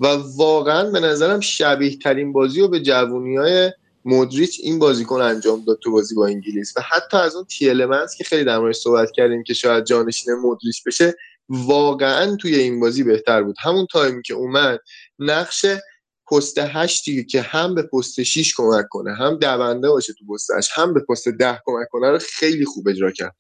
[0.01, 0.07] و
[0.37, 3.73] واقعا به نظرم شبیه ترین بازی رو به جوونی های
[4.05, 6.77] مودریچ این بازیکن انجام داد تو بازی با انگلیس.
[6.77, 10.85] و حتی از اون تیلمنس که خیلی در موردش صحبت کردیم که شاید جانشین مودریچ
[10.85, 11.15] بشه
[11.49, 13.57] واقعا توی این بازی بهتر بود.
[13.61, 14.81] همون تایمی که اومد
[15.19, 15.67] نقش
[16.31, 20.95] پست هشتی که هم به پست 6 کمک کنه هم دونده باشه تو پست هم
[20.95, 23.37] به پست ده کمک کنه رو خیلی خوب اجرا کرد.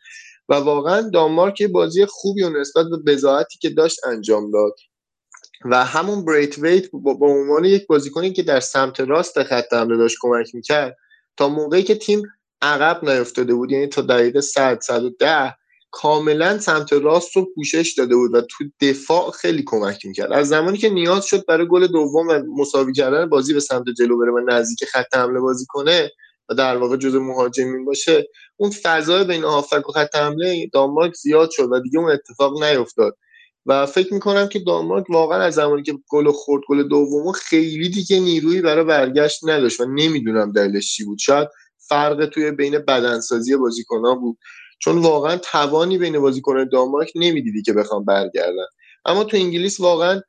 [0.48, 4.74] و واقعا دانمارک بازی خوبی و نسبت به بزاعتی که داشت انجام داد.
[5.64, 10.16] و همون بریت ویت با عنوان یک بازیکنی که در سمت راست خط حمله داشت
[10.20, 10.96] کمک می‌کرد
[11.36, 12.22] تا موقعی که تیم
[12.62, 15.56] عقب نیفتاده بود یعنی تا دقیقه 100 110
[15.92, 20.32] کاملا سمت راست رو پوشش داده بود و تو دفاع خیلی کمک می‌کرد.
[20.32, 24.18] از زمانی که نیاز شد برای گل دوم و مساوی کردن بازی به سمت جلو
[24.18, 26.10] بره و نزدیک خط حمله بازی کنه
[26.48, 31.50] و در واقع جزء مهاجمین باشه اون فضای بین هافک و خط حمله دانمارک زیاد
[31.50, 33.16] شد و دیگه اون اتفاق نیفتاد.
[33.66, 38.20] و فکر می‌کنم که دانمارک واقعا از زمانی که گل خورد گل دوم خیلی دیگه
[38.20, 41.18] نیرویی برای برگشت نداشت و نمی‌دونم دلیلش چی بود.
[41.18, 41.48] شاید
[41.88, 44.38] فرق توی بین بدنسازی بازیکنها بود.
[44.82, 48.66] چون واقعا توانی بین بازیکن دانمارک نمی‌دیدی که بخوام برگردن.
[49.04, 50.20] اما تو انگلیس واقعا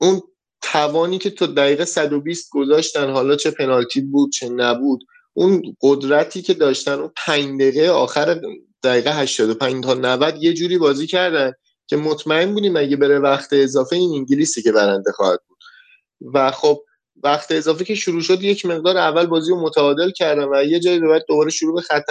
[0.00, 0.22] اون
[0.62, 6.54] توانی که تو دقیقه 120 گذاشتن حالا چه پنالتی بود چه نبود اون قدرتی که
[6.54, 8.40] داشتن اون 5 دقیقه آخر
[8.82, 11.52] دقیقه 85 تا 90 یه جوری بازی کردن
[11.86, 15.58] که مطمئن بودیم اگه بره وقت اضافه این انگلیسی که برنده خواهد بود.
[16.34, 16.82] و خب
[17.22, 21.00] وقت اضافه که شروع شد یک مقدار اول بازی رو متعادل کردن و یه جایی
[21.00, 22.04] به بعد دوباره شروع به خط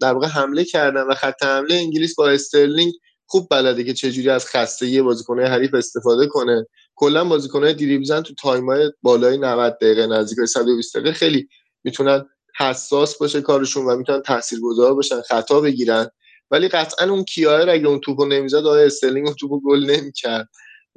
[0.00, 2.92] در واقع حمله کردن و خط حمله انگلیس با استرلینگ
[3.26, 6.66] خوب بلده که چجوری از خستگی بازیکنهای حریف استفاده کنه.
[6.94, 11.48] کلا بازیکنهای دریبزن تو تایمای بالای 90 دقیقه نزدیک 120 دقیقه خیلی
[11.84, 12.26] می‌تونن
[12.58, 16.10] حساس باشه کارشون و می‌تونن تاثیرگذار باشن خطا بگیرن.
[16.50, 20.48] ولی قطعا اون کیایر اگه اون توپو نمی‌زد آقای استرلینگ اون توپو گل نمی‌کرد؟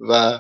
[0.10, 0.40] و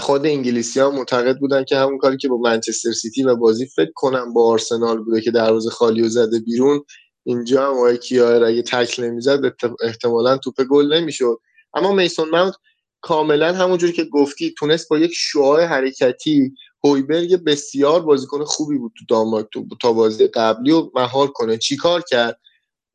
[0.00, 3.92] خود انگلیسی ها معتقد بودن که همون کاری که با منچستر سیتی و بازی فکر
[3.94, 6.84] کنم با آرسنال بوده که دروازه خالی و زده بیرون
[7.24, 9.40] اینجا هم آقای کیایر اگه تکل نمی‌زد
[9.82, 11.40] احتمالا توپ گل نمی‌شد.
[11.74, 12.54] اما میسون ماونت
[13.00, 16.52] کاملا همونجوری که گفتی تونست با یک شعاع حرکتی
[16.84, 21.58] هویبرگ بسیار بازیکن خوبی بود تو دانمارک تو تا بازی قبلی و مهار کنه.
[21.58, 22.40] چیکار کرد؟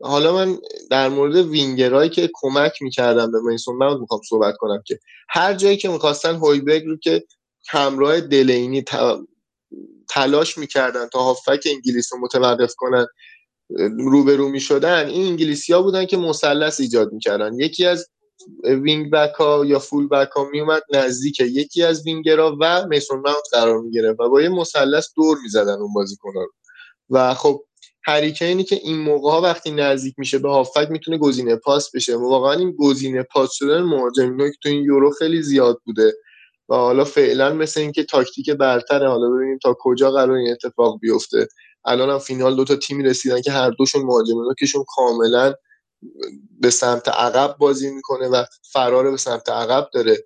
[0.03, 0.57] حالا من
[0.91, 4.99] در مورد وینگرهایی که کمک می‌کردم به میسون ماونت می‌خوام صحبت کنم که
[5.29, 7.23] هر جایی که می‌خواستن هویبرگ رو که
[7.69, 8.83] همراه دلانی
[10.09, 13.05] تلاش می‌کردن تا هافبک انگلیس رو متوقف کنن
[13.99, 17.59] روبرو می‌شدن این انگلیسی ها بودن که مثلث ایجاد می‌کردن.
[17.59, 18.07] یکی از
[18.63, 24.19] wing-back ها یا full-back ها میومد نزدیک یکی از وینگرها و میسون ماونت قرار می‌گرفت
[24.19, 26.51] و با یه مثلث دور می‌زدن اون بازیکن رو.
[27.09, 27.63] و خب
[28.05, 32.15] هریکینی که این موقع ها وقتی نزدیک میشه به هافک می‌تونه گزینه پاس بشه.
[32.15, 36.13] واقعا این گزینه پاس شدن مهاجمینو که تو این یورو خیلی زیاد بوده.
[36.69, 41.47] و حالا فعلا مثل اینکه تاکتیک برتره حالا ببینیم تا کجا قرار این اتفاق بیفته.
[41.85, 45.53] الان هم فینال دو تا تیمی رسیدن که هر دوشون مهاجمینو کهشون کاملا
[46.59, 50.17] به سمت عقب بازی می‌کنه و فرار به سمت عقب داره.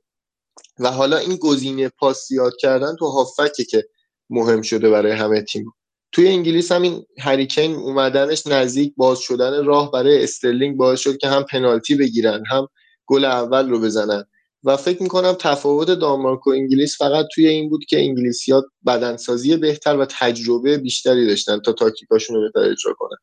[0.80, 3.84] و حالا این گزینه پاس زیاد کردن تو هافکه که
[4.30, 5.74] مهم شده برای همه تیم.
[6.12, 11.28] توی انگلیس هم این هریکین اومدنش نزدیک باز شدن راه برای استرلینگ باعث شد که
[11.28, 12.68] هم پنالتی بگیرن هم
[13.06, 14.24] گل اول رو بزنن.
[14.64, 19.98] و فکر می‌کنم تفاوت دانمارک و انگلیس فقط توی این بود که انگلیسیات بدنسازی بهتر
[19.98, 23.18] و تجربه بیشتری داشتن تا تاکتیکاشون رو بهتر اجرا کنن.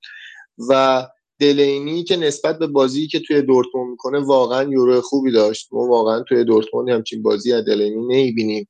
[0.69, 1.03] و
[1.39, 5.69] دلینی که نسبت به بازی که توی دورتموند می‌کنه واقعا یورو خوبی داشت.
[5.73, 8.69] ما واقعا توی دورتموند همچین بازی از دلینی نمی‌بینیم.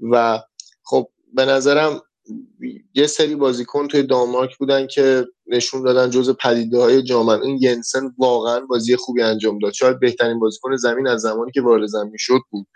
[0.00, 0.42] و
[0.82, 2.02] خب به نظرم
[2.94, 8.14] یه سری بازیکن توی دانمارک بودن که نشون دادن جز پدیده های جامن این ینسن
[8.18, 9.72] واقعا بازی خوبی انجام داد.
[9.72, 12.66] شاید بهترین بازیکن زمین از زمانی که وارد زمین شد بود.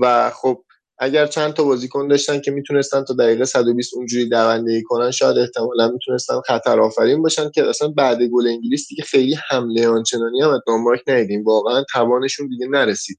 [0.00, 0.64] و خب
[0.98, 5.88] اگر چند تا بازیکن داشتن که می‌تونستن تا دقیقه 120 اونجوری دوندگی کنن شاید احتمالا
[5.88, 10.60] می‌تونستن خطر آفرین باشن که اصلا بعد گل انگلیس دیگه خیلی حمله آنچنانی هم از
[10.66, 11.44] دانمارک ندیدیم.
[11.44, 13.18] واقعا توانشون دیگه نرسید.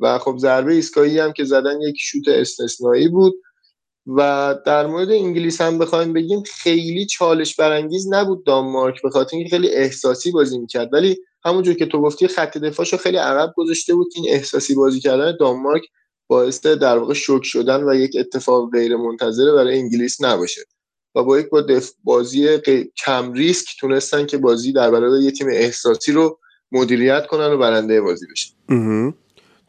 [0.00, 3.34] و خب ضربه ایستگاهی هم که زدن یک شوت استثنایی بود.
[4.06, 9.50] و در مورد انگلیس هم بخوایم بگیم خیلی چالش برانگیز نبود دانمارک به خاطر اینکه
[9.50, 10.88] خیلی احساسی بازی می‌کرد.
[10.92, 15.36] ولی همونجور که تو گفتی خط دفاعشو خیلی عقب گذاشته بود این احساسی بازی کردن
[15.40, 15.82] دانمارک
[16.28, 20.60] باعث در واقع شوک شدن و یک اتفاق غیر منتظره برای انگلیس نباشه
[21.14, 21.62] و با یک با
[22.04, 22.58] بازی
[23.04, 26.38] کم ریسک تونستن که بازی در برابر یه تیم احساسی رو
[26.72, 28.50] مدیریت کنن و برنده بازی بشن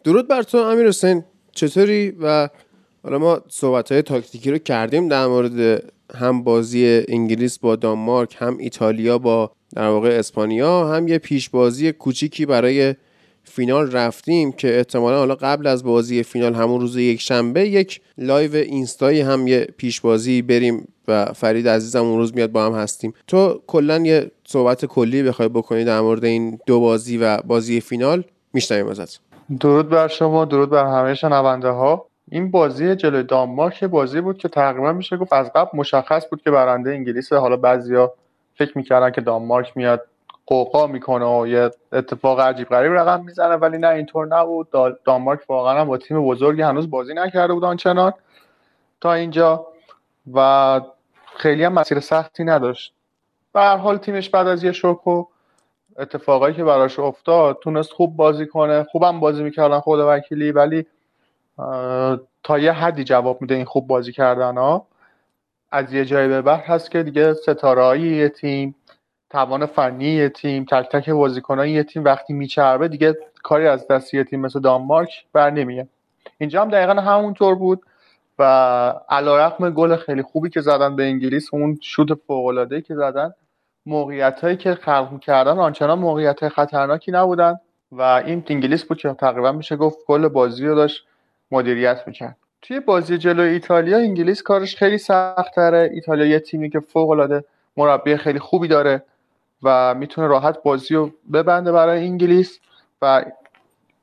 [0.03, 1.23] درود بر تو امیر حسین.
[1.51, 2.49] چطوری و
[3.07, 5.83] حالا ما صحبت های تاکتیکی رو کردیم در مورد
[6.15, 11.91] هم بازی انگلیس با دانمارک هم ایتالیا با در واقع اسپانیا هم یه پیش بازی
[11.91, 12.95] کوچیکی برای
[13.43, 18.55] فینال رفتیم که احتمالا حالا قبل از بازی فینال همون روز یک شنبه یک live
[18.55, 23.13] اینستایی هم یه پیش بازی بریم و فرید عزیزم اون روز میاد با هم هستیم.
[23.27, 28.23] تو کلا یه صحبت کلی بخوای بکنی در مورد این دو بازی و بازی فینال
[28.53, 29.19] میشنویم ازت.
[29.59, 34.47] درود بر شما درود بر همه شنونده ها این بازی جلوی دانمارک بازی بود که
[34.47, 37.33] تقریبا میشه گفت از قبل مشخص بود که برنده انگلیس.
[37.33, 38.13] حالا بعضیا
[38.55, 40.05] فکر می‌کردن که دانمارک میاد
[40.45, 44.67] قوقا می‌کنه و یه اتفاق عجیب غریب رقم می‌زنه ولی نه اینطور نبود.
[45.05, 48.13] دانمارک واقعا با تیم بزرگی هنوز بازی نکرده بود آنچنان
[49.01, 49.67] تا اینجا
[50.33, 50.81] و
[51.35, 52.93] خیلی هم مسیر سختی نداشت.
[53.53, 55.25] به هر حال تیمش بعد از یه شوک و
[55.97, 58.83] اتفاقایی که براش افتاد تونست خوب بازی کنه.
[58.83, 60.85] خوبم بازی می‌کردن خود وکیلی ولی
[62.43, 64.87] تا یه حدی جواب میده این خوب بازی کردن ها.
[65.71, 68.75] از یه جایی به بعد هست که دیگه ستاره یه تیم
[69.29, 74.13] توان فنی یه تیم تک تک بازیکنان یه تیم وقتی میچربه دیگه کاری از دست
[74.13, 75.87] یه تیم مثل دانمارک بر نمیه.
[76.37, 77.81] اینجا هم دقیقا همونطور بود
[78.39, 78.43] و
[79.09, 83.33] علیرغم گل خیلی خوبی که زدن به انگلیس اون شوت فوق که زدن
[83.85, 87.59] موقعیت هایی که خلق کردن آنچنان موقعیت خطرناکی نبودن
[87.91, 91.07] و این انگلیس بود که تقریبا میشه گفت کل بازی رو داشت.
[91.51, 92.37] مدیریت می‌کرد.
[92.61, 97.43] توی بازی جلو ایتالیا انگلیس کارش خیلی سخت تره ایتالیا یه تیمی که فوق العاده
[97.77, 99.03] مربی خیلی خوبی داره
[99.63, 102.59] و می‌تونه راحت بازی رو ببنده برای انگلیس
[103.01, 103.25] و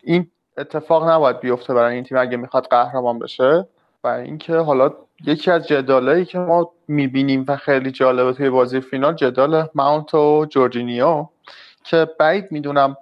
[0.02, 3.66] این اتفاق نباید بیفته برای این تیم اگه می‌خواد قهرمان بشه.
[4.04, 4.92] و اینکه حالا
[5.24, 10.46] یکی از جدالایی که ما می‌بینیم و خیلی جالبه توی بازی فینال جدال ماونت و
[10.50, 11.26] جورجینیو
[11.84, 12.96] که بعید می‌دونم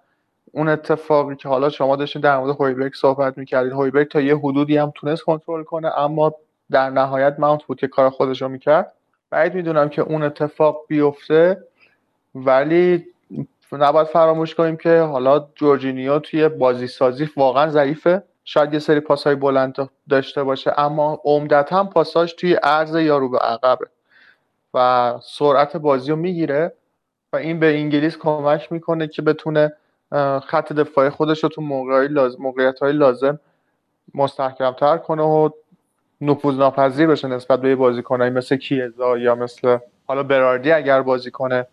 [0.53, 3.73] اون اتفاقی که حالا شما داشتین در مورد هویبرگ صحبت می‌کردید.
[3.73, 6.35] هویبرگ تا یه حدودی هم تونست کنترل کنه اما
[6.71, 8.93] در نهایت ماونت بود که کار خودش رو می‌کرد.
[9.31, 11.65] بعید می‌دونم که اون اتفاق بیفته
[12.35, 13.07] ولی
[13.73, 18.23] نباید فراموش کنیم که حالا جورجینیو توی بازی سازی واقعا ضعیفه.
[18.45, 23.39] شاید یه سری پاسای بلند داشته باشه اما عمدتا پاساش توی عرض یا رو به
[23.39, 23.87] عقبه
[24.75, 26.73] و سرعت بازی رو می‌گیره
[27.33, 29.73] و این به انگلیس کمک می‌کنه که بتونه
[30.45, 31.63] خط دفاعی خودش رو تو
[32.39, 33.41] موقعیت های لازم
[34.15, 35.51] مستحکم تر کنه و
[36.21, 41.67] نفوذ ناپذیر بشه نسبت به بازیکنایی مثل کیزا یا مثل حالا براردی اگر بازی کنه.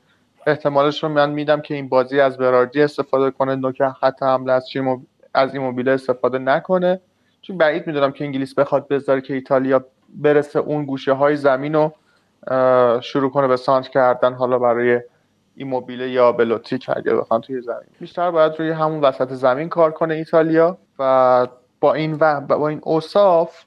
[0.48, 4.70] احتمالش رو من میدم که این بازی از براردی استفاده کنه نوک خط حمله از
[5.34, 7.02] از این موبیله استفاده نکنه.
[7.41, 11.94] چون بعید می‌دونم که انگلیس بخواد بذاره که ایتالیا برسه اون گوشه های زمین رو
[13.02, 15.02] شروع کنه به سانت کردن حالا برای
[15.55, 17.89] این موبیله یا بلوتی که اگه بخوان توی زمین.
[17.99, 21.47] بیشتر باید روی همون وسط زمین کار کنه ایتالیا و
[21.80, 23.63] با این و با این اوصاف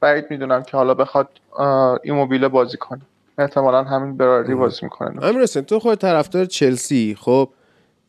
[0.00, 1.28] بعید می‌دونم که حالا بخواد
[2.02, 3.00] این موبیله بازی کنه.
[3.38, 5.24] احتمالا همین براردی بازی می‌کنه.
[5.24, 7.48] امیر تو خود طرفدار چلسی خب؟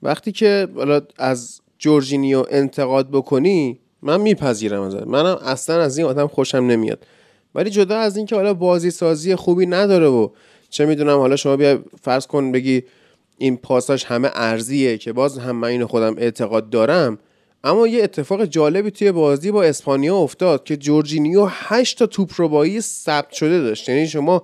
[0.04, 0.68] وقتی که
[1.18, 5.08] از جورجینیو انتقاد بکنی من میپذیرم ازت.
[5.08, 7.06] منم اصلا از این آدم خوشم نمیاد.
[7.56, 10.30] ولی جدا از اینکه حالا بازی سازی خوبی نداره و
[10.70, 12.84] چه می‌دونم حالا شما بیا فرض کن بگی
[13.38, 17.20] این پاساش همه ارزیه که باز هم من اینو خودم اعتقاد دارم.
[17.64, 22.82] اما یه اتفاق جالبی توی بازی با اسپانیا افتاد که جورجینیو 8 تا توپ ربایی
[22.82, 23.90] ثبت شده داشت.
[23.90, 24.44] یعنی شما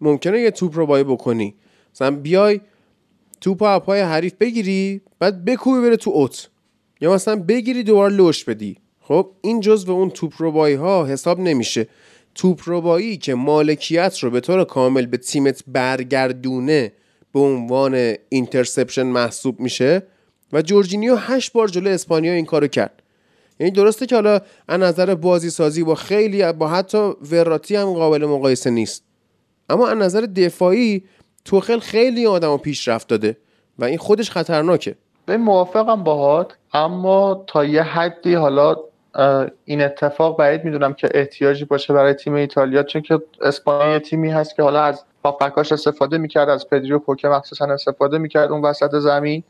[0.00, 1.54] ممکنه یه توپ ربایی بکنی.
[1.94, 2.60] مثلا بیای
[3.40, 6.48] توپ از پای حریف بگیری بعد بکوبی بره تو اوت.
[7.00, 8.76] یا مثلا بگیری دوباره لوش بدی.
[9.00, 11.88] خب این جزو اون توپ ربایی ها حساب نمیشه.
[12.34, 16.92] توپ ربایی که مالکیت رو به طور کامل به تیمت برگردونه
[17.32, 20.02] به عنوان interception محسوب میشه
[20.52, 23.02] و جورجینیو هشت بار جلو اسپانیا این کارو کرد.
[23.60, 28.26] یعنی درسته که حالا از نظر بازی سازی با خیلی با حتی وراتی هم قابل
[28.26, 29.04] مقایسه نیست.
[29.68, 31.04] اما از نظر دفاعی
[31.44, 33.36] توخل خیلی اونم پیشرفت داده
[33.78, 34.94] و این خودش خطرناکه.
[35.26, 38.76] به موافقم باهات اما تا یه حدی حالا
[39.64, 44.56] این اتفاق بعید می‌دونم که احتیاجی باشه برای تیم ایتالیا چون که اسپانیا تیمی هست
[44.56, 49.42] که حالا از پاپکاش استفاده می‌کرد از پدریو پوکه مخصوصا استفاده می‌کرد اون وسط زمین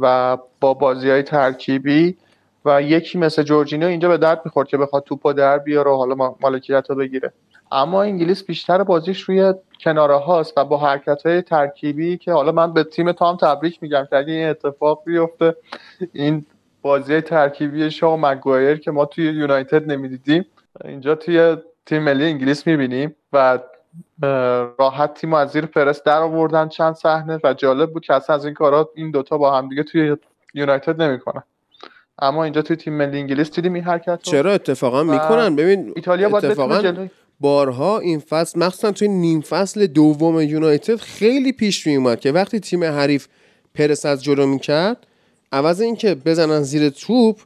[0.00, 2.16] و با بازی های ترکیبی
[2.64, 6.34] و یکی مثل جورجینیو اینجا به درد می‌خورد که بخواد توپو در بیاره و حالا
[6.40, 7.32] مالکیت رو بگیره.
[7.72, 12.72] اما انگلیس بیشتر بازیش روی کناره هاست و با حرکت های ترکیبی که حالا من
[12.72, 15.56] به تیم تام تبریک میگم که اگه این اتفاق بیفته
[16.12, 16.46] این
[16.82, 20.46] بازی ترکیبی شاه مگوایر که ما توی یونایتد نمی‌دیدیم
[20.84, 21.56] اینجا توی
[21.86, 23.58] تیم ملی انگلیس می‌بینیم و
[24.78, 28.44] راحت تیم از زیر پرس در آوردن چند صحنه و جالب بود که اصلا از
[28.44, 30.16] این کارا این دوتا با هم دیگه توی
[30.54, 31.42] یونایتد نمی‌کنن.
[32.18, 37.08] اما اینجا توی تیم ملی انگلیس دیدیم این حرکت چرا اتفاقا می‌کنن؟ ببین ایتالیا اتفاقا
[37.40, 42.60] بارها این فصل مخصوصا توی نیم فصل دوم یونایتد خیلی پیش می اومد که وقتی
[42.60, 43.26] تیم حریف
[43.74, 45.06] پرس از جلو می‌کرد
[45.52, 47.40] عوض اینکه بزنن زیر توپ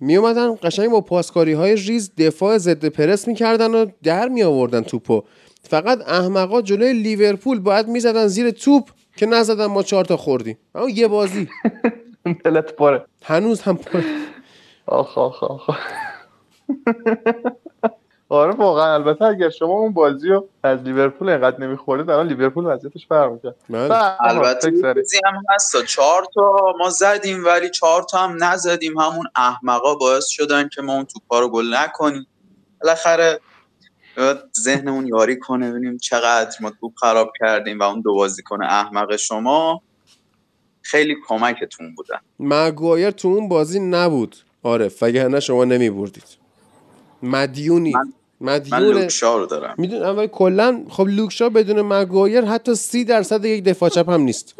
[0.00, 4.80] می اومدن قشنگ با پاسکاری های ریز دفاع ضد پرس می‌کردن و در می آوردن
[4.80, 5.22] توپو.
[5.62, 10.58] فقط احمقا جلوی لیورپول باید می‌زدن زیر توپ که نزدن ما چهار تا خوردیم.
[10.74, 11.48] اما یه بازی.
[12.44, 14.04] دلت پاره هنوز هم پاره
[14.86, 15.70] آخ آخ آخ.
[18.28, 23.06] آره واقعا البته اگر شما اون بازی رو از لیورپول اینقدر نمی‌خورید الان لیورپول وضعیتش
[23.06, 23.54] فرق می‌کنه.
[23.70, 24.22] بله.
[24.22, 28.98] البته بازی هم هست چهار تا ما زدیم ولی چهار تا هم نزدیم.
[28.98, 32.26] همون احمقا باعث شدن که ما اون توپا رو گل نکنیم.
[32.82, 33.40] بالاخره
[34.60, 39.82] ذهنمون یاری کنه ببینیم چقدر ما توپ خراب کردیم و اون دو بازیکن احمق شما
[40.82, 44.36] خیلی کمکتون بودن مگوایر تو اون بازی نبود.
[44.62, 46.24] آره وگرنه شما نمی بردید
[47.22, 47.92] مدیونی.
[48.40, 49.74] من, من لوکشا رو دارم.
[49.78, 54.54] می‌دونم ولی کلا خب لوکشا بدون مگوایر حتی سی درصد یک دفاع چپ هم نیست.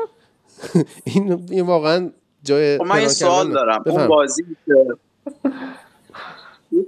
[1.05, 2.11] این این واقعا
[2.43, 3.83] جای خب من یه سوال دارم.
[3.87, 4.75] اون بازی که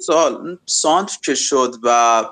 [0.00, 0.58] سوال.
[0.66, 2.24] سانت که شد و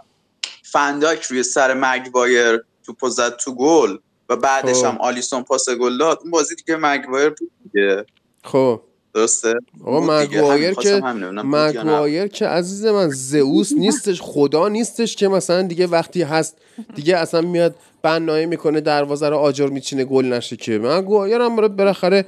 [0.72, 2.64] فنداک روی سر مگوایر
[2.98, 3.96] تو زد تو گل
[4.28, 4.84] و بعدش خب.
[4.84, 6.18] هم آلیسون پاس گل داد.
[6.22, 8.04] اون بازی دیگه مگوایر بود دیگه.
[8.44, 8.80] خب.
[9.14, 11.00] درسته؟ آقا مگوایر که
[11.44, 16.56] مگوایر که عزیز من زئوس نیستش خدا نیستش که مثلا دیگه وقتی هست
[16.94, 20.78] دیگه اصلا میاد بنایی می‌کنه دروازه رو آجر میچینه گل نشه که.
[20.78, 22.24] مگوایر هم بالاخره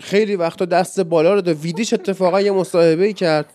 [0.00, 3.46] خیلی وقتا دست بالا رو ده ویدیش اتفاقا یه مصاحبه کرد.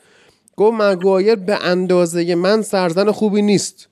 [0.58, 3.88] گفت مگوایر به اندازه من سرزن خوبی نیست.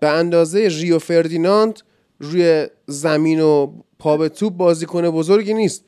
[0.00, 1.80] به اندازه ریو فردیناند
[2.18, 5.84] روی زمین و پا به توپ بازیکن بزرگی نیست.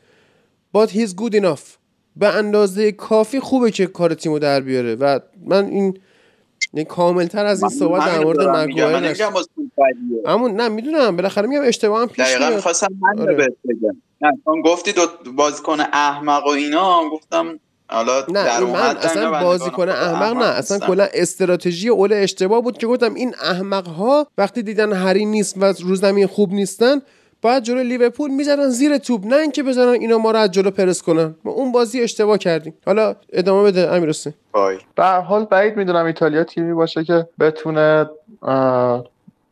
[0.77, 1.61] But he's good enough.
[2.17, 5.99] به اندازه کافی خوبه که کار تیمو در بیاره و من این
[6.73, 9.27] یعنی کاملتر از این صحبت در مورد مگوایر بدیه.
[10.27, 12.55] اما نه می‌دونم بالاخره میگم اشتباه هم پیش دقیقا میاد.
[12.55, 13.35] می‌خواستم من آره.
[13.35, 13.97] بگم.
[14.21, 17.61] نه گفتی دو بازیکن احمق و اینا گفتم
[17.93, 20.79] حالا نه در من اصلا بازیکن خود احمق نه اصلا.
[20.79, 25.65] کلا استراتژی اول اشتباه بود که گفتم این احمق ها وقتی دیدن هری نیست و
[25.65, 27.03] رو زمین خوب نیستن
[27.43, 31.03] باید جلو لیورپول می‌زدن زیر توپ نه اینکه بزنن اینا ما رو از جلو پرس
[31.03, 34.33] کنن ما اون بازی اشتباه کردیم حالا ادامه بده امیر حسین.
[34.95, 38.11] به هر حال بعید می‌دونم ایتالیا تیمی باشه که بتونه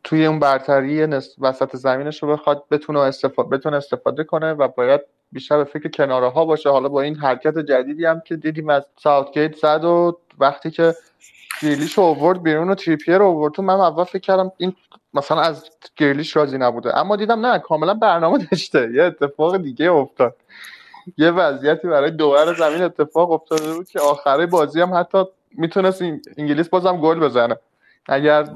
[0.03, 1.05] توی اون برتری
[1.41, 5.01] وسط زمینش رو بخواد بتونه استفاده بتونه استفاده کنه و باید
[5.31, 6.69] بیشتر به فکر کناره ها باشه.
[6.69, 10.95] حالا با این حرکت جدیدی هم که دیدیم از ساوتگیت زد و وقتی که
[11.61, 14.75] گریلیش رو آورد بیرون و تریپیر رو آورد تو من اول فکر کردم این
[15.13, 16.97] مثلا از گریلیش راضی نبوده.
[16.97, 18.91] اما دیدم نه کاملا برنامه داشته.
[18.93, 20.35] یه اتفاق دیگه افتاد.
[21.17, 26.01] یه وضعیتی برای دوور زمین اتفاق افتاده بود که آخره بازی هم حتی می‌تونست
[26.37, 27.55] انگلیس بازم گل بزنه.
[28.05, 28.47] اگر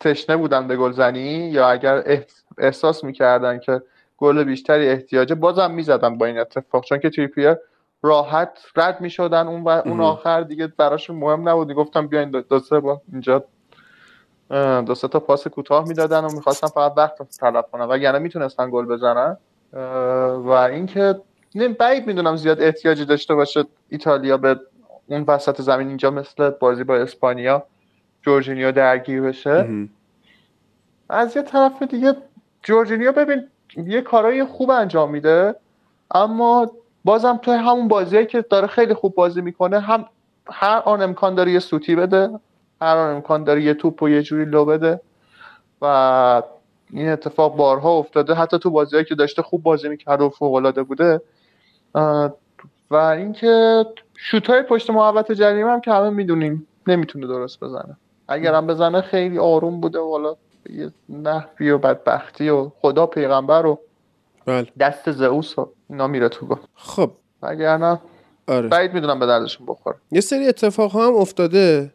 [0.00, 3.82] تشنه بودن به گلزنی یا اگر اح- احساس می‌کردن که
[4.18, 5.34] گل بیشتری احتیاجه.
[5.34, 7.56] بازم می‌زدن با این اتفاق چون که تریپیر
[8.02, 9.46] راحت رد می‌شدن.
[9.46, 10.00] اون و اون.
[10.00, 13.44] آخر دیگه براشون مهم نبود گفتم بیاین دو- سه با اینجا
[14.86, 17.84] دو سه تا پاس کوتاه می‌دادن و می‌خواستن فقط وقت تلف کنن.
[17.84, 19.36] وگرنه می‌تونستن گل بزنن.
[20.44, 21.14] و اینکه
[21.54, 24.60] نه بعید می‌دونم زیاد احتیاجی داشته باشه ایتالیا به
[25.06, 27.66] اون وسط زمین اینجا مثل بازی با اسپانیا
[28.22, 29.50] جورجینیو درگیر بشه.
[31.10, 32.16] از یه طرف دیگه
[32.62, 35.54] جورجینیو ببین یه کارای خوب انجام میده
[36.14, 36.70] اما
[37.04, 40.04] بازم توی همون بازیایی که داره خیلی خوب بازی می‌کنه هم
[40.50, 42.30] هر آن امکان داره یه سوتی بده
[42.80, 45.00] هر آن امکان داره یه توپ و یه جوری لو بده
[45.82, 46.42] و
[46.90, 48.34] این اتفاق بارها افتاده.
[48.34, 51.20] حتی تو بازیایی که داشته خوب بازی می‌کرده و فوق العاده بوده
[52.90, 53.84] و اینکه
[54.16, 57.96] شوتای پشت محوط جریمه هم که همه می‌دونیم نمی‌تونه درست بزنه.
[58.28, 60.36] اگر هم بزنه خیلی آروم بوده و حالا
[60.68, 63.78] یه نحوی و بدبختی و خدا پیغمبر و
[64.46, 64.66] بله.
[64.80, 67.10] دست زئوس و اینا میره تو گل خب.
[67.42, 68.00] وگرنه
[68.46, 68.68] آره.
[68.68, 69.96] بعید می‌دونم به دردشون بخوره.
[70.12, 71.92] یه سری اتفاق هم افتاده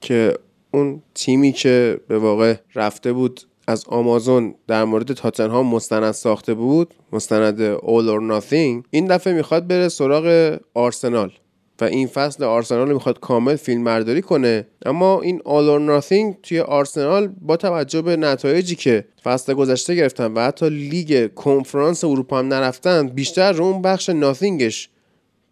[0.00, 0.38] که
[0.70, 6.94] اون تیمی که به واقع رفته بود از آمازون در مورد تاتنهام مستند ساخته بود
[7.12, 11.32] مستند All or Nothing این دفعه می‌خواد بره سراغ آرسنال.
[11.80, 14.66] و این فصل آرسنال می‌خواد کامل فیلم برداری کنه.
[14.86, 20.32] اما این All or Nothing توی آرسنال با توجه به نتایجی که فصل گذشته گرفتن
[20.32, 24.88] و حتی لیگ کنفرانس اروپا هم نرفتن بیشتر رو اون بخش ناثینگش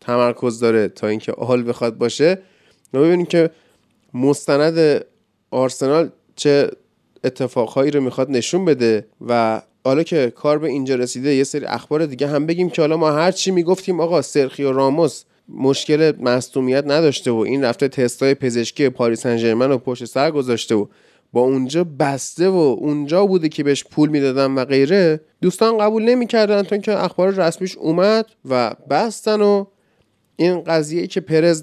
[0.00, 2.38] تمرکز داره تا اینکه آل بخواد باشه.
[2.94, 3.50] ما ببینیم که
[4.14, 5.04] مستند
[5.50, 6.70] آرسنال چه
[7.24, 12.06] اتفاقهایی رو می‌خواد نشون بده و حالا که کار به اینجا رسیده یه سری اخبار
[12.06, 17.30] دیگه هم بگیم که حالا ما هر چی می‌گفتیم آقا سرخیو راموس مشکل مصدومیت نداشته
[17.30, 20.86] و این رفته تستای پزشکی پاریس سن رو پشت سر گذاشته و
[21.32, 26.62] با اونجا بسته و اونجا بوده که بهش پول می‌دادن و غیره دوستان قبول نمی‌کردن
[26.62, 29.64] تا اینکه اخبار رسمیش اومد و بستن و
[30.36, 31.62] این قضیه که پرز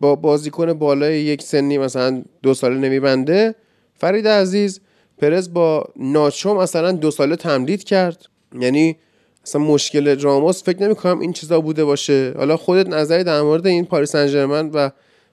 [0.00, 3.54] با بازیکن بالای یک سنی مثلا دو ساله نمیبنده
[3.94, 4.80] فرید عزیز
[5.18, 8.26] پرز با ناچو مثلا دو ساله تمدید کرد.
[8.60, 8.96] یعنی
[9.44, 12.34] اصلا مشکل راموس فکر نمی کنم این چیزا بوده باشه.
[12.36, 14.70] حالا خودت نظری در مورد این پاریس سن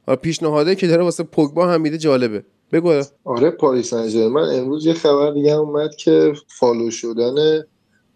[0.07, 2.43] و پیشنهادی که داره واسه پوگبا هم میده جالبه.
[2.71, 3.01] بگو.
[3.23, 7.63] آره پاریس سن امروز یه خبر دیگه هم اومد که follow شدن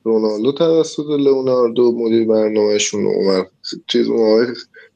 [0.03, 3.45] رونالدو توسط لئوناردو مدیر برنامهشون اومد.
[3.88, 4.48] چیز اون آقای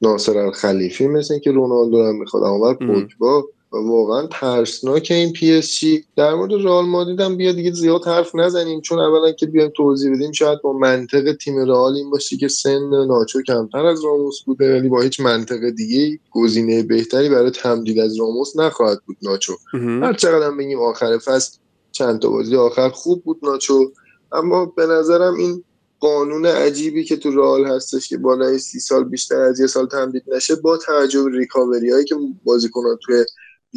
[0.01, 2.43] ناصر الخلیفی مثل اینکه رونالدو هم می‌خواد.
[2.43, 2.77] اومد.
[2.77, 8.07] پوگبا واقعا ترسناک این پی اس جی در مورد رئال مادرید هم بیا دیگه زیاد
[8.07, 12.37] حرف نزنیم چون اولا که بیایم توضیح بدیم شاید با منطق تیم رئال این باشه
[12.37, 17.51] که سن ناچو کمتر از راموس بوده ولی با هیچ منطق دیگه گزینه بهتری برای
[17.51, 19.53] تمدید از راموس نخواهد بود ناچو.
[19.73, 21.57] هر چقدر هم بگیم آخر فصل
[21.91, 23.91] چند تا بازی آخر خوب بود ناچو
[24.31, 25.63] اما به نظرم این
[25.99, 30.23] قانون عجیبی که تو رئال هستش که بالای سی سال بیشتر از یه سال تمدید
[30.27, 33.25] نشه با توجه به ریکاوری هایی که بازیکنان توی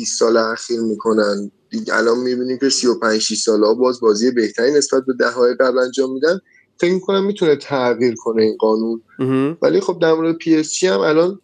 [0.01, 1.51] 20 سال اخیر می‌کنن.
[1.71, 5.79] دیگه الان می‌بینیم که 35 6 ساله ها باز بازی بهتری نسبت به دهه‌های قبل
[5.79, 6.41] انجام میدن.
[6.81, 9.03] فکر می‌کنم می‌تونه تغییر کنه این قانون.
[9.63, 11.41] ولی خب در مورد پی اس جی هم الان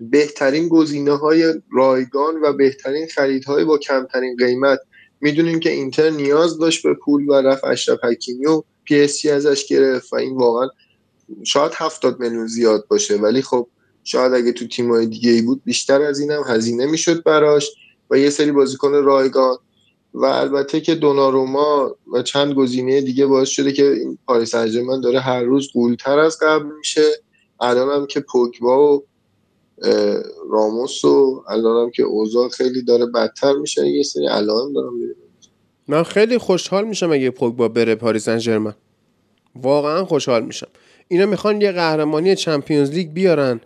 [0.00, 4.78] بهترین گزینه های رایگان و بهترین خریدهای با کمترین قیمت.
[5.20, 9.26] می‌دونیم که اینتر نیاز داشت به پول و رفت اشرف حکیمی و پی اس جی
[9.26, 10.68] ازش گرفت و این واقعا
[11.44, 13.16] شاید 70 میلیون زیاد باشه.
[13.16, 13.68] ولی خب
[14.10, 17.70] شاید اگه تو تیمای دیگه ای بود بیشتر از اینم هزینه می‌شد براش
[18.10, 19.56] و یه سری بازیکن رایگان
[20.14, 25.20] و البته که دوناروما و چند گزینه دیگه باعث شده که این پاریس سن داره
[25.20, 27.02] هر روز غول‌تر از قبل میشه.
[27.60, 29.04] الان هم که پوگبا و
[30.50, 33.88] راموس و الان هم که اوضاع خیلی داره بدتر میشه.
[33.88, 34.92] یه سری الان دارم
[35.88, 38.74] من خیلی خوشحال میشم اگه پوگبا بره پاریس سن
[39.62, 40.68] واقعا خوشحال میشم.
[41.08, 43.60] اینا می‌خوان یه قهرمانی چمپیونز لیگ بیارن.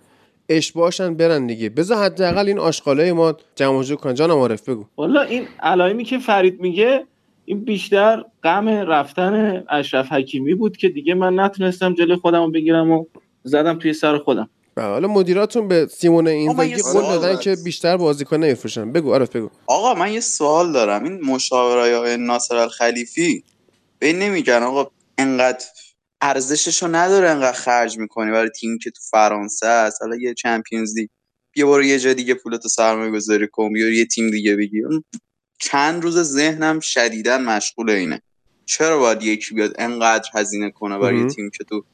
[0.48, 1.68] اشباشن برن دیگه.
[1.68, 4.84] بذار حداقل این آشغالای ما جمع جو کن جانم عارف بگو.
[4.96, 7.06] والا این علائمی که فرید میگه
[7.44, 13.04] این بیشتر غم رفتن اشرف حکیمی بود که دیگه من نتونستم جلوی خودم بگیرم و
[13.42, 14.48] زدم توی سر خودم.
[14.74, 19.50] بله، حالا مدیراتون به سیمون این قول دادن که بیشتر بازیکن نمیفروشن بگو عارف بگو.
[19.66, 21.04] آقا من یه سوال دارم.
[21.04, 23.44] این مشاورای ناصر الخلیفی
[23.98, 25.64] به نمیگن آقا انقدر
[26.24, 30.02] ارزششو نداره انقدر خرج می‌کنی برای تیمی که تو فرانسه است.
[30.02, 31.08] حالا یه چمپیونز لیگ
[31.52, 34.84] بیا برو یه جای دیگه پولتو سرمایه گذاری کن بیا یه تیم دیگه بگیر
[35.58, 38.22] چند روز ذهنم شدیدا مشغول اینه.
[38.66, 41.84] چرا باید یکی بیاد انقدر هزینه کنه برای یه تیم که تو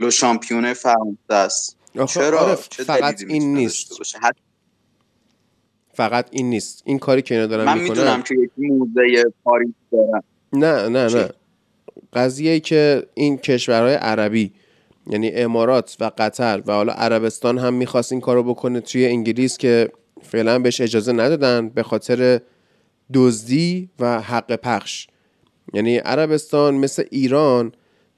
[0.00, 1.76] لو شامپیون فرانسه است؟
[2.08, 3.92] چرا؟ فقط این نیست.
[5.94, 6.82] فقط این نیست.
[6.84, 11.30] این کاری که اینا دارن من می‌دونم که یکی موزه پاریس دارن نه نه نه.
[12.12, 14.52] قضیه که این کشورهای عربی
[15.10, 19.90] یعنی امارات و قطر و حالا عربستان هم می‌خواست این کارو بکنه توی انگلیس که
[20.22, 22.40] فعلا بهش اجازه ندادن به خاطر
[23.14, 25.06] دزدی و حق پخش.
[25.74, 27.72] یعنی عربستان مثل ایران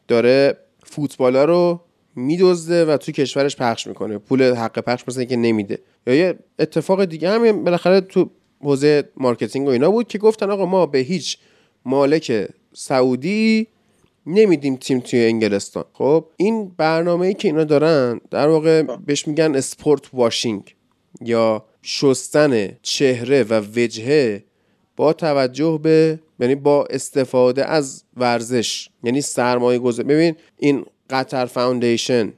[0.08, 1.80] داره فوتبالا رو
[2.16, 4.18] میدزده و توی کشورش پخش می‌کنه.
[4.18, 5.78] پول حق پخش مثل که نمیده.
[6.06, 8.30] یا یه اتفاق دیگه هم بالاخره تو
[8.60, 11.38] حوزه marketing و اینا بود که گفتن آقا ما به هیچ
[11.84, 13.66] مالک سعودی
[14.34, 15.84] نمیدیم تیم توی انگلستان.
[15.92, 20.74] خب این برنامه ای که اینا دارن در واقع بهش میگن sportwashing
[21.20, 24.44] یا شستن چهره و وجهه
[24.96, 30.08] با توجه به یعنی با استفاده از ورزش یعنی سرمایه گذاری.
[30.08, 32.32] ببین این قطر فاوندیشن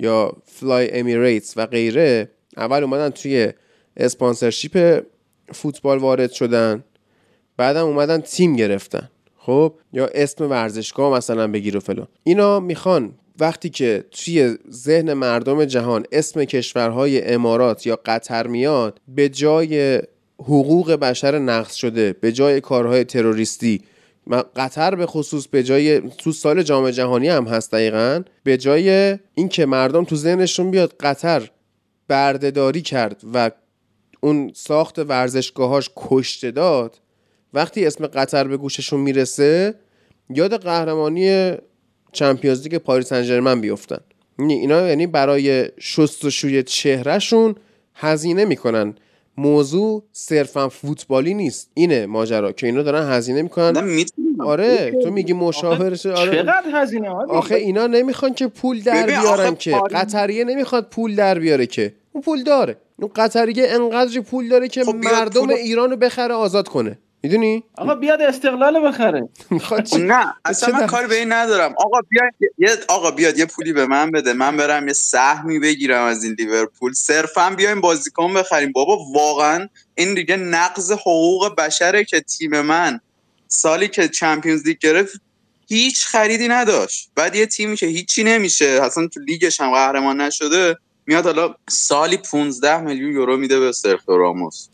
[0.00, 3.52] یا فلای امیریتس و غیره اول اومدن توی
[3.96, 5.04] sponsorship
[5.52, 6.84] فوتبال وارد شدن
[7.56, 9.08] بعدم اومدن تیم گرفتن.
[9.46, 12.06] خب؟ یا اسم ورزشگاه مثلا بگیر و فلان.
[12.24, 19.28] اینا می‌خوان وقتی که توی ذهن مردم جهان اسم کشورهای امارات یا قطر میاد به
[19.28, 20.02] جای
[20.38, 23.80] حقوق بشر نقض شده به جای کارهای تروریستی
[24.56, 29.66] قطر به خصوص به جای تو سال جام جهانی هم هست دقیقا به جای اینکه
[29.66, 31.50] مردم تو ذهنشون بیاد قطر
[32.08, 33.50] بردهداری کرد و
[34.20, 37.01] اون ساخت ورزشگاهاش کشته داد
[37.54, 39.74] وقتی اسم قطر به گوششون می‌رسه
[40.30, 41.52] یاد قهرمانی
[42.12, 44.00] چمپیونز لیگ پاریس سن بیفتن.
[44.38, 47.54] یعنی اینا یعنی برای شستشوی چهرهشون
[47.94, 48.94] هزینه می‌کنن.
[49.36, 51.70] موضوع صرفا فوتبالی نیست.
[51.74, 54.04] اینه ماجرا که اینا دارن هزینه می‌کنن.
[54.38, 55.96] آره تو میگی مشاور آره.
[55.96, 59.80] چقدر هزینه آخه اینا نمی‌خوان که پول در بیارن که.
[59.90, 61.94] قطریه نمی‌خواد پول در بیاره که.
[62.12, 62.76] اون پول داره.
[62.96, 66.98] اون قطریه انقدر پول داره که خب مردم ایران رو بخره آزاد کنه.
[67.22, 69.28] می‌دونی؟ آقا بیاد استقلال بخره.
[69.98, 71.74] نه اصلا من کاری به این ندارم.
[71.78, 71.98] آقا
[72.58, 74.32] بیاد آقا بیاد یه پولی به من بده.
[74.32, 76.92] من برم یه سهمی بگیرم از این لیورپول.
[76.92, 78.72] صرفا بیایم بازیکن بخریم.
[78.72, 83.00] بابا واقعا این دیگه نقض حقوق بشره که تیم من
[83.48, 85.20] سالی که چمپیونز لیگ گرفت
[85.68, 87.10] هیچ خریدی نداشت.
[87.14, 90.76] بعد یه تیمی که هیچی نمیشه اصلا تو لیگش هم قهرمان نشده
[91.06, 94.68] میاد حالا سالی 15 میلیون یورو میده به سرخیو راموس.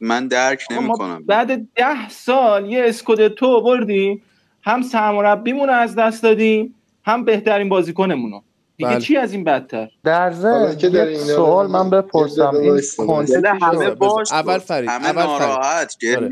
[0.00, 1.24] من درک نمی‌کنم.
[1.26, 4.22] بعد ده سال یه اسکودتو بردیم
[4.62, 6.74] هم سرمربیمون از دست دادیم
[7.04, 8.40] هم بهترین بازیکنمونو
[8.76, 9.00] دیگه بله.
[9.00, 10.78] چی از این بدتر؟ در ضمن
[11.14, 12.54] سوال من بپرسم.
[12.54, 16.16] این همه باش اول فرید اول فرید.
[16.16, 16.30] آره.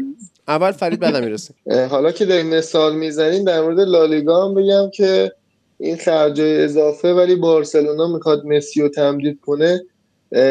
[0.48, 1.54] اول فرید بعد می‌رسه
[1.90, 5.32] حالا که داریم مثال می‌زنیم در مورد لالیگا هم بگم که
[5.78, 9.80] این خرجای اضافه ولی بارسلونا می‌خواد مسی رو تمدید کنه.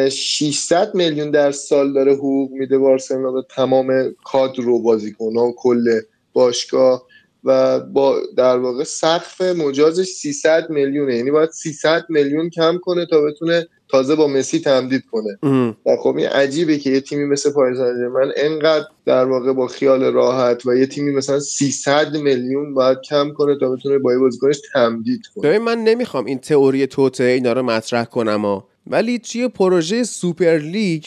[0.10, 6.00] 600 میلیون در سال داره حقوق میده بارسلونا به تمام کادر و بازیکن‌ها و کل
[6.34, 7.06] باشگاه
[7.44, 11.16] و با در واقع سقف مجازش 300 میلیونه.
[11.16, 15.38] یعنی باید 300 میلیون کم کنه تا بتونه تازه با مسی تمدید کنه.
[15.86, 20.04] و خب این عجیبه که یه تیمی مثل پاریس من انقدر در واقع با خیال
[20.04, 25.22] راحت و یه تیمی مثلا 300 میلیون باید کم کنه تا بتونه با بازیکنش تمدید
[25.36, 25.60] کنه.
[25.60, 31.06] من نمی‌خوام این تئوری توطئه اینا رو مطرح کنم ولی توی پروژه سوپر لیگ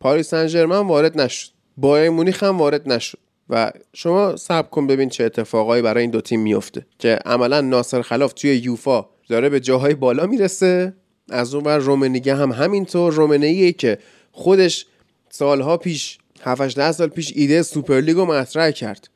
[0.00, 1.50] پاریس سن وارد نشد.
[1.76, 3.18] بایر مونیخ هم وارد نشد.
[3.50, 8.02] و شما صبر کن ببین چه اتفاقایی برای این دو تیم میفته که عملا ناصر
[8.02, 10.94] خلیفی توی یوفا داره به جاهای بالا می‌رسه.
[11.30, 13.12] از اون ور رومنیگه هم همینطور.
[13.12, 13.98] رومنیگه که
[14.32, 14.86] خودش
[15.30, 19.08] سالها پیش 7 ده سال پیش ایده سوپرلیگ رو مطرح کرد.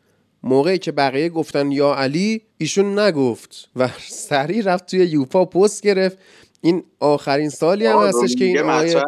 [0.42, 6.18] موقعی که بقیه گفتن یا علی ایشون نگفت و سریع رفت توی یوفا پست گرفت.
[6.60, 9.02] این آخرین سالی هم هستش که این آیه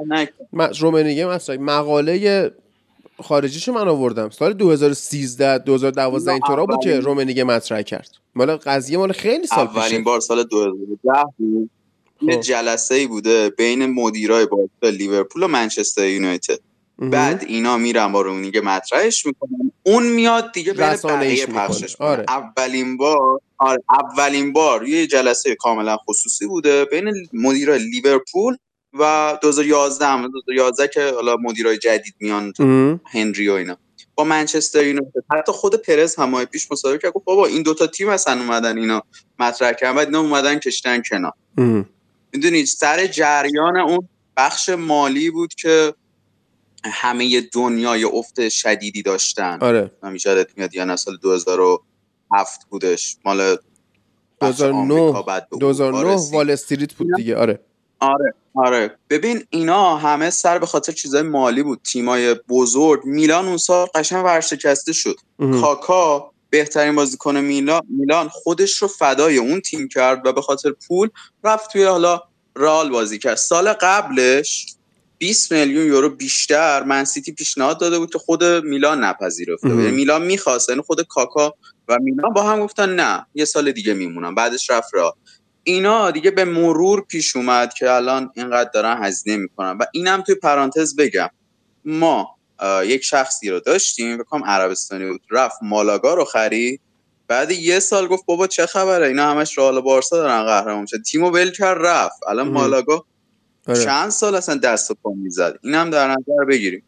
[0.78, 2.50] رومنیگه مطرح مقاله
[3.22, 4.30] خارجیشو من آوردم.
[4.30, 8.10] سال 2013 2012 اینطورا بود که رومنیگه مطرح کرد.
[8.34, 9.78] مال قضیه مال خیلی سال پیشه.
[9.78, 11.70] اولین بار سال 2010 بود.
[12.22, 12.40] یه خب.
[12.40, 16.58] جلسه ای بوده بین مدیرای باشگاه لیورپول و منچستر یونایتد.
[16.98, 19.72] بعد اینا میرن با رونیگه مطرحش می‌کنن.
[19.82, 22.24] اون میاد دیگه بین بقیه پخشش آره.
[22.28, 28.56] اولین بار آره اولین بار یه جلسه کاملا خصوصی بوده بین مدیرای لیورپول
[28.98, 30.28] و 2011 هم.
[30.28, 32.52] 2011 که حالا مدیرای جدید میان
[33.12, 33.76] هنری و اینا.
[34.14, 35.24] با منچستر یونایتد.
[35.32, 37.12] حتی خود پرز همای پیش مصاحبه کرد.
[37.12, 39.02] گفت بابا این دوتا تیم اصلا اومدن اینا
[39.38, 39.96] مطرح کردن.
[39.96, 41.32] بعد اینا اومدن کشتن کنار.
[42.32, 45.94] می‌دونید سر جریان اون بخش مالی بود که
[46.84, 49.58] همه دنیا افت شدیدی داشتن.
[49.60, 49.90] آره.
[50.02, 53.16] همیشه میاد یا سال 2007 بودش.
[53.24, 53.56] مال
[54.40, 55.24] 2009
[55.60, 57.60] 2009 وال استریت بود دیگه آره.
[58.00, 58.98] آره آره.
[59.10, 61.80] ببین اینا همه سر به خاطر چیزای مالی بود.
[61.84, 63.04] تیمای بزرگ.
[63.04, 65.16] میلان اون سال قشنگ ورشکسته شد.
[65.60, 71.08] کاکا بهترین بازیکن میلان میلان خودش رو فدای اون تیم کرد و به خاطر پول
[71.44, 72.22] رفت توی حالا
[72.54, 73.34] رال بازی کرد.
[73.34, 74.74] سال قبلش
[75.22, 79.78] 20 میلیون یورو بیشتر منسیتی پیشنهاد داده بود که خود میلان نپذیرفته بود.
[79.78, 81.54] یعنی میلان می‌خواست یعنی خود کاکا
[81.88, 85.16] و میلان با هم گفتن نه یه سال دیگه میمونم بعدش رفت را
[85.62, 89.78] اینا دیگه به مرور پیش اومد که الان اینقدر دارن هزینه می‌کنن.
[89.78, 91.30] و اینم توی پرانتز بگم.
[91.84, 92.36] ما
[92.84, 95.20] یک شخصی رو داشتیم بکنم عربستانی بود.
[95.30, 96.80] رفت مالاگا رو خرید.
[97.28, 101.30] بعد یه سال گفت بابا چه خبره؟ اینا همش رئال بارسا دارن قهرمان میشه تیمو
[101.30, 102.18] ول کرد رفت.
[102.28, 103.04] الان مالاگا
[103.68, 103.84] آره.
[103.84, 105.58] چند سال اصلا دست و پا می‌زد.
[105.62, 106.82] این هم در نظر بگیریم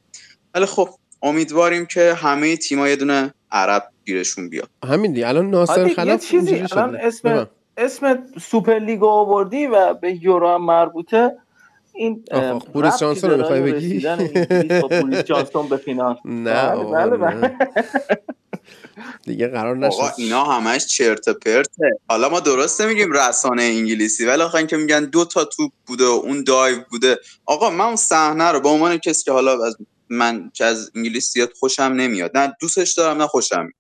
[0.55, 0.89] ولی خب
[1.23, 4.69] امیدواریم که همه تیم‌ها یه دونه عرب گیرشون بیاد.
[4.85, 10.49] همین دی الان ناصر خلیفی چیزی الان اسم اسم سوپر لیگ آوردی و به یورو
[10.49, 11.37] هم مربوطه
[11.95, 12.25] این
[12.73, 14.07] بوریس جانسون رو می‌خوای بگی؟
[15.01, 16.17] بوریس جانسون به فینال.
[16.47, 17.57] نه بله بله
[19.23, 19.95] دیگه قرار نشد.
[19.95, 21.99] آقا اینا همش چرت پرته.
[22.09, 26.21] حالا ما درست نمیگیم رسانه انگلیسی ولی آخه اینکه میگن دو تا توپ بوده و
[26.25, 27.19] اون دایو بوده.
[27.47, 29.77] آقا من اون صحنه رو به عنوان کسی که حالا از
[30.09, 33.71] من که از انگلیسیات خوشم نمیاد نه دوستش دارم نه خوشم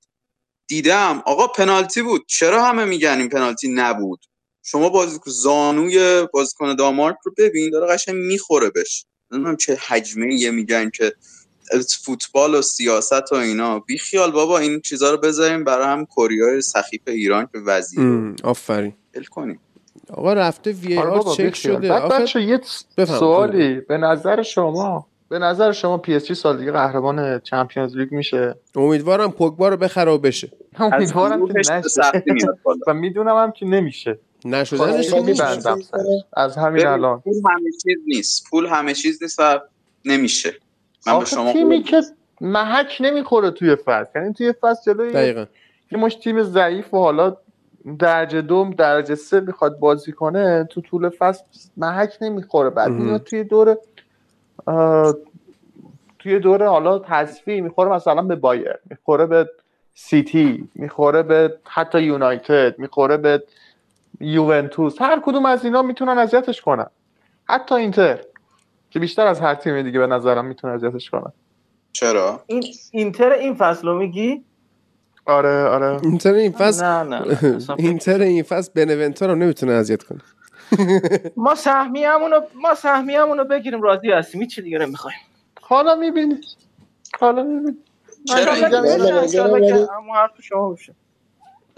[0.68, 2.24] دیدم آقا پنالتی بود.
[2.26, 4.20] چرا همه میگن این پنالتی نبود؟
[4.62, 9.06] شما بازیکن زانوی بازیکن دامارک رو ببین داره قشنگ می‌خوره بهش.
[9.30, 11.12] نمی‌دونم چه حجمه یه میگن که
[12.04, 13.78] فوتبال و سیاست و اینا.
[13.78, 18.34] بی خیال بابا این چیزا رو بذاریم برای هم کوریای سخیف ایران که وزیر.
[18.44, 18.94] آفرین.
[19.14, 19.60] ال کنیم.
[20.12, 21.88] آقا رفته وی آر چک شده.
[21.88, 22.60] بعد بچه یه
[23.06, 23.80] سوالی.
[23.80, 28.54] به نظر شما به نظر شما پی اس جی سال دیگه قهرمان چمپیونز لیگ میشه؟
[28.74, 30.52] امیدوارم پوگبا رو بخره و بشه.
[30.78, 31.82] امیدوارم که نشه.
[32.86, 34.18] و می‌دونم هم که نمیشه.
[34.44, 35.78] نشدنش میبندم
[36.32, 37.20] از همین الان.
[37.20, 38.44] پول همه چیز نیست.
[38.50, 39.60] پول همه چیز نیست و
[40.04, 40.54] نمیشه.
[41.06, 42.02] من به شما تیمی که
[42.40, 44.20] محک نمی‌خوره توی فصل.
[44.20, 45.46] یعنی توی فصل جلوی دقیقا.
[45.92, 47.36] یه مش تیم ضعیف و حالا
[47.98, 51.44] درجه دوم درجه سه می‌خواد بازی کنه تو طول فصل
[51.76, 52.70] محک نمی‌خوره.
[52.70, 53.78] بعد میاد توی دور
[56.18, 59.50] توی دوره حالا تصفیه می‌خوره مثلا به بایر می‌خوره به
[59.94, 63.42] سیتی می‌خوره به حتی یونایتد می‌خوره به
[64.20, 65.02] یوونتوس.
[65.02, 66.86] هر کدوم از اینا می‌تونن اذیتش کنن.
[67.44, 68.20] حتی اینتر.
[68.94, 71.32] که بیشتر از هر تیم دیگه به نظرم می‌تونه اذیتش کنن
[71.92, 74.44] چرا؟ این اینتر این فصل رو میگی؟
[75.26, 76.00] آره آره.
[76.02, 77.38] اینتر این فصل نه نه
[77.78, 80.20] اینتر این فصل بنونتو رو نمی‌تونه اذیت کنه.
[81.36, 84.46] ما سهمیه‌مون ما سهمیه‌مون رو بگیریم راضی هستیم.
[84.46, 85.18] چی دیگه نمی‌خوایم.
[85.60, 86.40] حالا می‌بینی.
[87.20, 87.76] حالا می‌بینی.
[88.24, 88.52] چرا
[90.14, 90.76] حرف شما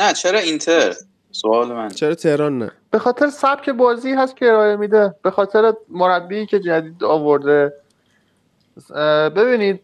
[0.00, 0.94] نه چرا اینتر؟
[1.40, 1.88] سوال من.
[1.88, 5.14] چرا تهران نه؟ به خاطر سبک بازی هست که ارائه میده.
[5.22, 7.72] به خاطر مربی که جدید آورده.
[9.36, 9.80] ببینید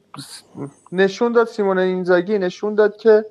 [0.93, 3.25] نشون داد سیمون اینزاگی نشون داد که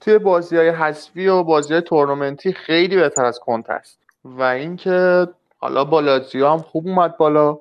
[0.00, 5.28] توی بازی های حذفی و بازی های تورنمنتی خیلی بهتر از کنت است و اینکه
[5.58, 7.58] حالا با هم خوب اومد بالا.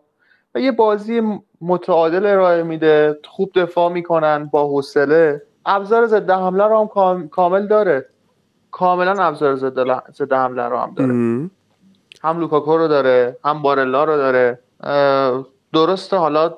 [0.56, 1.22] و یه بازی
[1.62, 3.20] متعادل ارائه میده.
[3.26, 5.42] خوب دفاع می‌کنن با حوصله.
[5.66, 8.06] ابزار ضد حمله رو هم کامل داره.
[8.80, 11.14] کاملا ابزار ضد حمله رو هم داره.
[12.24, 14.60] هم لوکاکو رو داره هم بارلا رو داره.
[15.74, 16.54] درسته حالا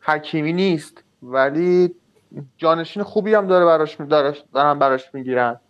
[0.00, 1.94] حکیمی نیست ولی
[2.56, 3.96] جانشین خوبی هم داره براش
[4.54, 5.60] دارن براش می‌گیرن.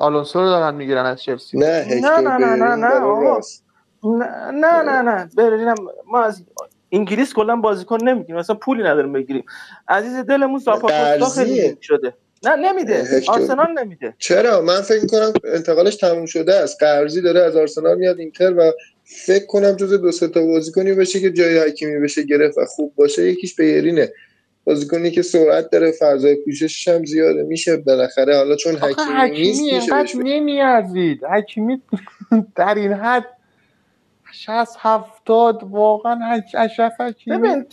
[0.00, 1.58] آلونسو رو دارن می‌گیرن از چلسی.
[1.58, 3.00] نه نه نه نه نه, نه
[4.02, 5.28] نه نه نه نه.
[5.36, 5.74] برلین
[6.06, 6.44] ما از
[6.92, 8.36] انگلیس کلا بازیکن نمی‌گیریم.
[8.36, 9.44] مثلا پولی نداریم بگیریم.
[9.88, 12.14] عزیز دلمون ساپاکوستا خیلی شده.
[12.44, 13.22] نه نمیده.
[13.28, 14.14] آرسنال نمیده.
[14.18, 16.82] چرا؟ من فکر کنم انتقالش تموم شده است.
[16.82, 18.72] قرضی داره از آرسنال میاد اینتر و
[19.04, 22.94] فکر کنم جز دو سه تا بازیکنی بشه که جای حکیمی بشه گرفت و خوب
[22.96, 23.22] باشه.
[23.22, 24.12] یکیش بیرینه.
[24.64, 27.42] بازیکنی که سرعت داره فضای پوششش هم زیاده.
[27.42, 31.24] میشه بالاخره حالا چون حکیمی نیست میشه نمیارزید.
[31.24, 31.82] حکیمی
[32.56, 33.24] در این حد
[34.32, 37.38] 60 70 واقعا اشرف حکیمی.
[37.38, 37.66] ببین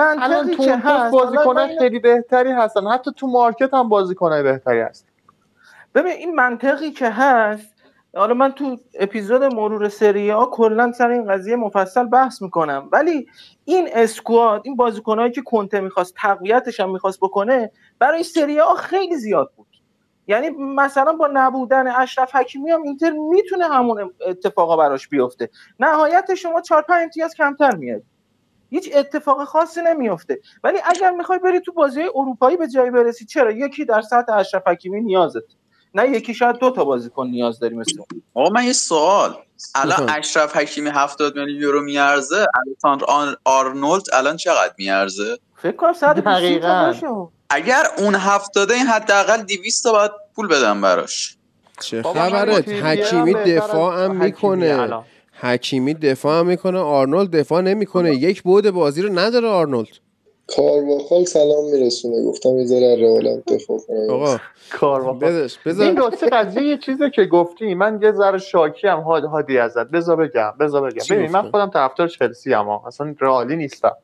[0.00, 2.86] الان تو که هست بازیکنان خیلی بهتری هستن.
[2.86, 5.06] حتی تو مارکت هم بازیکنای بهتری هست
[5.94, 7.76] ببین این منطقی که هست
[8.16, 12.88] حالا من تو اپیزود مرور سری ها کلا سر این قضیه مفصل بحث می‌کنم.
[12.92, 13.26] ولی
[13.64, 19.16] این اسکواد این بازیکنهایی که کنته می‌خواست تقویتش هم می‌خواست بکنه برای سری ها خیلی
[19.16, 19.66] زیاد بود.
[20.26, 25.50] یعنی مثلا با نبودن اشرف حکیمی هم اینتر می‌تونه همون اتفاقا براش بیفته.
[25.80, 28.02] نهایت شما 4 5 امتیاز کمتر میاد
[28.70, 33.52] هیچ اتفاق خاصی نمیفته ولی اگر می‌خوای بری تو بازی اروپایی به جایی برسی چرا؟
[33.52, 35.42] یکی در سطح اشرف حکیمی نیازت.
[35.94, 38.02] نه یکی شاید دو تا بازیکن نیاز داری مثل
[38.34, 39.36] آقا من یه سوال.
[39.74, 46.60] الان اشرف حکیمی 70 میلیون یورو میارزه الکساندر آرنولد الان چقدر میارزه؟ فکر کنم 120
[47.02, 51.36] تا اگر اون 70 این حداقل 200 تا باید پول بدم براش.
[51.80, 55.04] چه خبره حکیمی دفاع هم می‌کنه.
[55.40, 58.14] حکیمی دفاع هم می‌کنه آرنولد دفاع نمی‌کنه.
[58.14, 59.88] یک بعد بازی رو نداره آرنولد.
[60.56, 62.24] کارواخال سلام میرسونه.
[62.24, 64.38] گفتم یه ذره رئال دفاع کنه آقا
[64.70, 65.48] کارواخال.
[65.66, 69.86] این راستی قضیه یه چیزی که گفتی من یه ذره شاکی هم هادی ازت.
[69.86, 71.16] بذار بگم بذار بگم.
[71.16, 73.96] ببین من خودم طرفدار چلسی ام اصلا رئالی نیستم.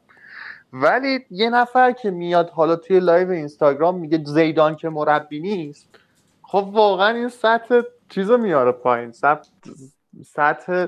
[0.72, 5.88] ولی یه نفر که میاد حالا توی live اینستاگرام میگه زیدان که مربی نیست.
[6.42, 9.12] خب واقعا این سطح چیزو میاره پایین.
[9.12, 9.48] سطح
[10.26, 10.86] سطح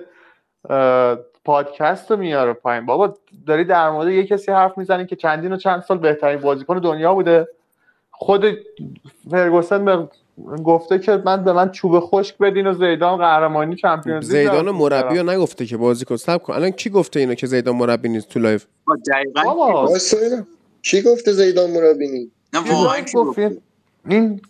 [1.45, 2.87] پادکست رو میاره پایین.
[2.87, 3.15] بابا
[3.47, 7.15] داری در مورد یه کسی حرف می‌زنی که چندین و چند سال بهترین بازیکن دنیا
[7.15, 7.49] بوده.
[8.11, 8.45] خود
[9.31, 10.09] فرگوسن به
[10.65, 15.19] گفته که من به من چوب خشک بدین و زیدان قهرمانی Champions League زیدان مربی
[15.19, 16.55] رو نگفته که بازیکن صبر کن.
[16.55, 18.61] الان کی گفته اینو که زیدان مربی نیست تو live
[19.45, 19.99] بابا
[20.83, 23.57] کی گفته زیدان مربی نیست؟ نه
[24.09, 24.41] این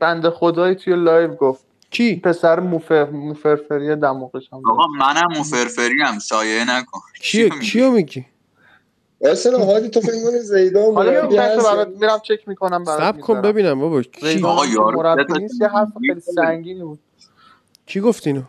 [0.00, 1.65] بنده خدایی توی live گفت.
[1.96, 7.00] کی؟ پسر موفر موفرفری دماغش هم آقا منم موفرفری هم شایعه نکن.
[7.20, 8.26] کی کیو میگی؟
[9.24, 13.80] اصلا هادی تو فکر کنی زیدان حالا برات میرم چک می‌کنم برات صبر کن ببینم
[13.80, 16.98] بابا کی؟ آقا یار مربی نیست یه حرف خیلی سنگینی بود.
[17.86, 18.42] کی گفت اینو؟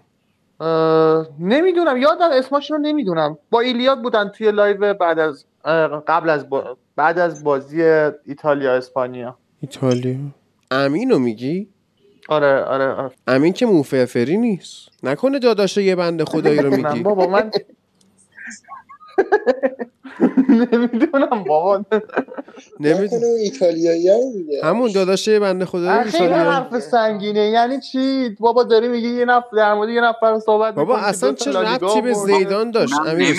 [1.39, 3.37] نمی‌دونم یادم اسمش رو نمی‌دونم.
[3.49, 5.45] با ایلیاد بودن توی live بعد از
[6.07, 6.77] قبل از با...
[6.95, 7.81] بعد از بازی
[8.25, 10.15] ایتالیا اسپانیا ایتالیا.
[10.71, 11.67] امینو میگی؟
[12.27, 13.11] آره آره, آره.
[13.27, 14.89] امین که موفرفری نیست.
[15.03, 16.99] نکنه داداش یه بنده خدایی رو میگی.
[16.99, 17.51] بابا من
[20.49, 21.85] نمی‌دونم بابا.
[22.79, 23.23] نمی‌دونم.
[23.43, 24.09] ایتالیایی
[24.63, 29.47] همون داداش یه بنده خدایی خیلی حرف سنگینه یعنی چی؟ بابا داری میگی یه نفر
[29.57, 33.35] در مورد یه نفر صحبت بابا اصلا چه ربطی به زیدان داشت؟ امیر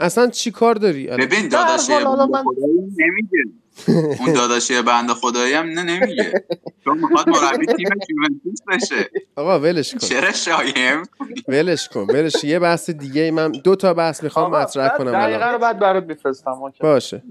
[0.00, 3.44] اصلا چی کار داری؟ ببین داداش نمیگه
[3.88, 6.44] اون داداشی بنده خدایی هم نه نمیگه.
[6.84, 9.10] چون می‌خواد مربی تیم یوونتوس بشه.
[9.36, 9.98] آقا ولش کن.
[9.98, 11.02] چرا شایم؟
[11.48, 15.58] ولش کن ولش یه بحث دیگه من دو تا بحث می‌خوام مطرح کنم دقیقاً رو
[15.58, 17.22] بعد برات میفرستم باشه.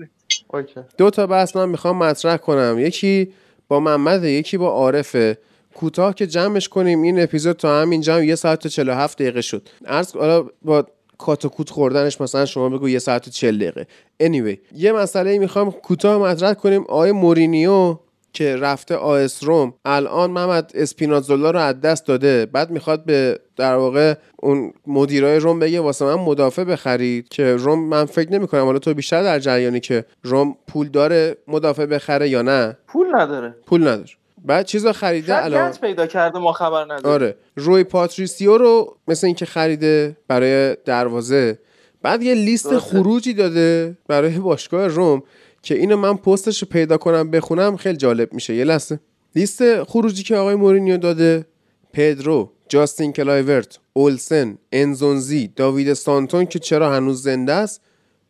[0.47, 0.79] اوکی.
[0.97, 2.75] دو تا بحث من می‌خوام مطرح کنم.
[2.79, 3.33] یکی
[3.67, 5.37] با محمد یکی با عارفه
[5.75, 9.69] کوتاه که جمعش کنیم این اپیزود تا همین جمع یه ساعت و 47 دقیقه شد.
[9.85, 10.15] عرض
[10.61, 10.87] با
[11.17, 13.87] کات خوردنش مثلا شما بگو یه ساعت و چل دقیقه.
[14.23, 16.81] Anyway یه مسئله می‌خوام کوتاه مطرح کنیم.
[16.81, 17.97] آقای مورینیو
[18.33, 22.45] که رفته آس روم الان محمد اسپینازولا رو از دست داده.
[22.45, 27.27] بعد می‌خواد به در واقع اون مدیرای روم بگه واسه من مدافع بخرید.
[27.29, 31.37] که روم من فکر نمی کنم حالا تو بیشتر در جریانی که روم پول داره
[31.47, 33.55] مدافع بخره یا نه؟ پول نداره.
[33.65, 34.09] پول نداره.
[34.47, 37.35] بعد چیزا خریده الان پیدا کرده ما خبر نداره آره.
[37.55, 41.59] روی پاتریسیو رو مثل اینکه خریده برای دروازه
[42.01, 45.23] بعد یه لیست خروجی داده برای باشگاه روم
[45.61, 48.55] که اینو من پستش رو پیدا کنم بخونم خیلی جالب میشه.
[48.55, 48.99] یه لحظه.
[49.35, 51.45] لیست خروجی که آقای مورینیو داده
[51.93, 57.81] پدرو جاستین کلایورت اولسن انزونزی داوید سانتون که چرا هنوز زنده است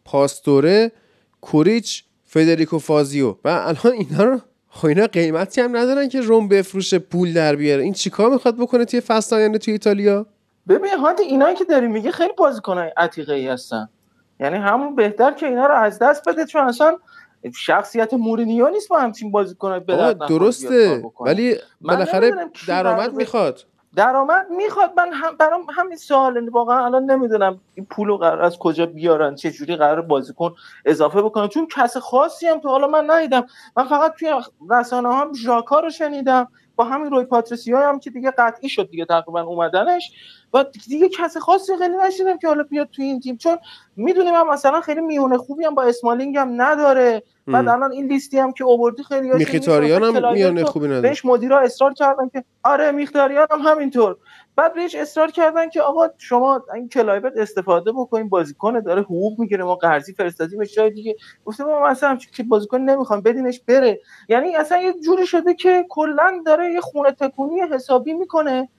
[0.06, 0.91] پاستوره
[1.41, 3.35] کوریچ فدریکو فازیو.
[3.44, 4.39] و الان اینا رو
[4.77, 7.83] خب اینا قیمتی هم ندارن که روم بفروشه پول در بیاره.
[7.83, 10.25] این چیکار می‌خواد بکنه توی فصل آینده توی ایتالیا؟
[10.69, 13.89] ببین هادی اینایی که داری میگه خیلی بازیکنای عتیقه ای هستن.
[14.39, 16.97] یعنی همون بهتر که اینا رو از دست بده چون اصلا
[17.55, 21.03] شخصیت مورینیو نیست با همچین بازیکنای به درسته.
[21.19, 22.31] ولی بالاخره
[22.67, 23.63] درآمد می‌خواد.
[23.98, 24.94] درآمد می‌خواد.
[24.98, 29.52] من هم برام همین سوال واقعا الان نمی‌دونم این پولو قرار از کجا بیارن چه
[29.52, 30.56] جوری قرار بازیکن
[30.86, 31.48] اضافه بکنن.
[31.48, 33.45] چون کس خاصی هم تو حالا من ندیدم.
[33.78, 34.32] من فقط توی
[34.69, 36.48] رسانه هم ژاکا رو شنیدم.
[36.76, 39.06] با همین روی پاتریسیو هم که دیگه قطعی شد دیگه.
[39.06, 40.11] تقریبا اومدنش.
[40.53, 43.38] و دیگه کس خاصی خیلی نشنیدم که حالا بیاد توی این تیم.
[43.38, 43.57] چون
[43.95, 47.24] می‌دونیم هم مثلا خیلی میونه خوبی هم با اسمالینگ هم نداره.
[47.48, 51.02] بعد الان این لیستی هم که اووردی خیلی میخیتاریان هم میونه خوبی نداره.
[51.02, 54.18] بهش مدیرا اصرار کردن که آره میخیتاریان هم همینطور.
[54.56, 59.64] بعد بهش اصرار کردن که آقا شما این کلایورت استفاده بکنین بازیکن داره حقوق می‌گیره
[59.64, 61.15] ما قرضی فرستادیم جای دیگه.
[61.45, 63.99] گفته ما مثلا که بازیکن نمی‌خوام بدینش بره.
[64.30, 68.69] یعنی اصلا یه جوری شده که کلا داره یه خونه تکونی حسابی می‌کنه.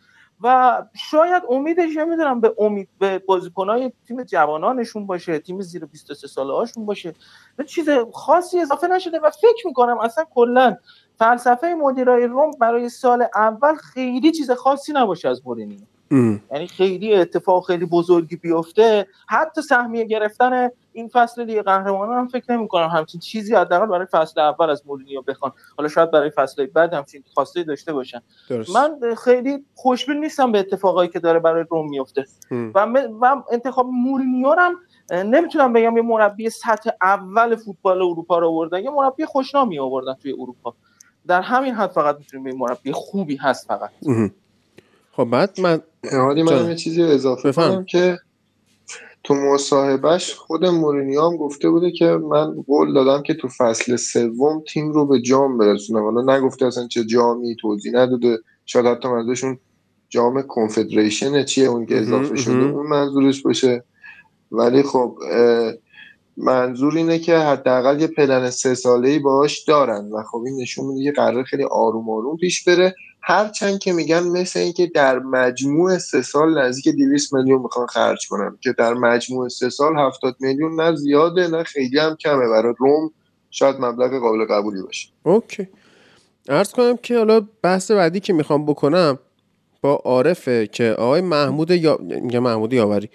[0.42, 6.52] و شاید امیدش نمی‌دونم به امید به بازیکنای تیم جوانانشون باشه تیم زیر 23 ساله
[6.52, 7.14] هاشون باشه.
[7.66, 10.76] چیز خاصی اضافه نشده و فکر می‌کنم اصلا کلا
[11.18, 15.78] فلسفه مدیرای روم برای سال اول خیلی چیز خاصی نباشه از مورینیو.
[16.52, 19.06] یعنی خیلی اتفاق خیلی بزرگی بیفته.
[19.28, 24.06] حتی سهمیه گرفتن این فصل لیگ قهرمانان هم فکر نمی کنم همچین چیزی حداقل برای
[24.06, 25.52] فصل اول از مورینیو بخوان.
[25.76, 28.20] حالا شاید برای فصل بعد همچین خواسته داشته باشن.
[28.48, 28.76] درست.
[28.76, 32.86] من خیلی خوشبین نیستم به اتفاقایی که داره برای روم میفته و,
[33.20, 34.74] و انتخاب مورینیو هم
[35.10, 40.32] نمی‌تونم بگم یه مربی سطح اول فوتبال اروپا رو آوردن یه مربی خوشنامی آوردن توی
[40.32, 40.74] اروپا.
[41.26, 43.90] در همین حد فقط می‌تونیم به مربی خوبی هست فقط.
[45.12, 48.18] خب بعد من حالی من یه چیزی اضافه کنم که
[49.28, 54.62] تو مصاحبهش خود مورینیو هم گفته بوده که من قول دادم که تو فصل سوم
[54.72, 56.02] تیم رو به جام برسونم.
[56.02, 58.38] حالا نگفته اصلا چه جامی توضیح نداده.
[58.66, 59.58] شاید حتی منظورشون
[60.08, 63.84] جام کنفدریشن چیه اون که اضافه شده اون منظورش باشه.
[64.52, 65.18] ولی خب
[66.36, 70.10] منظور اینه که حداقل یه پلن سه ساله ای باهاش دارن.
[70.12, 72.94] و خب این نشون میده که قرار خیلی آروم آروم پیش بره.
[73.30, 78.58] هرچند که میگن مثل اینکه در مجموع سه سال نزدیک 200 میلیون می‌خوان خرج کنن
[78.60, 82.48] که در مجموع سه سال 70 میلیون نه زیاده نه خیلی هم کمه.
[82.48, 83.10] برای روم
[83.50, 85.08] شاید مبلغ قابل قبولی باشه.
[85.22, 85.68] اوکی.
[86.48, 89.18] ارز کنم که حالا بحث بعدی که می‌خوام بکنم
[89.80, 91.98] با عارفه که آقای محمود یا
[92.40, 93.10] محمود یاوری.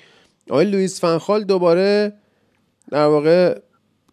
[0.49, 2.13] آقای لوئیس فنخال دوباره
[2.91, 3.59] در واقع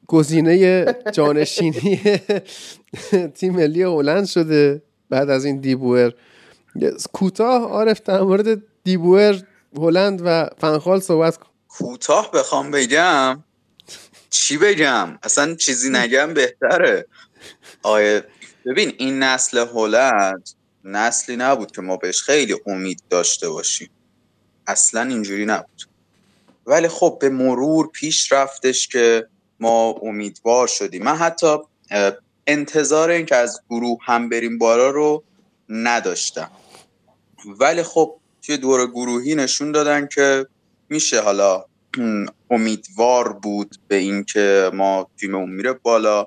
[0.06, 2.00] گزینه جانشینی
[3.36, 4.82] تیم ملی هلند شده.
[5.10, 6.12] بعد از این دیبوئر.
[7.12, 9.42] کوتاه عارف در مورد دیبوئر
[9.76, 11.46] هلند و فنخال صحبت کن.
[11.68, 13.44] کوتاه بخوام بگم.
[14.30, 17.06] چی بگم؟ اصلا چیزی نگم بهتره.
[17.82, 18.24] آیه
[18.66, 20.50] ببین این نسل هلند
[20.84, 23.90] نسلی نبود که ما بهش خیلی امید داشته باشیم.
[24.66, 25.82] اصلا اینجوری نبود.
[26.66, 29.26] ولی خب به مرور پیش رفتش که
[29.60, 31.02] ما امیدوار شدیم.
[31.02, 31.56] من حتی
[32.52, 35.24] انتظار این که از گروه هم بریم بالا رو
[35.68, 36.50] نداشتم.
[37.46, 40.46] ولی خب توی دور گروهی نشون دادن که
[40.88, 41.64] میشه حالا
[42.50, 46.26] امیدوار بود به اینکه ما تیممون میره بالا.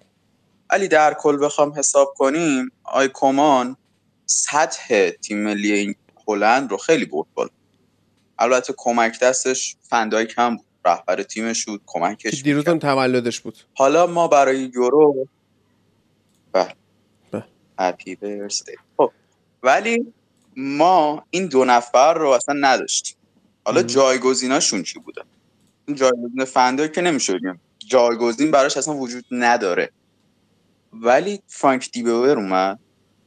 [0.69, 3.77] ولی در کل بخوام حساب کنیم آی کمان
[4.25, 5.95] سطح تیم ملی
[6.27, 7.49] هلند رو خیلی برد بالا.
[8.39, 13.57] البته کمک دستش فندای کم بود رهبر تیمش بود کمکش دیروز تولدش بود.
[13.73, 15.27] حالا ما برای یورو
[17.79, 19.11] هپی برسدی خب
[19.63, 20.13] ولی
[20.57, 23.15] ما این دو نفر رو اصلا نداشتیم.
[23.65, 25.23] حالا جایگزیناشون چی بودن
[25.93, 29.89] جایگزین فندای که نمیشه بگیم جایگزین براش اصلا وجود نداره.
[30.93, 32.79] ولی فرانک دیبور اومد.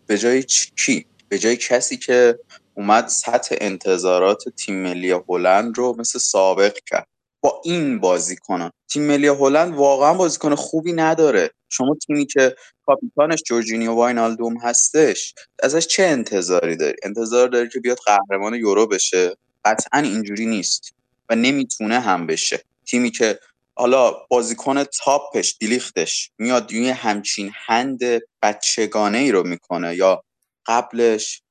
[0.07, 0.43] به جای
[0.77, 2.39] کی؟ به جای کسی که
[2.75, 7.07] اومد سطح انتظارات تیم ملی هلند رو مثل سابق کرد.
[7.41, 11.51] با این بازی کنن تیم ملی هلند واقعا بازیکن خوبی نداره.
[11.69, 12.57] شما تیمی که
[12.87, 19.37] کاپیتانش جورجینیو واینالدوم هستش ازش چه انتظاری داری؟ انتظار داری که بیاد قهرمان یورو بشه؟
[19.65, 20.95] قطعا اینجوری نیست
[21.29, 22.63] و نمی‌تونه هم بشه.
[22.87, 23.39] تیمی که
[23.75, 28.01] حالا بازیکن تاپش دیلیختش میاد یه همچین هند
[28.43, 30.23] بچگانه ای رو می‌کنه یا
[30.67, 31.43] قبلش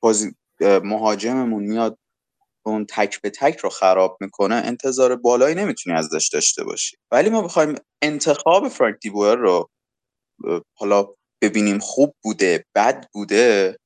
[0.00, 1.98] بازی مهاجممون میاد
[2.66, 6.96] اون تک به تک رو خراب می‌کنه انتظار بالایی نمی‌تونی ازش داشته باشی.
[7.12, 9.68] ولی ما بخوایم انتخاب فرانک دیبوئر رو
[10.78, 11.06] حالا
[11.42, 13.76] ببینیم خوب بوده بد بوده.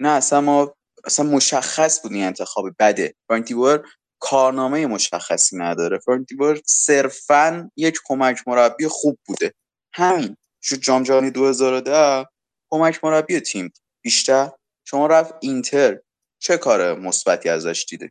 [0.00, 3.14] نه اصلا ما اصلا مشخص بود این انتخاب بده.
[3.28, 3.80] فرانک دیبوئر
[4.20, 5.98] کارنامه مشخصی نداره.
[5.98, 9.54] فرانک دیبوئر صرفا یک کمک مربی خوب بوده.
[9.94, 10.36] همین.
[10.60, 12.26] شو جام جهانی 2010
[12.70, 13.72] کمک مربی تیم.
[14.04, 14.50] بیشتر.
[14.84, 15.98] شما رفت اینتر.
[16.42, 18.10] چه کار مثبتی ازش دیده؟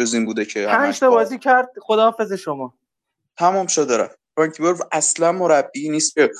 [0.00, 2.78] جز این بوده که پنج تا بازی کرد خداحافظ شما.
[3.38, 4.62] تمام شده رفت فرانکی
[4.92, 6.30] اصلا مربی نیست که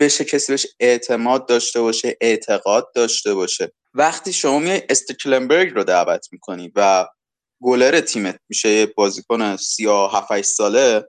[0.00, 3.72] بشه کسی بهش اعتماد داشته باشه اعتقاد داشته باشه.
[3.94, 7.06] وقتی شما میای استکلنبرگ رو دعوت می‌کنی و
[7.62, 11.08] گلر تیمت میشه یه بازیکن 37 ساله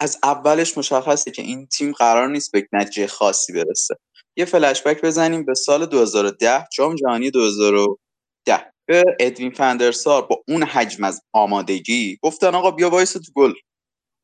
[0.00, 3.94] از اولش مشخصه که این تیم قرار نیست به نتیجه خاصی برسه.
[4.36, 11.04] یه فلشبک بزنیم به سال 2010 جام جهانی 2010 به ادوین فندرسار با اون حجم
[11.04, 13.52] از آمادگی گفتن آقا بیا وایس تو گل.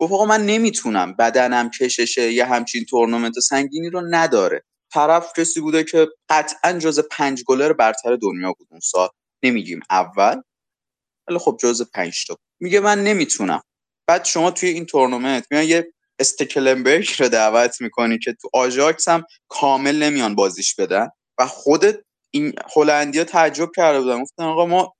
[0.00, 4.62] گفت آقا من نمی‌تونم بدنم کششه یه همچین تورنمنت سنگینی رو نداره.
[4.92, 9.08] طرف کسی بوده که قطعا جز پنج گلر برتر دنیا بود اون سال.
[9.42, 10.42] نمیگیم اول
[11.28, 12.36] ولی خب جز پنج تا.
[12.60, 13.62] میگه من نمی‌تونم.
[14.06, 19.24] بعد شما توی این تورنمنت میان یه استکلنبرگ رو دعوت می‌کنی که تو آژاکس هم
[19.48, 21.08] کامل نمیان بازیش بدن
[21.38, 22.00] و خودت
[22.34, 24.22] این هلندیا تعجب کرده بودن.
[24.22, 24.94] گفتن آقا ما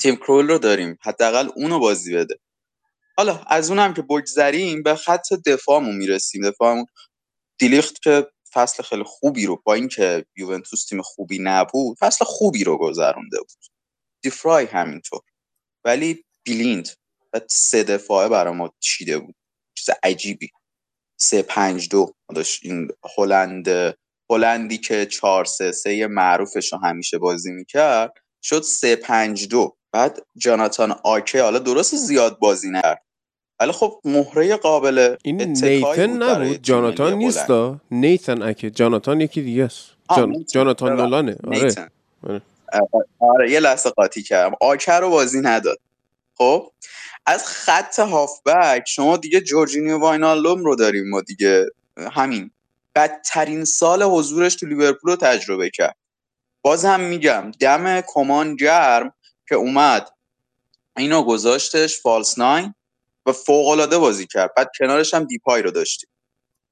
[0.00, 2.38] تیم کرول رو داریم حداقل اونو بازی بده.
[3.16, 6.50] حالا از اونم که بگذریم به خط دفاعمون می‌رسیم.
[6.50, 6.86] دفاعمون
[7.58, 12.78] دیلیخت که فصل خیلی خوبی رو با اینکه یوونتوس تیم خوبی نبود فصل خوبی رو
[12.78, 13.66] گذرونده بود.
[14.22, 15.20] دیفرای همینطور.
[15.84, 16.88] ولی بیلیند
[17.32, 19.34] و سه دفاعه برای ما چیده بود.
[19.74, 20.50] چیز عجیبی.
[21.16, 22.14] سه پنج دو.
[22.34, 23.94] داشت این هلند
[24.32, 29.76] هلندی که چهار سه سه معروفش رو همیشه بازی می‌کرد شد سه پنج دو.
[29.92, 33.02] بعد جاناتان آکه حالا درست زیاد بازی نکرد.
[33.60, 37.50] ولی خب مهره قابل این نیتن نبود؟ جاناتان نیست
[37.90, 39.90] نیتن اکه جاناتان یکی دیگه است.
[40.16, 40.44] جان...
[40.52, 41.36] جاناتان نولانه.
[41.46, 41.90] آره.
[42.28, 42.42] آره.
[43.18, 44.56] آره یه لحظه قاطی کردم.
[44.60, 45.78] آکه رو بازی نداد.
[46.38, 46.72] خب؟
[47.26, 51.66] از خط هافبک شما دیگه جورجینیو واینالوم رو داریم ما دیگه.
[52.12, 52.50] همین.
[52.94, 55.96] بدترین سال حضورش تو لیورپول رو تجربه کرد.
[56.62, 59.14] باز هم میگم دم کمان گرم
[59.48, 60.08] که اومد.
[60.96, 62.74] اینو گذاشتش فالس ناین
[63.26, 64.54] و فوق العاده بازی کرد.
[64.56, 66.10] بعد کنارش هم دیپای رو داشتیم.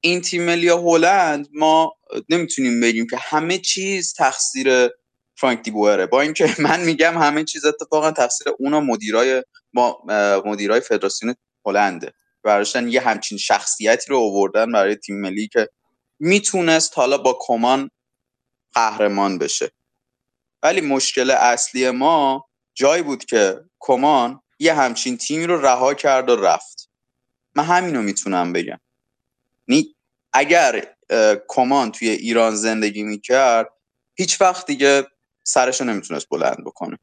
[0.01, 1.93] این تیم ملی هلند ما
[2.29, 4.89] نمی‌تونیم بگیم که همه چیز تقصیر
[5.35, 9.43] فرانک دیبوره با اینکه من میگم همه چیز اتفاقا تقصیر اونا مدیرای
[9.73, 10.03] ما
[10.45, 11.35] مدیرای فدراسیون
[11.65, 12.13] هلنده.
[12.43, 15.69] براشتن یه همچین شخصیتی رو آوردن برای تیم ملی که
[16.23, 17.91] می‌تونست حالا با کمان
[18.73, 19.71] قهرمان بشه.
[20.63, 26.35] ولی مشکل اصلی ما جایی بود که کمان یه همچین تیمی رو رها کرد و
[26.35, 26.89] رفت.
[27.55, 28.79] من همینو می‌تونم بگم.
[30.33, 30.95] اگر
[31.47, 33.69] کمان توی ایران زندگی می‌کرد
[34.15, 35.07] هیچ وقت دیگه
[35.43, 36.99] سرش رو نمی‌تونست بلند بکنه.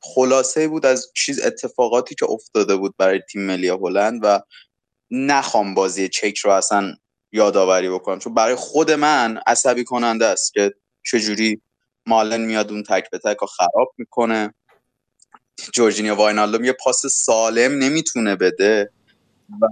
[0.00, 4.40] خلاصه بود از چیز اتفاقاتی که افتاده بود برای تیم ملی هلند و
[5.10, 6.96] نخوام بازی چک رو اصلا
[7.36, 8.18] یادآوری بکنم.
[8.18, 11.60] چون برای خود من عصبی کننده است که چجوری
[12.06, 14.54] مالن میاد اون تک به تک خراب می‌کنه.
[15.72, 18.90] جورجینیو واینالدوم یه پاس سالم نمی‌تونه بده.
[19.60, 19.66] و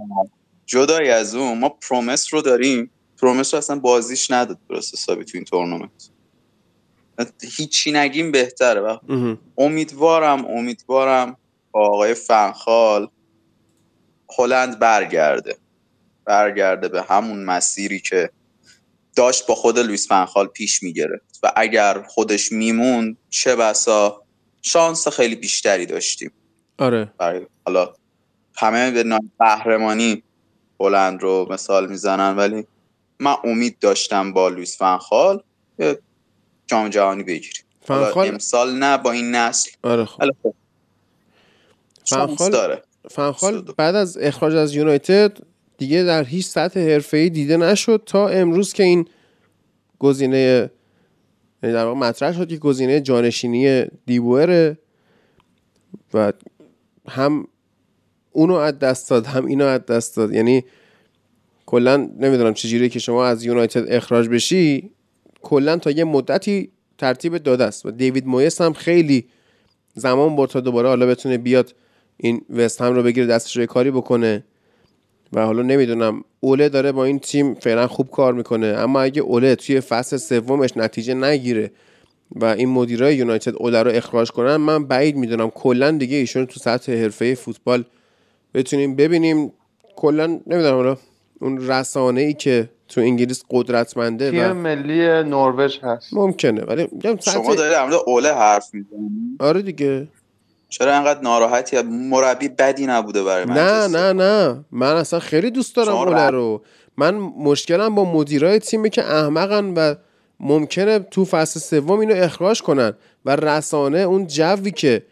[0.65, 2.91] جدای از اون ما پرومس رو داریم.
[3.21, 6.09] پرومس رو اصلا بازیش نداد درست حسابی تو این تورنمنت.
[7.57, 8.81] هیچی نگیم بهتره.
[8.81, 8.97] و
[9.57, 11.37] امیدوارم امیدوارم
[11.71, 13.07] با آقای فنخال
[14.37, 15.57] هلند برگرده.
[16.25, 18.29] برگرده به همون مسیری که
[19.15, 21.39] داشت با خود لویس فنخال پیش می‌گرفت.
[21.43, 24.21] و اگر خودش می‌موند چه بسا
[24.61, 26.31] شانس خیلی بیشتری داشتیم.
[26.77, 27.13] آره.
[27.17, 27.93] برای حالا
[28.55, 30.23] همه به قهرمانی
[30.79, 32.67] هلند رو مثال می‌زنن ولی
[33.19, 35.43] من امید داشتم با لویس فنخال
[36.67, 37.63] جام جهانی بگیریم.
[37.81, 39.71] فنخال امسال نه با این نسل.
[39.83, 40.23] آره خب.
[42.05, 42.83] فنخال داره.
[43.11, 45.37] فنخال بعد از اخراج از یونایتد
[45.77, 49.05] دیگه در هیچ سطح حرفه‌ای دیده نشد تا امروز که این
[49.99, 50.69] گزینه
[51.63, 54.77] یعنی در واقع مطرح شد که گزینه جانشینی دیبوره
[56.13, 56.33] و
[57.07, 57.47] هم
[58.31, 60.33] اونو از دست داد هم اینو از دست داد.
[60.33, 60.63] یعنی
[61.65, 64.91] کلا نمی‌دونم چجوری که شما از یونایتد اخراج بشی.
[65.41, 69.25] کلا تا یه مدتی ترتیب داده است و دیوید مویس هم خیلی
[69.93, 71.75] زمان برد تا دوباره حالا بتونه بیاد
[72.17, 74.43] این وست هم رو بگیره دستش رو کاری بکنه.
[75.33, 79.55] و حالا نمی‌دونم اوله داره با این تیم فعلا خوب کار می‌کنه اما اگه اوله
[79.55, 81.71] توی فصل سومش نتیجه نگیره
[82.35, 85.49] و این مدیرای یونایتد اوله رو اخراج کنن من بعید می‌دونم.
[85.49, 87.83] کلا دیگه ایشون تو سطح حرفه فوتبال
[88.53, 89.51] بتونیم ببینیم.
[89.95, 90.97] کلا نمی‌دونم حالا
[91.41, 96.13] اون رسانه ای که تو انگلیس قدرتمنده تیم ملی نروژ هست.
[96.13, 96.87] ممکنه ولی
[97.21, 100.07] شما دارید در اوله حرف می‌زنید؟ آره دیگه.
[100.69, 104.65] چرا انقدر ناراحتی؟ مربی بدی نبوده برای من نه نه نه.
[104.71, 106.61] من اصلا خیلی دوست دارم اوله رو.
[106.97, 109.95] من مشکلم با مدیرای تیمی که احمقن و
[110.39, 112.93] ممکنه تو فصل سوم اینو اخراج کنن
[113.25, 115.03] و رسانه اون جوی که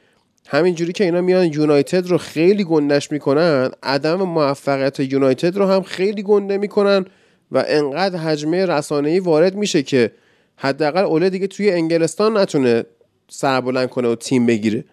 [0.47, 6.23] همینجوری که اینا میان یونایتد رو خیلی گندش می‌کنن عدم موفقیت یونایتد رو هم خیلی
[6.23, 7.05] گنده می‌کنن
[7.51, 10.11] و انقدر حجمه رسانه‌ای وارد میشه که
[10.55, 12.85] حداقل اوله دیگه توی انگلستان نتونه
[13.29, 14.85] سربلند کنه و تیم بگیره.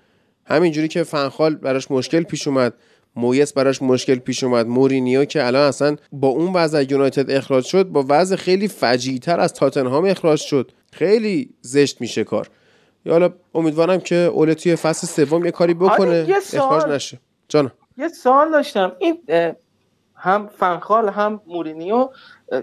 [0.51, 2.75] همینجوری که فنخال براش مشکل پیش اومد
[3.17, 7.87] مویس براش مشکل پیش اومد مورینیو که الان اصلا با اون وضع یونایتد اخراج شد
[7.87, 10.73] با وضع خیلی فجیعتر از تاتنهام اخراج شد.
[10.93, 12.49] خیلی زشت میشه کار.
[13.05, 17.21] یا حالا امیدوارم که اوله توی فصل سوم یه کاری بکنه اخراج نشه.
[17.49, 17.73] جانم.
[17.99, 18.93] یه سوال داشتم.
[18.99, 19.19] این
[20.15, 22.09] هم فنخال هم مورینیو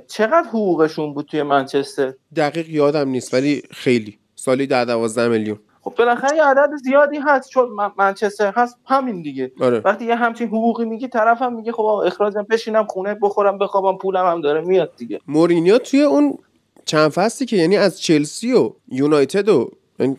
[0.07, 4.19] چقدر حقوقشون بود توی منچستر؟ دقیق یادم نیست ولی خیلی.
[4.35, 5.59] سالی در دوازده میلیون.
[5.87, 9.79] خب بالاخره یه عدد زیادی هست چون منچستر هست همین دیگه آره.
[9.85, 14.25] وقتی یه همچین حقوقی میگی طرف هم میگه خب اخراجم بشینم خونه بخورم بخوابم پولم
[14.25, 16.37] هم داره میاد دیگه مورینیو توی اون
[16.85, 19.71] چند فصلی که یعنی از چلسی و یونایتد و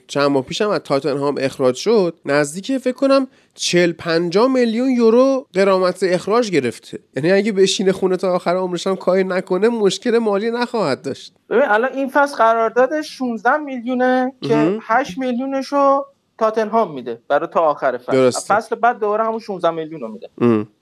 [0.07, 3.27] چند ماه پیشم از تاتنهام اخراج شد نزدیک فکر کنم
[3.60, 6.98] 40 50 میلیون یورو قرامت اخراج گرفته.
[7.16, 11.35] یعنی اگه بشینه خونه تا آخر عمرش هم کاری نکنه مشکل مالی نخواهد داشت.
[11.51, 16.05] ببین الان این فصل قراردادش 16 میلیونه که 8 میلیونشو
[16.39, 18.12] تاتنهام میده برای تا آخر فصل.
[18.12, 18.55] درسته.
[18.55, 20.28] فصل بعد دوباره همون 16 میلیون رو میده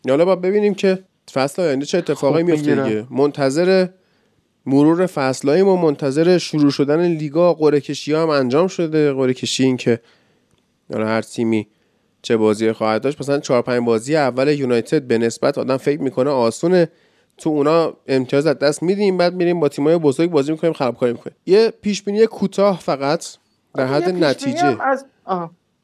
[0.09, 3.07] حالا با ببینیم که فصل آینده چه اتفاقی میفته دیگه.
[3.11, 3.89] منتظر
[4.67, 9.13] مرور فصلهای ما منتظر شروع شدن لیگا قرعه کشی هم انجام شده.
[9.13, 10.01] قرعه کشی این که
[10.91, 11.69] هر تیمی
[12.27, 13.21] چه بازی خواهد داشت.
[13.21, 16.89] مثلا 4 5 بازی اول یونایتد به نسبت آدم فکر می‌کنه آسونه.
[17.39, 21.37] تو اونا امتیاز از دست میدیم بعد میریم با تیمای بزرگ بازی می‌کنیم خرابکاری می‌کنیم.
[21.47, 23.27] یه پیش بینی کوتاه فقط
[23.75, 24.83] در حد نتیجه.
[24.83, 25.05] از...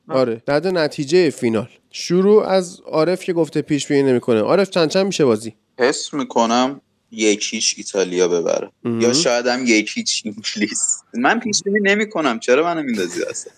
[0.09, 1.69] آره در حد نتیجه فینال.
[1.91, 4.41] شروع از عارف که گفته پیش بینی نمی‌کنه.
[4.41, 6.81] عارف چند چند میشه بازی؟ حس می‌کنم
[7.13, 8.71] یک هیچ ایتالیا ببره.
[8.85, 10.99] یا شاید هم یک هیچ انگلیس.
[11.15, 13.53] من پیش بینی نمی کنم چرا منو میندازی اصلا؟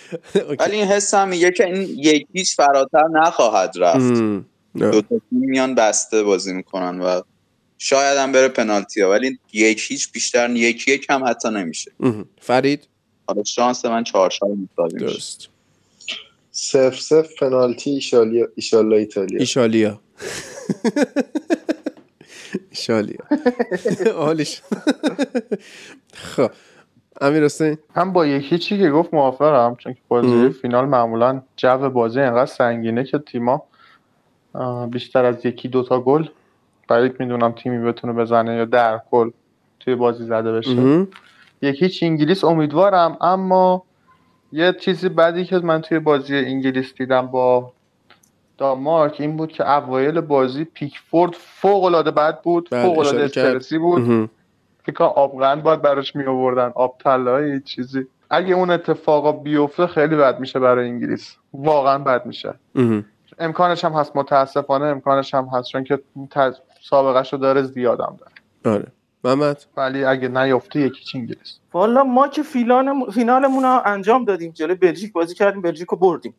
[0.60, 4.22] ولی این حسم میگه که این یک هیچ فراتر نخواهد رفت.
[4.74, 7.20] دو تا میان بسته بازی می‌کنن و
[7.78, 11.92] شاید هم بره پنالتی ها ولی یک هیچ بیشتر یک یک هم حتی نمیشه.
[12.40, 12.88] فرید؟
[13.28, 15.48] حالا شانس من چهار شال مساوی درست.
[16.52, 19.38] صفر صفر پنالتی ایشالیا ایشالله ایتالیا.
[19.38, 20.00] ایشالیا.
[22.70, 23.20] ایشالیا
[24.16, 24.62] حالش.
[26.14, 26.50] خب.
[27.20, 27.78] امیر حسین.
[27.94, 32.46] هم با یکی چی که گفت موافقم چون که بازی فینال معمولا جو بازی انقدر
[32.46, 33.62] سنگینه که تیما
[34.90, 36.26] بیشتر از یکی دوتا گل
[36.88, 39.30] بعید می‌دونم تیمی بتونه بزنه یا در گل
[39.80, 41.06] توی بازی زده بشه.
[41.62, 43.84] یکی انگلیس امیدوارم اما
[44.52, 47.72] یه چیزی بعدی که من توی بازی انگلیس دیدم با
[48.58, 53.78] دانمارک این بود که اوایل بازی پیکفورد فوق العاده بد بود بله فوق العاده استرسی
[53.78, 54.30] بود.
[54.84, 58.06] فکر آبغن باید براش می آوردن آب طلایی چیزی.
[58.30, 61.36] اگه اون اتفاقا بیفته خیلی بد میشه برای انگلیس.
[61.54, 62.54] واقعا بد میشه.
[63.38, 65.98] امکانش هم هست متاسفانه امکانش هم هست چون که
[66.82, 68.76] سابقه رو داره زیادم داره.
[68.76, 68.86] آره.
[69.24, 74.50] محمد؟ ولی اگه نیفته یکی چی انگلیس؟ والا ما که فینال فینالمون رو انجام دادیم.
[74.50, 76.34] جلوی بلژیک بازی کردیم بلژیک رو بردیم.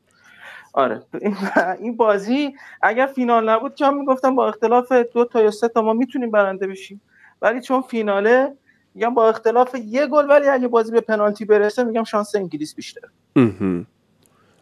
[0.74, 1.02] آره.
[1.82, 5.82] این بازی اگر فینال نبود که هم می‌گفتم با اختلاف دو تا یا سه تا
[5.82, 7.02] ما می‌تونیم برنده بشیم.
[7.42, 8.54] ولی چون فیناله
[8.96, 13.10] میگم با اختلاف یه گل ولی اگه بازی به پنالتی برسه میگم شانس انگلیس بیشتره.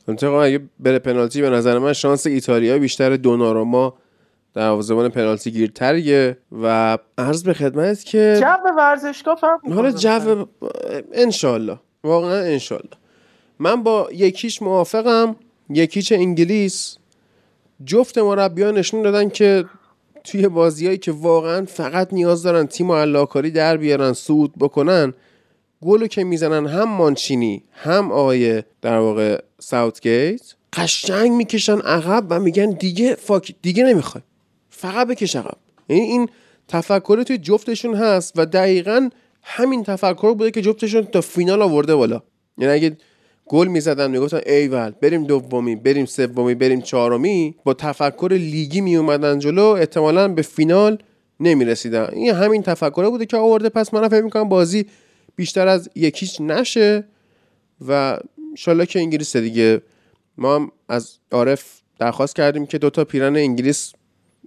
[0.08, 3.94] منطقا اگه بره پنالتی به نظر من شانس ایتالیا بیشتر دوناروما
[4.54, 10.46] دروازه‌بان پنالتی گیرتریه و عرض به خدمت که جو ورزشگاه فرق حالا جو
[11.14, 12.92] انشالله واقعا انشالله
[13.60, 15.36] من با یکیش موافقم.
[15.70, 16.98] یکیچ انگلیس.
[17.86, 19.66] جفت مربیان نشون دادن که
[20.24, 25.14] توی بازیایی که واقعا فقط نیاز دارن تیم و علاکاری در بیارن صعود بکنن
[25.82, 30.42] گلو که می‌زنن هم مانچینی هم آقای در واقع ساوتگیت
[30.74, 34.24] قشنگ می‌کشن عقب و میگن دیگه فاک دیگه نمی‌خوای.
[34.70, 35.58] فقط بکش عقب.
[35.90, 36.30] یعنی این
[36.68, 39.10] تفکر توی جفتشون هست و دقیقا
[39.44, 42.22] همین تفکر بوده که جفتشون تا فینال آورده بالا.
[42.58, 42.98] یعنی اگه
[43.50, 47.56] گل می‌زدن می‌گفتن ایول بریم دومی بریم سومی بریم چهارمی.
[47.64, 50.98] با تفکر لیگی می اومدن جلو احتمالا به فینال
[51.40, 52.10] نمی‌رسیدن.
[52.14, 54.86] این همین تفکر بوده که آورده پس من فکر می‌کنم بازی
[55.36, 57.04] بیشتر از یکیش نشه
[57.88, 58.18] و
[58.52, 59.82] انشالله که انگلیس دیگه.
[60.38, 63.94] ما هم از عارف درخواست کردیم که دوتا پیرن انگلیس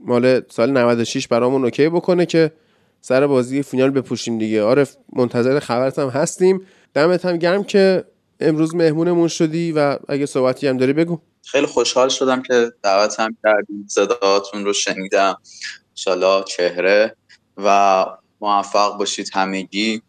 [0.04, 2.52] مال سال 96 برامون اوکی بکنه که
[3.00, 4.62] سر بازی فینال بپوشیم دیگه.
[4.62, 6.60] عارف منتظر خبرت هم هستیم.
[6.94, 8.04] دمت هم گرم که
[8.40, 11.20] امروز مهمونمون شدی و اگه صحبتی هم داری بگو.
[11.44, 15.38] خیلی خوشحال شدم که دعوت هم کردیم صداهاتون رو شنیدم.
[15.90, 17.16] انشالله چهره
[17.56, 18.06] و
[18.40, 20.02] موفق باشید همگی.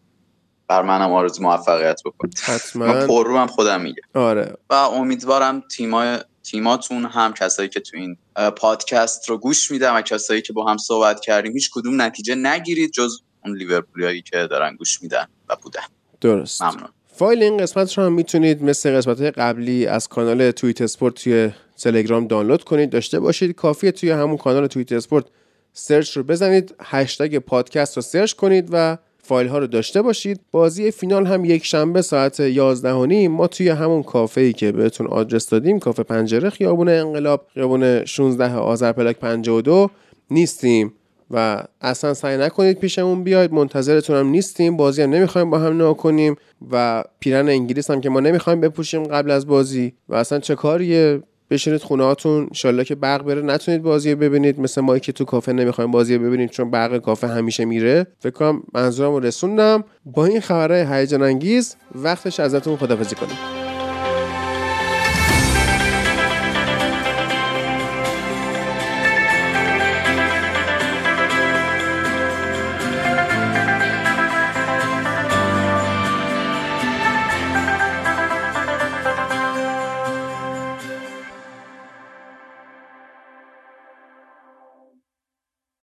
[0.67, 2.39] بر منم آرزو موفقیت بکنید.
[2.39, 2.85] حتما.
[2.85, 4.57] من پر رو هم خودم میگه آره.
[4.69, 8.17] و امیدوارم تیمای تیماتون هم کسایی که تو این
[8.57, 12.91] پادکست رو گوش میدن و کسایی که با هم صحبت کردیم هیچ کدوم نتیجه نگیرید
[12.91, 15.81] جز اون لیورپولیایی که دارن گوش میدن و بودن.
[16.21, 16.61] درست.
[16.61, 16.89] ممنون.
[17.13, 22.27] فایل این قسمت رو هم می‌تونید مثل قسمت قبلی از کانال توییت اسپورت توی تلگرام
[22.27, 22.89] دانلود کنید.
[22.89, 23.55] داشته باشید.
[23.55, 25.25] کافیه توی همون کانال توییت اسپورت
[25.73, 26.75] search رو بزنید.
[26.79, 30.39] هشتگ پادکست رو search کنید و فایل ها رو داشته باشید.
[30.51, 33.31] بازی فینال هم یک شنبه ساعت 11 و نیم.
[33.31, 38.55] ما توی همون کافه ای که بهتون آدرس دادیم کافه پنجره خیابون انقلاب خیابون 16
[38.55, 39.89] آذر پلاک 52
[40.31, 40.93] نیستیم.
[41.33, 43.53] و اصلا سعی نکنید پیشمون بیاید.
[43.53, 44.77] منتظرتون هم نیستیم.
[44.77, 46.35] بازی هم نمی‌خوایم با هم نگاه کنیم
[46.71, 49.93] و پیرن انگلیس هم که ما نمی‌خوایم بپوشیم قبل از بازی.
[50.09, 53.41] و اصلا چه کاریه؟ بشینید خونه هاتون انشالله که برق بره.
[53.41, 54.59] نتونید بازی ببینید.
[54.59, 58.07] مثل ما که تو کافه نمی‌خوایم بازی ببینید چون برق کافه همیشه میره.
[58.19, 59.83] فکر کنم منظورم رو رسوندم.
[60.05, 63.60] با این خبرهای هیجان انگیز وقتش ازتون خدافزی کنیم.